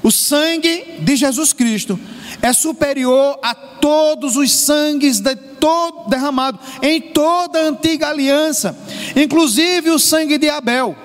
o 0.02 0.10
sangue 0.10 0.98
de 1.00 1.16
Jesus 1.16 1.54
Cristo 1.54 1.98
é 2.42 2.52
superior 2.52 3.38
a 3.42 3.54
todos 3.54 4.36
os 4.36 4.52
sangues 4.52 5.20
de 5.20 5.34
todo 5.36 6.08
derramado 6.08 6.58
em 6.82 7.00
toda 7.00 7.58
a 7.58 7.68
antiga 7.68 8.08
aliança, 8.08 8.76
inclusive 9.14 9.90
o 9.90 9.98
sangue 9.98 10.38
de 10.38 10.48
Abel. 10.48 10.96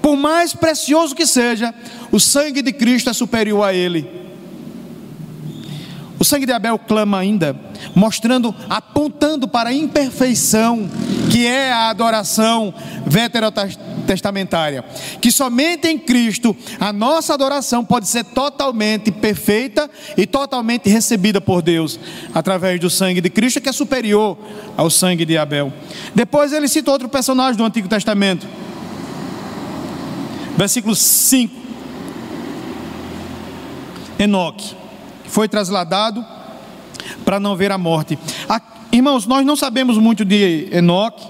Por 0.00 0.16
mais 0.16 0.54
precioso 0.54 1.14
que 1.14 1.26
seja, 1.26 1.74
o 2.12 2.20
sangue 2.20 2.62
de 2.62 2.72
Cristo 2.72 3.10
é 3.10 3.12
superior 3.12 3.62
a 3.64 3.74
ele. 3.74 4.25
O 6.18 6.24
sangue 6.24 6.46
de 6.46 6.52
Abel 6.52 6.78
clama 6.78 7.18
ainda, 7.18 7.54
mostrando, 7.94 8.54
apontando 8.68 9.46
para 9.46 9.70
a 9.70 9.74
imperfeição 9.74 10.88
que 11.30 11.46
é 11.46 11.70
a 11.70 11.90
adoração 11.90 12.72
veterotestamentária. 13.04 14.82
Que 15.20 15.30
somente 15.30 15.86
em 15.86 15.98
Cristo 15.98 16.56
a 16.80 16.92
nossa 16.92 17.34
adoração 17.34 17.84
pode 17.84 18.08
ser 18.08 18.24
totalmente 18.24 19.10
perfeita 19.10 19.90
e 20.16 20.26
totalmente 20.26 20.88
recebida 20.88 21.40
por 21.40 21.60
Deus, 21.60 22.00
através 22.32 22.80
do 22.80 22.88
sangue 22.88 23.20
de 23.20 23.28
Cristo, 23.28 23.60
que 23.60 23.68
é 23.68 23.72
superior 23.72 24.38
ao 24.76 24.88
sangue 24.88 25.26
de 25.26 25.36
Abel. 25.36 25.72
Depois 26.14 26.52
ele 26.52 26.68
cita 26.68 26.90
outro 26.90 27.08
personagem 27.08 27.56
do 27.56 27.64
Antigo 27.64 27.88
Testamento, 27.88 28.46
versículo 30.56 30.94
5. 30.94 31.66
Enoque, 34.18 34.74
foi 35.36 35.50
trasladado 35.50 36.24
para 37.22 37.38
não 37.38 37.54
ver 37.54 37.70
a 37.70 37.76
morte. 37.76 38.18
Irmãos, 38.90 39.26
nós 39.26 39.44
não 39.44 39.54
sabemos 39.54 39.98
muito 39.98 40.24
de 40.24 40.66
Enoque. 40.72 41.28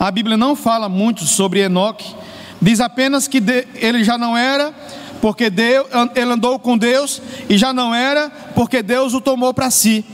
A 0.00 0.10
Bíblia 0.10 0.36
não 0.36 0.56
fala 0.56 0.88
muito 0.88 1.24
sobre 1.26 1.60
Enoque. 1.60 2.12
Diz 2.60 2.80
apenas 2.80 3.28
que 3.28 3.40
ele 3.76 4.02
já 4.02 4.18
não 4.18 4.36
era, 4.36 4.74
porque 5.20 5.48
Deus, 5.48 5.86
ele 6.16 6.32
andou 6.32 6.58
com 6.58 6.76
Deus, 6.76 7.22
e 7.48 7.56
já 7.56 7.72
não 7.72 7.94
era, 7.94 8.30
porque 8.56 8.82
Deus 8.82 9.14
o 9.14 9.20
tomou 9.20 9.54
para 9.54 9.70
si. 9.70 10.04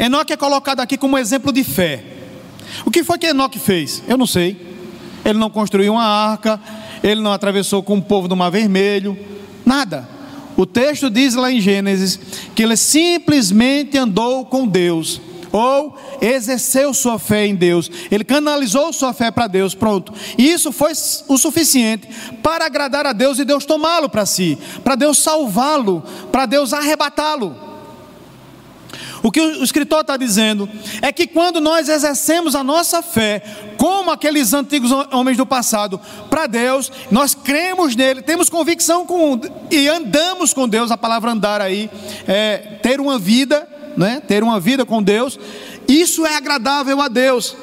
Enoque 0.00 0.32
é 0.32 0.36
colocado 0.36 0.80
aqui 0.80 0.98
como 0.98 1.16
exemplo 1.16 1.52
de 1.52 1.62
fé. 1.62 2.04
O 2.84 2.90
que 2.90 3.04
foi 3.04 3.16
que 3.16 3.28
Enoque 3.28 3.60
fez? 3.60 4.02
Eu 4.08 4.18
não 4.18 4.26
sei. 4.26 4.60
Ele 5.24 5.38
não 5.38 5.50
construiu 5.50 5.92
uma 5.92 6.04
arca, 6.04 6.58
ele 7.00 7.20
não 7.20 7.32
atravessou 7.32 7.80
com 7.80 7.96
o 7.96 8.02
povo 8.02 8.26
do 8.26 8.34
Mar 8.34 8.50
Vermelho, 8.50 9.16
nada. 9.64 10.20
O 10.56 10.66
texto 10.66 11.08
diz 11.08 11.34
lá 11.34 11.50
em 11.50 11.60
Gênesis 11.60 12.18
que 12.54 12.62
ele 12.62 12.76
simplesmente 12.76 13.96
andou 13.96 14.44
com 14.44 14.66
Deus, 14.66 15.20
ou 15.52 15.96
exerceu 16.20 16.94
sua 16.94 17.18
fé 17.18 17.46
em 17.46 17.54
Deus, 17.54 17.90
ele 18.10 18.24
canalizou 18.24 18.92
sua 18.92 19.12
fé 19.12 19.30
para 19.30 19.46
Deus, 19.46 19.74
pronto. 19.74 20.12
E 20.38 20.50
isso 20.50 20.72
foi 20.72 20.92
o 21.28 21.36
suficiente 21.36 22.08
para 22.42 22.64
agradar 22.64 23.06
a 23.06 23.12
Deus 23.12 23.38
e 23.38 23.44
Deus 23.44 23.66
tomá-lo 23.66 24.08
para 24.08 24.24
si, 24.24 24.58
para 24.82 24.94
Deus 24.94 25.18
salvá-lo, 25.18 26.02
para 26.32 26.46
Deus 26.46 26.72
arrebatá-lo. 26.72 27.71
O 29.22 29.30
que 29.30 29.40
o 29.40 29.62
escritor 29.62 30.00
está 30.00 30.16
dizendo 30.16 30.68
é 31.00 31.12
que 31.12 31.26
quando 31.26 31.60
nós 31.60 31.88
exercemos 31.88 32.54
a 32.54 32.64
nossa 32.64 33.02
fé, 33.02 33.42
como 33.76 34.10
aqueles 34.10 34.52
antigos 34.52 34.90
homens 35.12 35.36
do 35.36 35.46
passado, 35.46 36.00
para 36.28 36.46
Deus, 36.46 36.90
nós 37.10 37.34
cremos 37.34 37.94
nele, 37.94 38.22
temos 38.22 38.48
convicção 38.48 39.06
com, 39.06 39.40
e 39.70 39.88
andamos 39.88 40.52
com 40.52 40.68
Deus, 40.68 40.90
a 40.90 40.96
palavra 40.96 41.30
andar 41.30 41.60
aí 41.60 41.88
é 42.26 42.78
ter 42.82 43.00
uma 43.00 43.18
vida 43.18 43.68
né, 43.96 44.20
ter 44.26 44.42
uma 44.42 44.58
vida 44.58 44.84
com 44.84 45.02
Deus, 45.02 45.38
isso 45.88 46.24
é 46.26 46.36
agradável 46.36 47.00
a 47.00 47.08
Deus. 47.08 47.56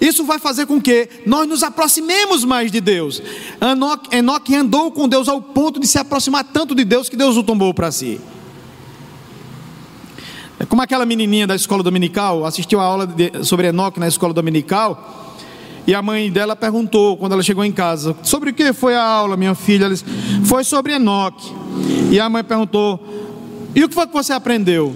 Isso 0.00 0.24
vai 0.24 0.38
fazer 0.38 0.66
com 0.66 0.80
que 0.80 1.08
nós 1.26 1.48
nos 1.48 1.62
aproximemos 1.62 2.44
mais 2.44 2.70
de 2.70 2.80
Deus. 2.80 3.20
Enoque, 4.12 4.54
andou 4.54 4.92
com 4.92 5.08
Deus 5.08 5.28
ao 5.28 5.40
ponto 5.42 5.80
de 5.80 5.86
se 5.86 5.98
aproximar 5.98 6.44
tanto 6.44 6.74
de 6.74 6.84
Deus 6.84 7.08
que 7.08 7.16
Deus 7.16 7.36
o 7.36 7.42
tomou 7.42 7.74
para 7.74 7.90
si. 7.90 8.20
É 10.60 10.66
como 10.66 10.82
aquela 10.82 11.06
menininha 11.06 11.46
da 11.46 11.56
escola 11.56 11.82
dominical, 11.82 12.44
assistiu 12.44 12.80
a 12.80 12.84
aula 12.84 13.06
de, 13.06 13.32
sobre 13.42 13.68
Enoque 13.68 13.98
na 13.98 14.06
escola 14.06 14.34
dominical, 14.34 15.34
e 15.86 15.94
a 15.94 16.02
mãe 16.02 16.30
dela 16.30 16.54
perguntou, 16.54 17.16
quando 17.16 17.32
ela 17.32 17.42
chegou 17.42 17.64
em 17.64 17.72
casa, 17.72 18.14
sobre 18.22 18.50
o 18.50 18.52
que 18.52 18.70
foi 18.74 18.94
a 18.94 19.02
aula, 19.02 19.38
minha 19.38 19.54
filha? 19.54 19.86
Ela 19.86 19.94
disse, 19.94 20.04
foi 20.44 20.62
sobre 20.62 20.92
Enoque. 20.92 21.50
E 22.10 22.20
a 22.20 22.28
mãe 22.28 22.44
perguntou, 22.44 23.00
e 23.74 23.82
o 23.82 23.88
que 23.88 23.94
foi 23.94 24.06
que 24.06 24.12
você 24.12 24.34
aprendeu? 24.34 24.94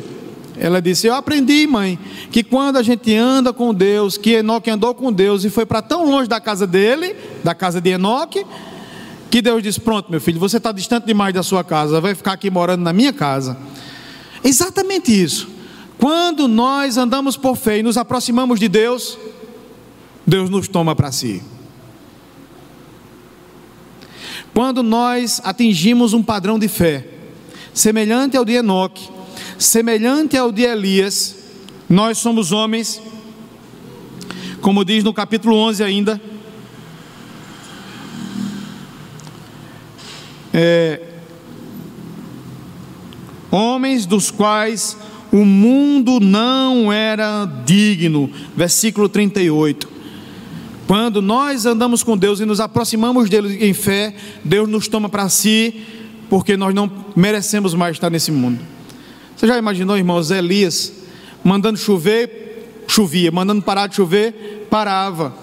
Ela 0.59 0.83
disse: 0.83 1.07
Eu 1.07 1.15
aprendi, 1.15 1.67
mãe, 1.67 1.99
que 2.31 2.45
quando 2.45 2.77
a 2.77 2.83
gente 2.83 3.13
anda 3.17 3.53
com 3.53 3.73
Deus, 3.73 4.17
que 4.19 4.35
Enoque 4.35 4.71
andou 4.71 4.95
com 4.95 5.13
Deus 5.13 5.45
e 5.45 5.51
foi 5.51 5.65
para 5.65 5.83
tão 5.83 6.09
longe 6.09 6.29
da 6.29 6.41
casa 6.41 6.67
dele, 6.67 7.17
da 7.43 7.55
casa 7.55 7.81
de 7.81 7.91
Enoque, 7.91 8.45
que 9.31 9.41
Deus 9.41 9.63
disse: 9.63 9.81
Pronto, 9.81 10.11
meu 10.11 10.21
filho, 10.21 10.39
você 10.39 10.59
está 10.59 10.71
distante 10.71 11.07
demais 11.07 11.33
da 11.35 11.43
sua 11.43 11.65
casa, 11.65 12.01
vai 12.01 12.15
ficar 12.15 12.33
aqui 12.33 12.51
morando 12.51 12.83
na 12.83 12.93
minha 12.93 13.13
casa. 13.13 13.57
Exatamente 14.45 15.11
isso. 15.11 15.54
Quando 15.99 16.49
nós 16.49 16.97
andamos 16.97 17.37
por 17.37 17.57
fé 17.57 17.79
e 17.79 17.83
nos 17.83 17.97
aproximamos 17.97 18.59
de 18.59 18.69
Deus, 18.69 19.17
Deus 20.27 20.51
nos 20.51 20.69
toma 20.69 20.95
para 20.95 21.13
si. 21.13 21.43
Quando 24.53 24.83
nós 24.83 25.41
atingimos 25.45 26.13
um 26.13 26.23
padrão 26.23 26.59
de 26.59 26.69
fé 26.69 27.09
semelhante 27.73 28.37
ao 28.37 28.45
de 28.45 28.53
Enoque, 28.53 29.11
semelhante 29.59 30.37
ao 30.37 30.53
de 30.53 30.63
Elias, 30.63 31.37
nós 31.89 32.19
somos 32.19 32.53
homens, 32.53 33.03
como 34.61 34.85
diz 34.85 35.03
no 35.03 35.13
capítulo 35.13 35.57
11 35.57 35.83
ainda, 35.83 36.21
é, 40.53 41.01
homens 43.51 44.07
dos 44.07 44.31
quais 44.31 44.97
o 45.35 45.45
mundo 45.45 46.21
não 46.21 46.93
era 46.93 47.45
digno, 47.67 48.31
versículo 48.57 49.09
38. 49.09 49.89
Quando 50.87 51.21
nós 51.21 51.67
andamos 51.67 52.05
com 52.05 52.17
Deus 52.17 52.39
e 52.39 52.45
nos 52.45 52.61
aproximamos 52.61 53.29
dele 53.29 53.67
em 53.67 53.75
fé, 53.75 54.15
Deus 54.45 54.69
nos 54.69 54.87
toma 54.87 55.09
para 55.09 55.29
si, 55.29 55.83
porque 56.31 56.57
nós 56.57 56.73
não 56.73 56.89
merecemos 57.17 57.75
mais 57.75 57.97
estar 57.97 58.11
nesse 58.11 58.31
mundo. 58.31 58.61
Você 59.37 59.49
já 59.49 59.59
imaginou, 59.59 59.99
irmãos, 59.99 60.31
Elias 60.31 60.93
mandando 61.43 61.81
chover, 61.81 62.85
chovia, 62.87 63.33
mandando 63.33 63.61
parar 63.61 63.89
de 63.89 63.97
chover, 63.97 64.69
parava, 64.71 65.35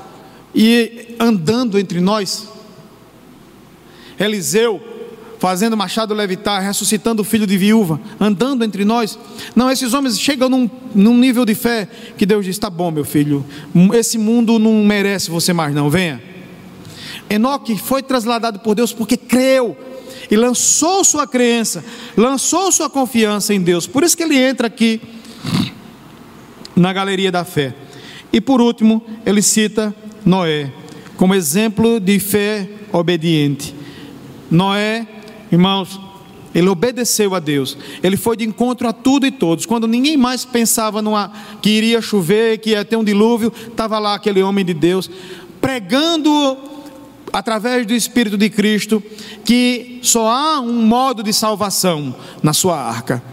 e 0.55 1.15
andando 1.19 1.77
entre 1.77 1.99
nós. 1.99 2.47
Eliseu 4.17 4.81
fazendo 5.41 5.75
machado 5.75 6.13
levitar, 6.13 6.61
ressuscitando 6.61 7.23
o 7.23 7.25
filho 7.25 7.47
de 7.47 7.57
viúva, 7.57 7.99
andando 8.19 8.63
entre 8.63 8.85
nós. 8.85 9.17
Não, 9.55 9.71
esses 9.71 9.91
homens 9.91 10.19
chegam 10.19 10.47
num, 10.47 10.69
num 10.93 11.17
nível 11.17 11.43
de 11.45 11.55
fé 11.55 11.87
que 12.15 12.27
Deus 12.27 12.45
diz: 12.45 12.59
tá 12.59 12.69
bom, 12.69 12.91
meu 12.91 13.03
filho, 13.03 13.43
esse 13.95 14.19
mundo 14.19 14.59
não 14.59 14.85
merece 14.85 15.31
você 15.31 15.51
mais, 15.51 15.73
não, 15.73 15.89
venha. 15.89 16.21
Enoque 17.27 17.75
foi 17.75 18.03
trasladado 18.03 18.59
por 18.59 18.75
Deus 18.75 18.93
porque 18.93 19.17
creu 19.17 19.75
e 20.29 20.35
lançou 20.35 21.03
sua 21.03 21.25
crença, 21.25 21.83
lançou 22.15 22.71
sua 22.71 22.87
confiança 22.87 23.51
em 23.51 23.61
Deus. 23.61 23.87
Por 23.87 24.03
isso 24.03 24.15
que 24.15 24.21
ele 24.21 24.37
entra 24.37 24.67
aqui 24.67 25.01
na 26.75 26.93
galeria 26.93 27.31
da 27.31 27.43
fé. 27.43 27.73
E 28.31 28.39
por 28.39 28.61
último, 28.61 29.03
ele 29.25 29.41
cita 29.41 29.91
Noé 30.23 30.71
como 31.17 31.33
exemplo 31.33 31.99
de 31.99 32.19
fé 32.19 32.69
obediente. 32.91 33.73
Noé 34.51 35.07
Irmãos, 35.51 35.99
ele 36.53 36.67
obedeceu 36.67 37.33
a 37.33 37.39
Deus. 37.39 37.77
Ele 38.03 38.17
foi 38.17 38.35
de 38.37 38.43
encontro 38.43 38.87
a 38.87 38.93
tudo 38.93 39.25
e 39.25 39.31
todos. 39.31 39.65
Quando 39.65 39.87
ninguém 39.87 40.17
mais 40.17 40.45
pensava 40.45 41.01
numa, 41.01 41.31
que 41.61 41.69
iria 41.69 42.01
chover, 42.01 42.59
que 42.59 42.71
ia 42.71 42.85
ter 42.85 42.95
um 42.95 43.03
dilúvio, 43.03 43.51
estava 43.67 43.99
lá 43.99 44.15
aquele 44.15 44.43
homem 44.43 44.65
de 44.65 44.73
Deus 44.73 45.09
pregando 45.61 46.57
através 47.31 47.85
do 47.85 47.93
Espírito 47.93 48.37
de 48.37 48.49
Cristo 48.49 49.01
que 49.45 49.99
só 50.01 50.27
há 50.27 50.59
um 50.59 50.85
modo 50.85 51.23
de 51.23 51.31
salvação 51.31 52.15
na 52.41 52.51
sua 52.51 52.77
arca. 52.77 53.23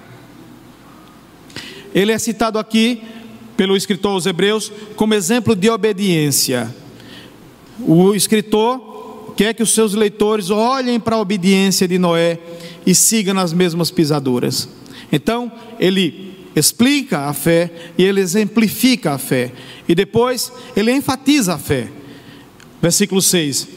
Ele 1.95 2.12
é 2.12 2.19
citado 2.19 2.59
aqui 2.59 3.03
pelo 3.57 3.77
escritor 3.77 4.12
aos 4.12 4.27
Hebreus 4.27 4.71
como 4.95 5.14
exemplo 5.14 5.57
de 5.57 5.69
obediência. 5.69 6.73
O 7.81 8.14
escritor 8.14 8.88
quer 9.39 9.55
que 9.55 9.62
os 9.62 9.72
seus 9.72 9.95
leitores 9.95 10.51
olhem 10.51 10.99
para 10.99 11.14
a 11.14 11.20
obediência 11.20 11.86
de 11.86 11.97
Noé 11.97 12.41
e 12.84 12.93
sigam 12.93 13.32
nas 13.32 13.53
mesmas 13.53 13.89
pisaduras. 13.89 14.68
Então, 15.12 15.53
ele 15.78 16.49
explica 16.57 17.20
a 17.20 17.32
fé 17.32 17.70
e 17.97 18.03
ele 18.03 18.20
exemplifica 18.20 19.12
a 19.12 19.18
fé. 19.18 19.53
E 19.89 19.95
depois, 19.95 20.51
ele 20.74 20.91
enfatiza 20.91 21.55
a 21.55 21.59
fé. 21.59 21.89
Versículo 22.82 23.22
6: 23.22 23.68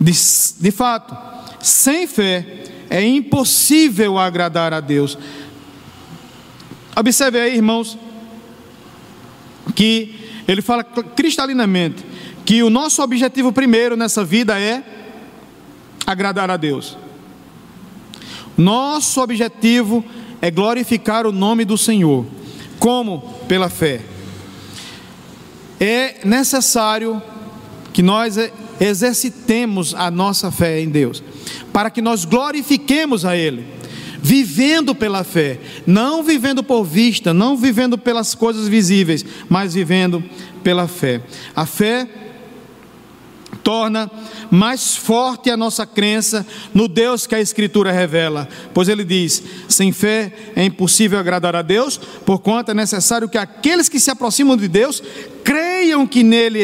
De, 0.00 0.12
de 0.58 0.70
fato, 0.70 1.14
sem 1.62 2.06
fé 2.06 2.64
é 2.88 3.06
impossível 3.06 4.16
agradar 4.16 4.72
a 4.72 4.80
Deus. 4.80 5.18
Observe 6.96 7.38
aí, 7.38 7.56
irmãos, 7.56 7.98
que 9.74 10.14
ele 10.48 10.62
fala 10.62 10.82
cristalinamente 10.82 12.06
que 12.46 12.62
o 12.62 12.70
nosso 12.70 13.02
objetivo 13.02 13.52
primeiro 13.52 13.98
nessa 13.98 14.24
vida 14.24 14.58
é 14.58 14.96
agradar 16.10 16.50
a 16.50 16.56
Deus. 16.56 16.96
Nosso 18.56 19.20
objetivo 19.20 20.04
é 20.40 20.50
glorificar 20.50 21.26
o 21.26 21.32
nome 21.32 21.64
do 21.64 21.78
Senhor. 21.78 22.26
Como? 22.78 23.20
Pela 23.46 23.68
fé. 23.68 24.00
É 25.78 26.16
necessário 26.24 27.22
que 27.92 28.02
nós 28.02 28.36
exercitemos 28.80 29.94
a 29.94 30.10
nossa 30.10 30.50
fé 30.50 30.80
em 30.80 30.88
Deus, 30.88 31.22
para 31.72 31.90
que 31.90 32.00
nós 32.00 32.24
glorifiquemos 32.24 33.24
a 33.24 33.36
Ele, 33.36 33.66
vivendo 34.22 34.94
pela 34.94 35.24
fé, 35.24 35.58
não 35.86 36.22
vivendo 36.22 36.62
por 36.62 36.84
vista, 36.84 37.32
não 37.32 37.56
vivendo 37.56 37.96
pelas 37.98 38.34
coisas 38.34 38.68
visíveis, 38.68 39.24
mas 39.48 39.74
vivendo 39.74 40.22
pela 40.62 40.86
fé. 40.86 41.22
A 41.54 41.66
fé 41.66 42.08
torna 43.62 44.10
mais 44.50 44.96
forte 44.96 45.50
a 45.50 45.56
nossa 45.56 45.86
crença 45.86 46.46
no 46.72 46.88
Deus 46.88 47.26
que 47.26 47.34
a 47.34 47.40
Escritura 47.40 47.92
revela, 47.92 48.48
pois 48.72 48.88
ele 48.88 49.04
diz: 49.04 49.42
sem 49.68 49.92
fé 49.92 50.32
é 50.56 50.64
impossível 50.64 51.18
agradar 51.18 51.54
a 51.54 51.62
Deus, 51.62 51.98
porquanto 52.24 52.70
é 52.70 52.74
necessário 52.74 53.28
que 53.28 53.38
aqueles 53.38 53.88
que 53.88 54.00
se 54.00 54.10
aproximam 54.10 54.56
de 54.56 54.68
Deus 54.68 55.02
creiam 55.44 56.06
que 56.06 56.22
nele 56.22 56.60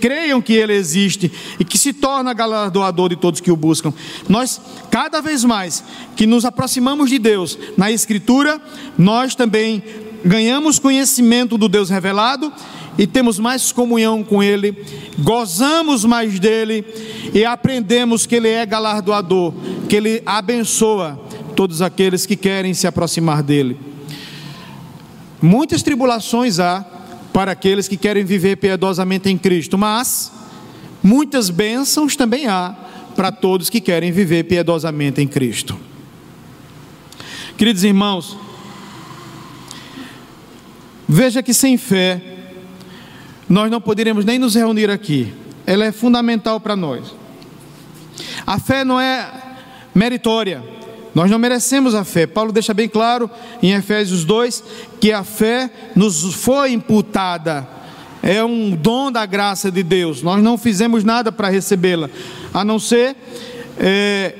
creiam 0.00 0.40
que 0.40 0.54
ele 0.54 0.72
existe 0.72 1.30
e 1.58 1.64
que 1.64 1.76
se 1.76 1.92
torna 1.92 2.32
galardoador 2.32 3.08
de 3.08 3.16
todos 3.16 3.40
que 3.40 3.50
o 3.50 3.56
buscam. 3.56 3.92
Nós, 4.28 4.60
cada 4.90 5.20
vez 5.20 5.44
mais 5.44 5.82
que 6.16 6.26
nos 6.26 6.44
aproximamos 6.44 7.10
de 7.10 7.18
Deus 7.18 7.58
na 7.76 7.90
Escritura, 7.90 8.60
nós 8.96 9.34
também 9.34 9.82
ganhamos 10.24 10.78
conhecimento 10.78 11.56
do 11.56 11.68
Deus 11.68 11.90
revelado 11.90 12.52
e 12.98 13.06
temos 13.06 13.38
mais 13.38 13.72
comunhão 13.72 14.22
com 14.22 14.42
Ele, 14.42 14.84
gozamos 15.18 16.04
mais 16.04 16.38
dele 16.38 16.84
e 17.32 17.44
aprendemos 17.44 18.26
que 18.26 18.34
Ele 18.36 18.48
é 18.48 18.66
galardoador, 18.66 19.54
que 19.88 19.96
Ele 19.96 20.22
abençoa 20.26 21.18
todos 21.56 21.82
aqueles 21.82 22.26
que 22.26 22.36
querem 22.36 22.74
se 22.74 22.86
aproximar 22.86 23.42
dele. 23.42 23.78
Muitas 25.40 25.82
tribulações 25.82 26.58
há 26.58 26.84
para 27.32 27.52
aqueles 27.52 27.88
que 27.88 27.96
querem 27.96 28.24
viver 28.24 28.56
piedosamente 28.56 29.28
em 29.28 29.38
Cristo, 29.38 29.78
mas 29.78 30.32
muitas 31.02 31.48
bênçãos 31.48 32.16
também 32.16 32.46
há 32.46 32.74
para 33.14 33.32
todos 33.32 33.70
que 33.70 33.80
querem 33.80 34.12
viver 34.12 34.44
piedosamente 34.44 35.20
em 35.20 35.28
Cristo. 35.28 35.78
Queridos 37.56 37.84
irmãos, 37.84 38.36
veja 41.10 41.42
que 41.42 41.52
sem 41.52 41.76
fé 41.76 42.22
nós 43.48 43.68
não 43.68 43.80
poderíamos 43.80 44.24
nem 44.24 44.38
nos 44.38 44.54
reunir 44.54 44.88
aqui. 44.88 45.34
Ela 45.66 45.84
é 45.84 45.92
fundamental 45.92 46.60
para 46.60 46.76
nós. 46.76 47.12
A 48.46 48.60
fé 48.60 48.84
não 48.84 49.00
é 49.00 49.28
meritória. 49.92 50.62
Nós 51.12 51.28
não 51.28 51.38
merecemos 51.38 51.96
a 51.96 52.04
fé. 52.04 52.28
Paulo 52.28 52.52
deixa 52.52 52.72
bem 52.72 52.88
claro 52.88 53.28
em 53.60 53.72
Efésios 53.72 54.24
2 54.24 54.62
que 55.00 55.10
a 55.10 55.24
fé 55.24 55.68
nos 55.96 56.32
foi 56.34 56.72
imputada. 56.72 57.66
É 58.22 58.44
um 58.44 58.70
dom 58.70 59.10
da 59.10 59.26
graça 59.26 59.68
de 59.68 59.82
Deus. 59.82 60.22
Nós 60.22 60.40
não 60.40 60.56
fizemos 60.56 61.02
nada 61.02 61.32
para 61.32 61.48
recebê-la, 61.48 62.08
a 62.54 62.64
não 62.64 62.78
ser 62.78 63.16
é, 63.76 64.36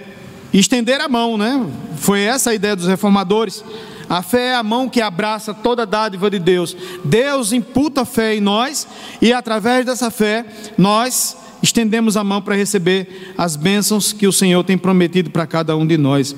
estender 0.54 1.00
a 1.00 1.08
mão, 1.08 1.36
né? 1.36 1.66
Foi 1.96 2.20
essa 2.20 2.50
a 2.50 2.54
ideia 2.54 2.76
dos 2.76 2.86
reformadores. 2.86 3.64
A 4.10 4.22
fé 4.22 4.48
é 4.48 4.54
a 4.56 4.62
mão 4.64 4.88
que 4.88 5.00
abraça 5.00 5.54
toda 5.54 5.82
a 5.82 5.86
dádiva 5.86 6.28
de 6.28 6.40
Deus. 6.40 6.76
Deus 7.04 7.52
imputa 7.52 8.04
fé 8.04 8.34
em 8.34 8.40
nós 8.40 8.88
e 9.22 9.32
através 9.32 9.86
dessa 9.86 10.10
fé 10.10 10.44
nós 10.76 11.36
estendemos 11.62 12.16
a 12.16 12.24
mão 12.24 12.42
para 12.42 12.56
receber 12.56 13.32
as 13.38 13.54
bênçãos 13.54 14.12
que 14.12 14.26
o 14.26 14.32
Senhor 14.32 14.64
tem 14.64 14.76
prometido 14.76 15.30
para 15.30 15.46
cada 15.46 15.76
um 15.76 15.86
de 15.86 15.96
nós. 15.96 16.34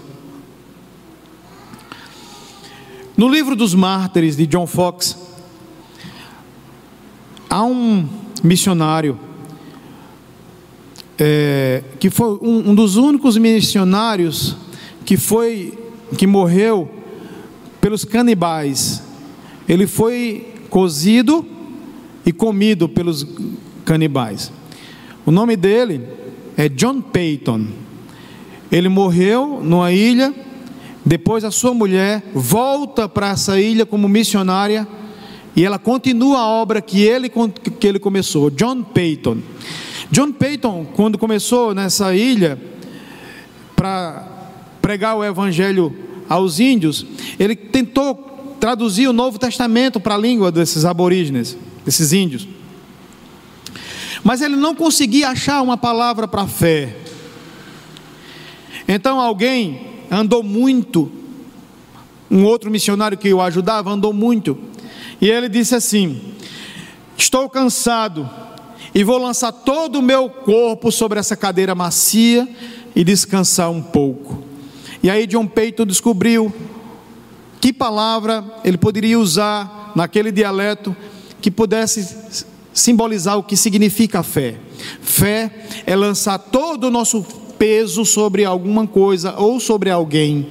No 3.16 3.26
livro 3.26 3.56
dos 3.56 3.74
Mártires 3.74 4.36
de 4.36 4.46
John 4.46 4.66
Fox, 4.66 5.16
há 7.48 7.64
um 7.64 8.06
missionário 8.44 9.18
é, 11.18 11.84
que 11.98 12.10
foi 12.10 12.38
um, 12.42 12.72
um 12.72 12.74
dos 12.74 12.96
únicos 12.96 13.38
missionários 13.38 14.56
que 15.06 15.16
foi 15.16 15.78
que 16.18 16.26
morreu 16.26 17.01
pelos 17.82 18.04
canibais. 18.04 19.02
Ele 19.68 19.88
foi 19.88 20.54
cozido 20.70 21.44
e 22.24 22.32
comido 22.32 22.88
pelos 22.88 23.26
canibais. 23.84 24.52
O 25.26 25.32
nome 25.32 25.56
dele 25.56 26.00
é 26.56 26.68
John 26.68 27.02
Peyton. 27.02 27.66
Ele 28.70 28.88
morreu 28.88 29.60
numa 29.62 29.92
ilha, 29.92 30.32
depois 31.04 31.44
a 31.44 31.50
sua 31.50 31.74
mulher 31.74 32.22
volta 32.32 33.08
para 33.08 33.30
essa 33.30 33.60
ilha 33.60 33.84
como 33.84 34.08
missionária 34.08 34.86
e 35.56 35.64
ela 35.64 35.78
continua 35.78 36.38
a 36.38 36.46
obra 36.46 36.80
que 36.80 37.02
ele, 37.02 37.28
que 37.28 37.86
ele 37.86 37.98
começou. 37.98 38.48
John 38.48 38.84
Peyton. 38.84 39.38
John 40.08 40.30
Peyton, 40.30 40.86
quando 40.94 41.18
começou 41.18 41.74
nessa 41.74 42.14
ilha 42.14 42.58
para 43.74 44.24
pregar 44.80 45.16
o 45.16 45.24
evangelho 45.24 46.11
aos 46.32 46.58
índios, 46.58 47.06
ele 47.38 47.54
tentou 47.54 48.14
traduzir 48.58 49.08
o 49.08 49.12
Novo 49.12 49.38
Testamento 49.38 50.00
para 50.00 50.14
a 50.14 50.18
língua 50.18 50.50
desses 50.50 50.84
aborígenes, 50.84 51.56
desses 51.84 52.12
índios. 52.12 52.46
Mas 54.24 54.40
ele 54.40 54.56
não 54.56 54.74
conseguia 54.74 55.30
achar 55.30 55.60
uma 55.62 55.76
palavra 55.76 56.28
para 56.28 56.46
fé. 56.46 56.96
Então 58.86 59.20
alguém 59.20 59.86
andou 60.10 60.42
muito, 60.42 61.10
um 62.30 62.44
outro 62.44 62.70
missionário 62.70 63.18
que 63.18 63.32
o 63.32 63.40
ajudava 63.40 63.90
andou 63.90 64.12
muito, 64.12 64.56
e 65.20 65.28
ele 65.28 65.48
disse 65.48 65.74
assim: 65.74 66.20
Estou 67.16 67.48
cansado 67.48 68.28
e 68.94 69.02
vou 69.04 69.18
lançar 69.18 69.52
todo 69.52 69.98
o 69.98 70.02
meu 70.02 70.30
corpo 70.30 70.90
sobre 70.92 71.18
essa 71.18 71.36
cadeira 71.36 71.74
macia 71.74 72.48
e 72.94 73.02
descansar 73.02 73.70
um 73.70 73.82
pouco. 73.82 74.51
E 75.02 75.10
aí 75.10 75.26
John 75.26 75.46
Peyton 75.46 75.84
descobriu 75.84 76.52
que 77.60 77.72
palavra 77.72 78.44
ele 78.64 78.78
poderia 78.78 79.18
usar 79.18 79.92
naquele 79.94 80.30
dialeto 80.30 80.94
que 81.40 81.50
pudesse 81.50 82.44
simbolizar 82.72 83.36
o 83.36 83.42
que 83.42 83.56
significa 83.56 84.22
fé. 84.22 84.56
Fé 85.00 85.50
é 85.86 85.94
lançar 85.96 86.38
todo 86.38 86.84
o 86.84 86.90
nosso 86.90 87.22
peso 87.58 88.04
sobre 88.04 88.44
alguma 88.44 88.86
coisa 88.86 89.34
ou 89.36 89.60
sobre 89.60 89.90
alguém. 89.90 90.50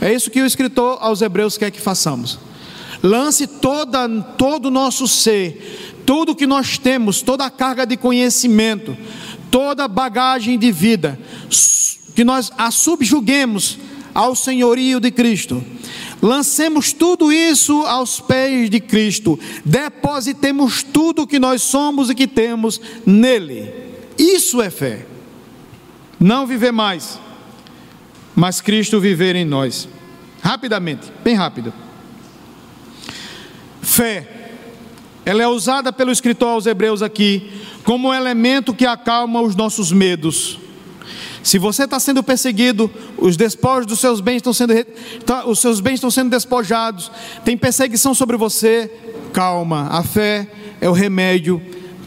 É 0.00 0.12
isso 0.12 0.30
que 0.30 0.40
o 0.40 0.46
escritor 0.46 0.98
aos 1.00 1.22
Hebreus 1.22 1.58
quer 1.58 1.70
que 1.70 1.80
façamos. 1.80 2.38
Lance 3.02 3.46
toda, 3.46 4.08
todo 4.36 4.66
o 4.66 4.70
nosso 4.70 5.06
ser, 5.06 5.94
tudo 6.04 6.34
que 6.34 6.46
nós 6.46 6.78
temos, 6.78 7.22
toda 7.22 7.44
a 7.44 7.50
carga 7.50 7.86
de 7.86 7.96
conhecimento, 7.96 8.96
toda 9.50 9.84
a 9.84 9.88
bagagem 9.88 10.58
de 10.58 10.70
vida, 10.72 11.18
que 12.18 12.24
nós 12.24 12.50
a 12.58 12.72
subjuguemos 12.72 13.78
ao 14.12 14.34
senhorio 14.34 14.98
de 14.98 15.08
Cristo 15.08 15.64
Lancemos 16.20 16.92
tudo 16.92 17.32
isso 17.32 17.82
aos 17.82 18.18
pés 18.18 18.68
de 18.68 18.80
Cristo, 18.80 19.38
depositemos 19.64 20.82
tudo 20.82 21.28
que 21.28 21.38
nós 21.38 21.62
somos 21.62 22.10
e 22.10 22.16
que 22.16 22.26
temos 22.26 22.80
nele. 23.06 23.72
Isso 24.18 24.60
é 24.60 24.68
fé. 24.68 25.06
Não 26.18 26.44
viver 26.44 26.72
mais, 26.72 27.20
mas 28.34 28.60
Cristo 28.60 28.98
viver 28.98 29.36
em 29.36 29.44
nós. 29.44 29.88
Rapidamente, 30.42 31.12
bem 31.22 31.36
rápido. 31.36 31.72
Fé, 33.80 34.50
ela 35.24 35.40
é 35.40 35.46
usada 35.46 35.92
pelo 35.92 36.10
escritor 36.10 36.48
aos 36.48 36.66
Hebreus 36.66 37.00
aqui 37.00 37.48
como 37.84 38.12
elemento 38.12 38.74
que 38.74 38.86
acalma 38.86 39.40
os 39.40 39.54
nossos 39.54 39.92
medos 39.92 40.58
se 41.48 41.58
você 41.58 41.84
está 41.84 41.98
sendo 41.98 42.22
perseguido, 42.22 42.90
os 43.16 43.34
despojos 43.34 43.86
dos 43.86 44.00
seus 44.00 44.20
bens 44.20 44.36
estão 44.36 44.52
sendo, 44.52 44.74
tá, 45.24 45.46
os 45.46 45.58
seus 45.58 45.80
bens 45.80 45.94
estão 45.94 46.10
sendo 46.10 46.28
despojados, 46.28 47.10
tem 47.42 47.56
perseguição 47.56 48.12
sobre 48.12 48.36
você, 48.36 48.92
calma. 49.32 49.88
A 49.90 50.02
fé 50.02 50.46
é 50.78 50.90
o 50.90 50.92
remédio 50.92 51.58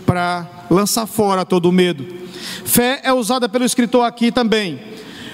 para 0.05 0.47
lançar 0.69 1.07
fora 1.07 1.43
todo 1.43 1.69
o 1.69 1.71
medo. 1.71 2.05
Fé 2.63 3.01
é 3.03 3.11
usada 3.11 3.49
pelo 3.49 3.65
escritor 3.65 4.05
aqui 4.05 4.31
também 4.31 4.79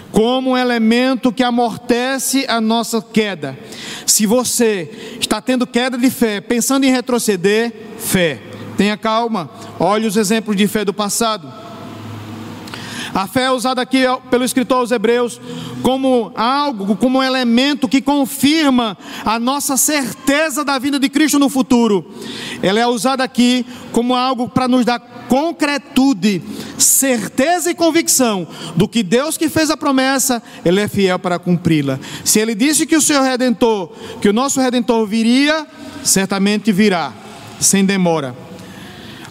como 0.10 0.52
um 0.52 0.58
elemento 0.58 1.34
que 1.34 1.44
amortece 1.44 2.46
a 2.48 2.62
nossa 2.62 3.02
queda. 3.02 3.60
Se 4.06 4.26
você 4.26 5.18
está 5.20 5.42
tendo 5.42 5.68
queda 5.68 5.98
de 5.98 6.10
fé, 6.10 6.40
pensando 6.40 6.86
em 6.86 6.92
retroceder, 6.92 7.74
fé. 7.98 8.40
Tenha 8.78 8.96
calma. 8.96 9.50
Olhe 9.78 10.08
os 10.08 10.16
exemplos 10.16 10.56
de 10.56 10.66
fé 10.66 10.86
do 10.86 10.94
passado. 10.94 11.67
A 13.14 13.28
fé 13.28 13.44
é 13.44 13.52
usada 13.52 13.82
aqui 13.82 14.04
pelo 14.30 14.44
escritor 14.44 14.78
aos 14.78 14.92
Hebreus 14.92 15.40
como 15.82 16.32
algo, 16.36 16.96
como 16.96 17.20
um 17.20 17.24
elemento 17.24 17.88
que 17.88 18.02
confirma 18.02 18.98
a 19.24 19.40
nossa 19.40 19.78
certeza 19.78 20.64
da 20.64 20.78
vinda 20.78 21.00
de 21.00 21.10
Cristo 21.10 21.40
no 21.40 21.50
futuro. 21.50 22.06
Ela 22.62 22.80
é 22.80 22.88
usada 22.88 23.24
aqui 23.24 23.66
como 23.92 24.16
algo 24.16 24.50
para 24.50 24.68
nos 24.68 24.86
dar 24.86 25.00
concretude, 25.28 26.42
certeza 26.78 27.70
e 27.70 27.76
convicção 27.76 28.48
do 28.76 28.88
que 28.88 29.04
Deus 29.04 29.38
que 29.38 29.50
fez 29.50 29.70
a 29.70 29.78
promessa, 29.78 30.42
Ele 30.64 30.80
é 30.80 30.88
fiel 30.88 31.20
para 31.20 31.40
cumpri-la. 31.40 32.00
Se 32.24 32.40
Ele 32.40 32.56
disse 32.56 32.86
que 32.86 32.96
o 32.96 33.02
seu 33.02 33.22
Redentor, 33.22 33.92
que 34.22 34.30
o 34.30 34.34
nosso 34.34 34.60
Redentor 34.60 35.06
viria, 35.06 35.68
certamente 36.04 36.72
virá, 36.72 37.14
sem 37.60 37.86
demora. 37.86 38.47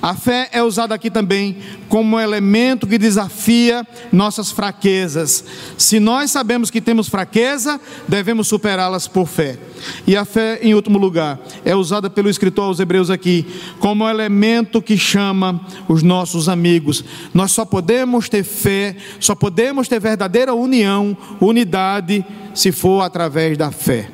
A 0.06 0.14
fé 0.14 0.48
é 0.52 0.62
usada 0.62 0.94
aqui 0.94 1.10
também 1.10 1.56
como 1.88 2.20
elemento 2.20 2.86
que 2.86 2.96
desafia 2.96 3.84
nossas 4.12 4.52
fraquezas. 4.52 5.44
Se 5.76 5.98
nós 5.98 6.30
sabemos 6.30 6.70
que 6.70 6.80
temos 6.80 7.08
fraqueza, 7.08 7.80
devemos 8.06 8.46
superá-las 8.46 9.08
por 9.08 9.26
fé. 9.26 9.58
E 10.06 10.16
a 10.16 10.24
fé, 10.24 10.60
em 10.62 10.76
último 10.76 10.96
lugar, 10.96 11.40
é 11.64 11.74
usada 11.74 12.08
pelo 12.08 12.30
escritor 12.30 12.66
aos 12.66 12.78
Hebreus 12.78 13.10
aqui 13.10 13.48
como 13.80 14.08
elemento 14.08 14.80
que 14.80 14.96
chama 14.96 15.60
os 15.88 16.04
nossos 16.04 16.48
amigos. 16.48 17.04
Nós 17.34 17.50
só 17.50 17.64
podemos 17.64 18.28
ter 18.28 18.44
fé, 18.44 18.94
só 19.18 19.34
podemos 19.34 19.88
ter 19.88 19.98
verdadeira 19.98 20.54
união, 20.54 21.18
unidade, 21.40 22.24
se 22.54 22.70
for 22.70 23.02
através 23.02 23.58
da 23.58 23.72
fé. 23.72 24.08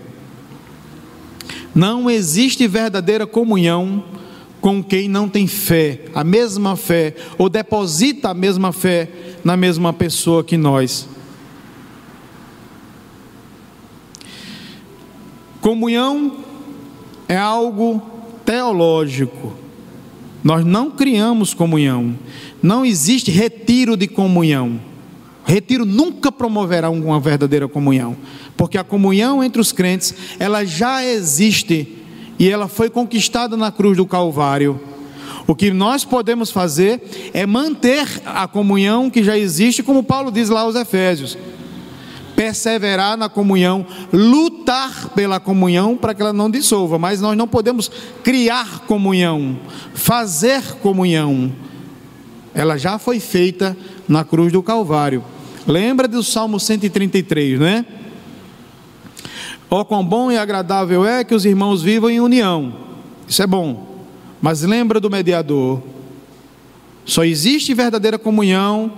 Não 1.74 2.11
existe 2.11 2.66
verdadeira 2.66 3.26
comunhão 3.26 4.22
com 4.63 4.81
quem 4.81 5.09
não 5.09 5.29
tem 5.29 5.49
fé, 5.49 6.03
a 6.15 6.23
mesma 6.23 6.77
fé, 6.77 7.17
ou 7.37 7.49
deposita 7.49 8.29
a 8.29 8.35
mesma 8.35 8.73
fé 8.73 9.11
na 9.45 9.57
mesma 9.57 9.93
pessoa 9.93 10.45
que 10.45 10.57
nós. 10.57 11.09
Comunhão 15.61 16.37
é 17.29 17.37
algo 17.37 18.01
teológico. 18.45 19.53
Nós 20.45 20.65
não 20.65 20.93
criamos 20.93 21.53
comunhão. 21.53 22.17
Não 22.63 22.85
existe 22.85 23.33
retiro 23.33 23.97
de 23.97 24.07
comunhão. 24.07 24.81
Retiro 25.45 25.85
nunca 25.85 26.31
promoverá 26.31 26.89
uma 26.89 27.19
verdadeira 27.19 27.67
comunhão, 27.67 28.17
porque 28.57 28.79
a 28.79 28.85
comunhão 28.85 29.43
entre 29.43 29.61
os 29.61 29.73
crentes, 29.73 30.15
ela 30.39 30.65
já 30.65 31.05
existe 31.05 32.01
e 32.43 32.51
ela 32.51 32.66
foi 32.66 32.90
conquistada 32.90 33.57
na 33.57 33.70
cruz 33.70 33.97
do 33.97 34.05
Calvário. 34.05 34.80
O 35.47 35.55
que 35.55 35.70
nós 35.70 36.05
podemos 36.05 36.51
fazer 36.51 37.01
é 37.32 37.47
manter 37.47 38.05
a 38.26 38.49
comunhão 38.49 39.09
que 39.09 39.22
já 39.22 39.38
existe, 39.38 39.80
como 39.80 40.03
Paulo 40.03 40.32
diz 40.32 40.49
lá 40.49 40.62
aos 40.62 40.74
Efésios. 40.74 41.38
Perseverar 42.34 43.16
na 43.16 43.28
comunhão, 43.28 43.86
lutar 44.12 45.11
pela 45.11 45.38
comunhão 45.38 45.97
para 45.97 46.14
que 46.14 46.20
ela 46.20 46.32
não 46.32 46.51
dissolva, 46.51 46.99
mas 46.99 47.20
nós 47.20 47.38
não 47.38 47.47
podemos 47.47 47.88
criar 48.24 48.80
comunhão, 48.88 49.57
fazer 49.95 50.64
comunhão. 50.82 51.53
Ela 52.53 52.76
já 52.76 52.99
foi 52.99 53.20
feita 53.20 53.76
na 54.09 54.24
cruz 54.24 54.53
do 54.53 54.64
Calvário. 54.64 55.22
Lembra 55.64 56.09
do 56.09 56.24
Salmo 56.24 56.59
133, 56.59 57.61
né? 57.61 57.86
Oh, 59.75 59.87
quão 59.87 60.05
bom 60.05 60.31
e 60.31 60.37
agradável 60.37 61.07
é 61.07 61.25
que 61.25 61.35
os 61.35 61.47
irmãos 61.47 61.83
vivam 61.83 62.11
em 62.11 62.20
união. 62.20 62.75
Isso 63.27 63.43
é 63.43 63.47
bom. 63.47 64.05
Mas 64.39 64.61
lembra 64.61 65.01
do 65.01 65.09
mediador. 65.09 65.81
Só 67.07 67.25
existe 67.25 67.73
verdadeira 67.73 68.18
comunhão 68.18 68.93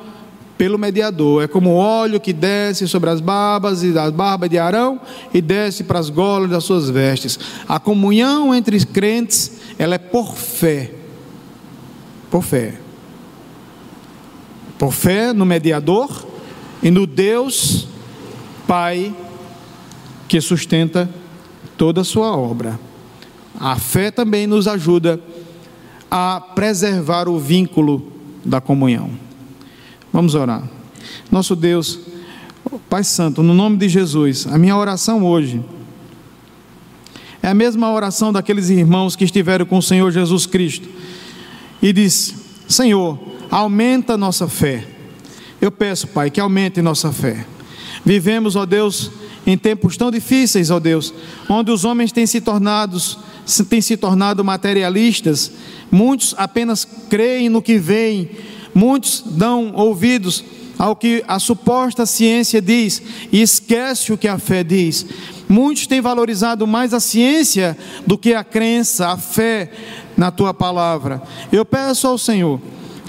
pelo 0.58 0.76
mediador. 0.76 1.44
É 1.44 1.46
como 1.46 1.70
o 1.70 1.76
óleo 1.76 2.18
que 2.18 2.32
desce 2.32 2.88
sobre 2.88 3.08
as 3.08 3.20
barbas 3.20 3.84
e 3.84 3.96
as 3.96 4.10
barbas 4.10 4.50
de 4.50 4.58
Arão 4.58 5.00
e 5.32 5.40
desce 5.40 5.84
para 5.84 6.00
as 6.00 6.10
golas 6.10 6.50
das 6.50 6.64
suas 6.64 6.90
vestes. 6.90 7.38
A 7.68 7.78
comunhão 7.78 8.52
entre 8.52 8.76
os 8.76 8.84
crentes, 8.84 9.52
ela 9.78 9.94
é 9.94 9.98
por 9.98 10.34
fé. 10.34 10.90
Por 12.32 12.42
fé. 12.42 12.80
Por 14.76 14.92
fé 14.92 15.32
no 15.32 15.46
mediador 15.46 16.26
e 16.82 16.90
no 16.90 17.06
Deus 17.06 17.86
Pai 18.66 19.14
que 20.34 20.40
sustenta 20.40 21.08
toda 21.78 22.00
a 22.00 22.04
sua 22.04 22.36
obra. 22.36 22.76
A 23.56 23.76
fé 23.76 24.10
também 24.10 24.48
nos 24.48 24.66
ajuda 24.66 25.20
a 26.10 26.40
preservar 26.40 27.28
o 27.28 27.38
vínculo 27.38 28.12
da 28.44 28.60
comunhão. 28.60 29.12
Vamos 30.12 30.34
orar. 30.34 30.68
Nosso 31.30 31.54
Deus, 31.54 32.00
Pai 32.90 33.04
Santo, 33.04 33.44
no 33.44 33.54
nome 33.54 33.76
de 33.76 33.88
Jesus, 33.88 34.44
a 34.48 34.58
minha 34.58 34.76
oração 34.76 35.24
hoje 35.24 35.62
é 37.40 37.46
a 37.46 37.54
mesma 37.54 37.92
oração 37.92 38.32
daqueles 38.32 38.70
irmãos 38.70 39.14
que 39.14 39.22
estiveram 39.22 39.64
com 39.64 39.78
o 39.78 39.82
Senhor 39.82 40.10
Jesus 40.10 40.46
Cristo 40.46 40.88
e 41.80 41.92
disse: 41.92 42.34
Senhor, 42.66 43.20
aumenta 43.52 44.16
nossa 44.16 44.48
fé. 44.48 44.84
Eu 45.60 45.70
peço, 45.70 46.08
Pai, 46.08 46.28
que 46.28 46.40
aumente 46.40 46.82
nossa 46.82 47.12
fé. 47.12 47.46
Vivemos, 48.04 48.56
ó 48.56 48.66
Deus, 48.66 49.12
em 49.46 49.56
tempos 49.58 49.96
tão 49.96 50.10
difíceis, 50.10 50.70
ó 50.70 50.80
Deus, 50.80 51.12
onde 51.48 51.70
os 51.70 51.84
homens 51.84 52.12
têm 52.12 52.26
se 52.26 52.40
tornado, 52.40 52.98
têm 53.68 53.80
se 53.80 53.96
tornado 53.96 54.44
materialistas, 54.44 55.52
muitos 55.90 56.34
apenas 56.36 56.86
creem 57.08 57.48
no 57.48 57.60
que 57.62 57.78
veem 57.78 58.30
Muitos 58.74 59.22
dão 59.24 59.72
ouvidos 59.72 60.44
ao 60.76 60.96
que 60.96 61.22
a 61.28 61.38
suposta 61.38 62.04
ciência 62.04 62.60
diz 62.60 63.00
e 63.30 63.40
esquece 63.40 64.12
o 64.12 64.18
que 64.18 64.26
a 64.26 64.36
fé 64.36 64.64
diz. 64.64 65.06
Muitos 65.48 65.86
têm 65.86 66.00
valorizado 66.00 66.66
mais 66.66 66.92
a 66.92 66.98
ciência 66.98 67.78
do 68.04 68.18
que 68.18 68.34
a 68.34 68.42
crença, 68.42 69.08
a 69.08 69.16
fé 69.16 69.70
na 70.16 70.32
tua 70.32 70.52
palavra. 70.52 71.22
Eu 71.52 71.64
peço 71.64 72.08
ao 72.08 72.18
Senhor 72.18 72.60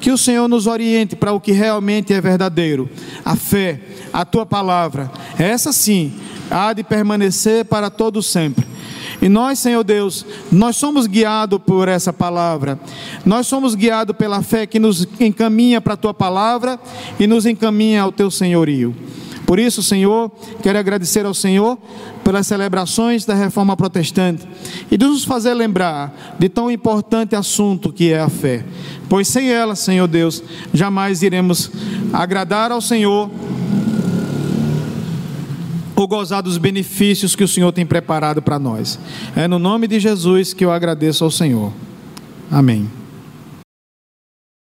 que 0.06 0.12
o 0.12 0.18
Senhor 0.20 0.48
nos 0.48 0.68
oriente 0.68 1.16
para 1.16 1.34
o 1.34 1.40
que 1.40 1.52
realmente 1.52 2.14
é 2.14 2.22
verdadeiro, 2.22 2.88
a 3.26 3.36
fé, 3.36 3.82
a 4.14 4.24
tua 4.24 4.46
palavra. 4.46 5.12
Essa 5.36 5.74
sim 5.74 6.14
há 6.48 6.74
de 6.74 6.84
permanecer 6.84 7.66
para 7.66 7.90
todo 7.90 8.22
sempre. 8.22 8.64
E 9.20 9.28
nós, 9.28 9.58
Senhor 9.58 9.84
Deus, 9.84 10.24
nós 10.52 10.76
somos 10.76 11.08
guiados 11.08 11.60
por 11.66 11.88
essa 11.88 12.14
palavra. 12.14 12.80
Nós 13.26 13.48
somos 13.48 13.74
guiados 13.74 14.16
pela 14.16 14.44
fé 14.44 14.68
que 14.68 14.78
nos 14.78 15.08
encaminha 15.20 15.82
para 15.82 15.96
a 15.96 15.98
tua 15.98 16.14
palavra 16.14 16.80
e 17.20 17.26
nos 17.26 17.48
encaminha 17.48 18.04
ao 18.04 18.12
teu 18.12 18.30
senhorio. 18.30 18.96
Por 19.46 19.60
isso, 19.60 19.84
Senhor, 19.84 20.32
quero 20.64 20.80
agradecer 20.80 21.26
ao 21.26 21.34
Senhor 21.34 21.78
pelas 22.24 22.48
celebrações 22.48 23.26
da 23.26 23.36
reforma 23.36 23.78
protestante 23.78 24.48
e 24.90 24.98
de 24.98 25.06
nos 25.06 25.24
fazer 25.24 25.54
lembrar 25.54 26.36
de 26.40 26.50
tão 26.50 26.72
importante 26.72 27.36
assunto 27.36 27.94
que 27.94 28.12
é 28.12 28.20
a 28.20 28.30
fé. 28.30 28.66
Pois 29.08 29.28
sem 29.28 29.52
ela, 29.52 29.76
Senhor 29.76 30.08
Deus, 30.08 30.42
jamais 30.74 31.22
iremos 31.22 31.72
agradar 32.12 32.72
ao 32.72 32.82
Senhor 32.82 33.30
ou 35.96 36.08
gozar 36.08 36.42
dos 36.42 36.58
benefícios 36.58 37.36
que 37.36 37.44
o 37.44 37.48
Senhor 37.48 37.72
tem 37.72 37.86
preparado 37.86 38.42
para 38.42 38.60
nós. 38.60 39.00
É 39.36 39.48
no 39.48 39.60
nome 39.60 39.88
de 39.88 40.00
Jesus 40.00 40.54
que 40.54 40.66
eu 40.66 40.72
agradeço 40.72 41.24
ao 41.24 41.32
Senhor. 41.32 41.72
Amém. 42.52 43.05